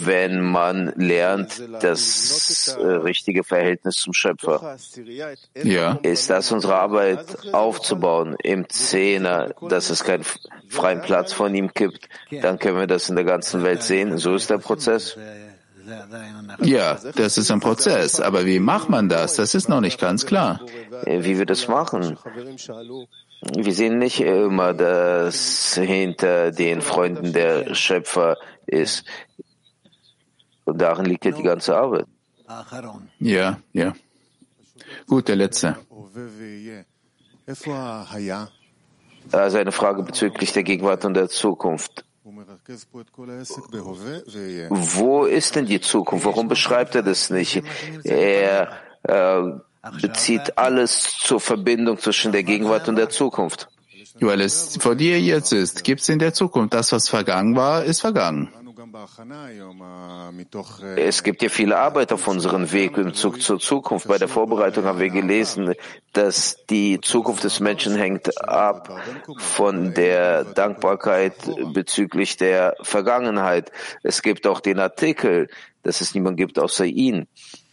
wenn 0.05 0.41
man 0.41 0.93
lernt 0.95 1.61
das 1.81 2.77
äh, 2.79 2.85
richtige 2.85 3.43
Verhältnis 3.43 3.95
zum 3.95 4.13
Schöpfer. 4.13 4.77
Ja. 5.55 5.99
Ist 6.03 6.29
das 6.29 6.51
unsere 6.51 6.75
Arbeit 6.75 7.53
aufzubauen 7.53 8.35
im 8.43 8.69
Zehner, 8.69 9.53
dass 9.67 9.89
es 9.89 10.03
keinen 10.03 10.23
freien 10.69 11.01
Platz 11.01 11.33
von 11.33 11.53
ihm 11.53 11.71
gibt, 11.73 12.07
dann 12.41 12.59
können 12.59 12.77
wir 12.77 12.87
das 12.87 13.09
in 13.09 13.15
der 13.15 13.25
ganzen 13.25 13.63
Welt 13.63 13.83
sehen. 13.83 14.17
So 14.17 14.35
ist 14.35 14.49
der 14.49 14.59
Prozess. 14.59 15.17
Ja, 16.61 16.99
das 17.15 17.37
ist 17.37 17.51
ein 17.51 17.59
Prozess. 17.59 18.19
Aber 18.19 18.45
wie 18.45 18.59
macht 18.59 18.89
man 18.89 19.09
das? 19.09 19.35
Das 19.35 19.55
ist 19.55 19.69
noch 19.69 19.81
nicht 19.81 19.99
ganz 19.99 20.25
klar. 20.25 20.61
Äh, 21.05 21.23
Wie 21.23 21.37
wir 21.37 21.45
das 21.45 21.67
machen. 21.67 22.17
Wir 23.41 23.73
sehen 23.73 23.99
nicht 23.99 24.19
immer, 24.19 24.73
dass 24.73 25.75
hinter 25.75 26.51
den 26.51 26.81
Freunden 26.81 27.31
der 27.31 27.73
Schöpfer 27.73 28.37
ist. 28.65 29.05
Und 30.65 30.81
darin 30.81 31.05
liegt 31.05 31.25
ja 31.25 31.31
die 31.31 31.43
ganze 31.43 31.77
Arbeit. 31.77 32.05
Ja, 33.19 33.59
ja. 33.73 33.93
Gut, 35.07 35.27
der 35.27 35.35
letzte. 35.37 35.77
Also 39.31 39.57
eine 39.57 39.71
Frage 39.71 40.03
bezüglich 40.03 40.51
der 40.53 40.63
Gegenwart 40.63 41.05
und 41.05 41.13
der 41.13 41.29
Zukunft. 41.29 42.03
Wo 44.69 45.25
ist 45.25 45.55
denn 45.55 45.65
die 45.65 45.81
Zukunft? 45.81 46.25
Warum 46.25 46.47
beschreibt 46.47 46.95
er 46.95 47.03
das 47.03 47.29
nicht? 47.29 47.63
Er 48.03 48.71
äh, 49.03 49.41
bezieht 50.01 50.57
alles 50.57 51.17
zur 51.19 51.39
Verbindung 51.39 51.97
zwischen 51.97 52.31
der 52.31 52.43
Gegenwart 52.43 52.87
und 52.87 52.95
der 52.95 53.09
Zukunft. 53.09 53.67
Weil 54.19 54.41
es 54.41 54.77
vor 54.77 54.95
dir 54.95 55.19
jetzt 55.19 55.53
ist, 55.53 55.83
gibt 55.83 56.01
es 56.01 56.09
in 56.09 56.19
der 56.19 56.33
Zukunft. 56.33 56.73
Das, 56.73 56.91
was 56.91 57.07
vergangen 57.07 57.55
war, 57.55 57.83
ist 57.83 58.01
vergangen. 58.01 58.49
Es 60.95 61.23
gibt 61.23 61.41
ja 61.41 61.49
viele 61.49 61.77
Arbeit 61.77 62.13
auf 62.13 62.27
unserem 62.27 62.71
Weg 62.71 62.97
im 62.97 63.13
Zug 63.13 63.41
zur 63.41 63.59
Zukunft. 63.59 64.07
Bei 64.07 64.17
der 64.17 64.29
Vorbereitung 64.29 64.85
haben 64.85 64.99
wir 64.99 65.09
gelesen, 65.09 65.73
dass 66.13 66.57
die 66.69 66.99
Zukunft 67.01 67.43
des 67.43 67.59
Menschen 67.59 67.95
hängt 67.95 68.41
ab 68.41 69.01
von 69.37 69.93
der 69.93 70.45
Dankbarkeit 70.45 71.35
bezüglich 71.73 72.37
der 72.37 72.75
Vergangenheit. 72.81 73.71
Es 74.01 74.21
gibt 74.21 74.47
auch 74.47 74.61
den 74.61 74.79
Artikel, 74.79 75.49
dass 75.83 76.01
es 76.01 76.13
niemand 76.13 76.37
gibt 76.37 76.57
außer 76.57 76.85
ihn. 76.85 77.27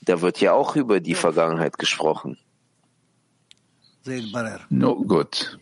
Da 0.06 0.20
wird 0.22 0.40
ja 0.40 0.52
auch 0.52 0.76
über 0.76 1.00
die 1.00 1.14
Vergangenheit 1.14 1.78
gesprochen. 1.78 2.38
No, 4.70 4.94
gut. 5.02 5.58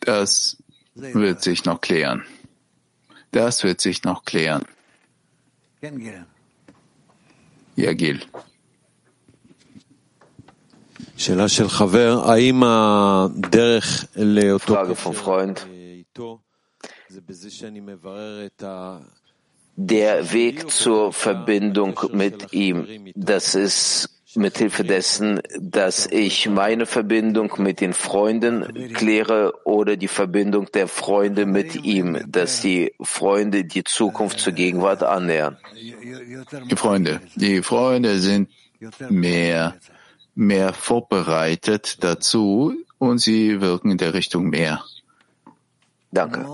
Das 0.00 0.58
wird 0.94 1.42
sich 1.42 1.64
noch 1.64 1.80
klären. 1.80 2.24
Das 3.32 3.64
wird 3.64 3.80
sich 3.80 4.04
noch 4.04 4.24
klären. 4.24 4.64
Ja, 7.76 7.92
Gil. 7.94 8.22
Frage 14.76 14.94
vom 14.96 15.14
Freund. 15.14 15.66
Der 19.76 20.32
Weg 20.32 20.70
zur 20.70 21.12
Verbindung 21.12 22.00
mit 22.12 22.52
ihm, 22.52 22.86
das 23.14 23.54
ist 23.54 24.10
mithilfe 24.36 24.84
dessen, 24.84 25.40
dass 25.58 26.06
ich 26.06 26.48
meine 26.48 26.86
Verbindung 26.86 27.52
mit 27.58 27.80
den 27.80 27.92
Freunden 27.94 28.92
kläre 28.92 29.54
oder 29.64 29.96
die 29.96 30.08
Verbindung 30.08 30.70
der 30.72 30.88
Freunde 30.88 31.46
mit 31.46 31.84
ihm, 31.84 32.18
dass 32.26 32.60
die 32.60 32.92
Freunde 33.00 33.64
die 33.64 33.84
Zukunft 33.84 34.40
zur 34.40 34.52
Gegenwart 34.52 35.02
annähern. 35.02 35.56
Die 36.70 36.76
Freunde, 36.76 37.20
die 37.34 37.62
Freunde 37.62 38.18
sind 38.18 38.50
mehr, 39.08 39.74
mehr 40.34 40.72
vorbereitet 40.72 42.04
dazu 42.04 42.74
und 42.98 43.18
sie 43.18 43.60
wirken 43.60 43.90
in 43.90 43.98
der 43.98 44.14
Richtung 44.14 44.48
mehr. 44.48 44.84
Danke. 46.12 46.46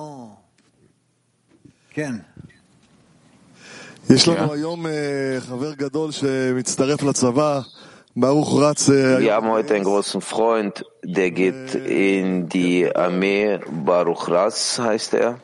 Wir 9.20 9.34
haben 9.34 9.48
heute 9.50 9.74
einen 9.74 9.84
großen 9.84 10.20
Freund, 10.20 10.84
der 11.02 11.30
geht 11.30 11.74
in 11.74 12.48
die 12.48 12.94
Armee, 12.94 13.58
Baruch 13.84 14.28
Ras 14.28 14.78
heißt 14.78 15.14
er. 15.14 15.40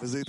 Wir 0.00 0.24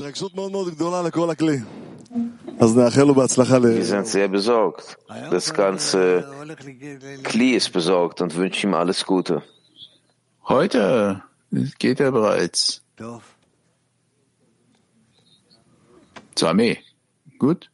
sind 3.85 4.07
sehr 4.07 4.27
besorgt. 4.27 4.97
Das 5.31 5.53
ganze 5.53 6.27
Kli 7.23 7.51
ist 7.51 7.71
besorgt 7.71 8.21
und 8.21 8.35
wünschen 8.35 8.71
ihm 8.71 8.75
alles 8.75 9.05
Gute. 9.05 9.43
Heute 10.47 11.23
geht 11.77 11.99
er 11.99 12.11
bereits 12.11 12.81
zur 16.35 16.49
Armee. 16.49 16.79
Gut? 17.39 17.71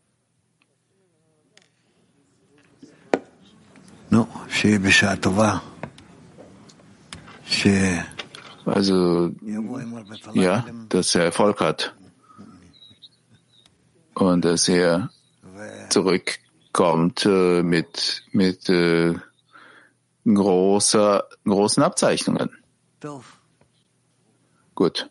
Also, 8.66 9.32
ja, 10.34 10.66
dass 10.90 11.16
er 11.16 11.26
Erfolg 11.26 11.60
hat 11.60 11.96
und 14.14 14.46
dass 14.46 14.68
er 14.70 15.10
zurückkommt 15.90 17.26
äh, 17.26 17.62
mit, 17.62 18.24
mit 18.32 18.70
äh, 18.70 19.14
großer, 20.26 21.28
großen 21.44 21.84
Abzeichnungen. 21.84 22.50
Gut. 24.74 25.10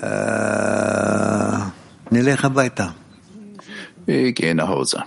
Äh 0.00 1.77
wir 4.06 4.32
gehen 4.32 4.56
nach 4.56 4.68
Hause. 4.68 5.04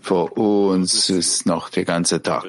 Vor 0.00 0.36
uns 0.36 1.10
ist 1.10 1.46
noch 1.46 1.70
der 1.70 1.84
ganze 1.84 2.22
Tag. 2.22 2.44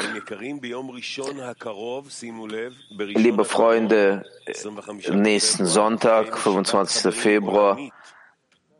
Liebe 2.97 3.45
Freunde, 3.45 4.25
nächsten 5.11 5.65
Sonntag, 5.65 6.37
25. 6.37 7.15
Februar, 7.15 7.79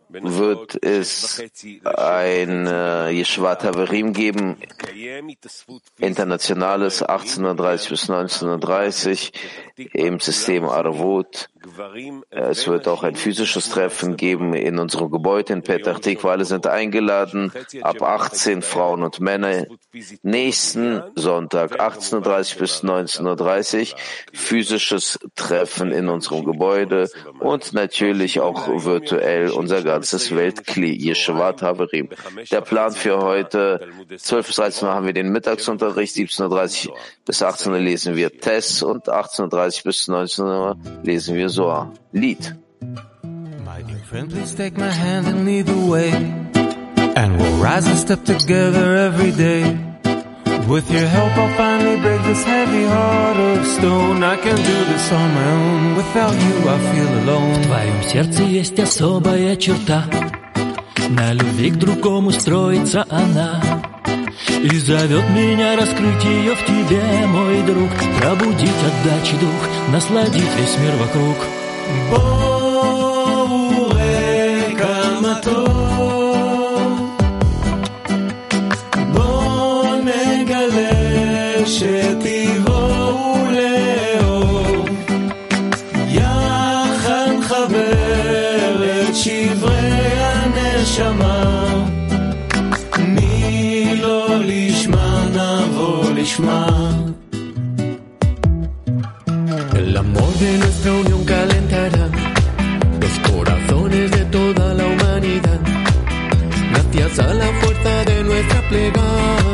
wird 0.10 0.84
es 0.84 1.42
ein 1.84 2.68
äh, 2.68 3.12
Yeshivat 3.12 3.64
Haverim 3.64 4.14
geben, 4.14 4.58
internationales 5.98 7.02
1830 7.02 7.90
bis 7.90 8.10
1930 8.10 9.32
im 9.94 10.20
System 10.20 10.66
Arvut. 10.66 11.50
Es 12.30 12.68
wird 12.68 12.88
auch 12.88 13.04
ein 13.04 13.16
physisches 13.16 13.70
Treffen 13.70 14.18
geben 14.18 14.54
in 14.54 14.78
unserem 14.78 15.10
Gebäude 15.10 15.54
in 15.54 15.64
Petach 15.64 16.00
Tikva. 16.00 16.32
Alle 16.32 16.46
sind 16.46 16.68
eingeladen, 16.68 17.52
ab 17.82 18.02
18 18.02 18.62
Frauen 18.62 19.02
und 19.02 19.20
Männer. 19.20 19.66
Nächsten 20.22 21.02
Sonntag, 21.16 21.80
18.30 21.80 22.60
bis 22.60 22.84
19.30 22.84 23.96
physisches 24.34 25.20
Treffen 25.36 25.92
in 25.92 26.08
unserem 26.08 26.46
Gebäude 26.46 27.10
und 27.40 27.74
natürlich 27.74 28.40
auch 28.40 28.68
virtuell 28.86 29.50
unser 29.50 29.82
ganzes 29.96 30.36
Weltkli, 30.36 30.92
Yeshivat 30.94 31.62
Haverim. 31.62 32.10
Der 32.52 32.60
Plan 32.60 32.92
für 32.92 33.18
heute, 33.20 33.80
12 34.18 34.48
bis 34.48 34.56
13 34.58 34.88
Uhr 34.88 34.94
haben 34.94 35.06
wir 35.06 35.14
den 35.14 35.32
Mittagsunterricht, 35.32 36.16
17.30 36.16 36.90
Uhr 36.90 36.98
bis 37.26 37.42
18 37.42 37.72
Uhr 37.72 37.80
lesen 37.80 38.16
wir 38.18 38.30
Tess 38.30 38.84
und 38.84 39.08
18.30 39.08 39.84
bis 39.86 40.08
19 40.10 40.46
Uhr 40.46 40.78
lesen 41.04 41.36
wir 41.36 41.48
Soa. 41.48 41.94
Lied. 42.12 42.56
My 43.64 43.82
dear 43.88 44.04
friend, 44.10 44.30
please 44.30 44.54
take 44.54 44.78
my 44.78 44.92
hand 44.92 45.28
and 45.28 45.46
lead 45.46 45.66
the 45.66 45.90
way. 45.90 46.12
And 47.16 47.38
we'll 47.40 47.64
rise 47.64 47.88
and 47.88 47.98
step 47.98 48.26
together 48.26 48.98
every 48.98 49.32
day. 49.32 49.95
With 50.68 50.90
your 50.90 51.06
help, 51.06 51.38
I'll 51.38 51.56
finally 51.56 51.98
break 52.02 52.24
this 52.24 52.44
heavy 52.44 52.86
heart 52.86 53.38
of 53.38 53.68
stone. 53.68 54.24
I 54.24 54.36
can 54.36 54.56
do 54.56 54.86
this 54.92 55.12
on 55.12 55.34
my 55.36 55.52
own. 55.52 55.96
Without 55.96 56.34
you, 56.34 56.56
I 56.68 56.80
feel 56.90 57.12
alone. 57.22 57.54
В 57.54 57.66
твоем 57.68 58.04
сердце 58.04 58.44
есть 58.44 58.80
особая 58.80 59.56
черта. 59.58 60.06
На 61.10 61.34
любви 61.34 61.70
к 61.70 61.76
другому 61.76 62.32
строится 62.32 63.06
она. 63.12 63.62
И 64.64 64.78
зовет 64.80 65.30
меня 65.30 65.76
раскрыть 65.76 66.24
ее 66.24 66.56
в 66.56 66.66
тебе, 66.66 67.28
мой 67.28 67.62
друг. 67.62 67.92
Пробудить 68.20 68.84
отдачи 68.90 69.38
дух, 69.38 69.70
насладить 69.92 70.56
весь 70.58 70.78
мир 70.80 70.96
вокруг. 70.96 71.38
Боулэйка 72.10 73.92
мотор. 75.22 75.85
extra 108.46 108.62
playground. 108.70 109.45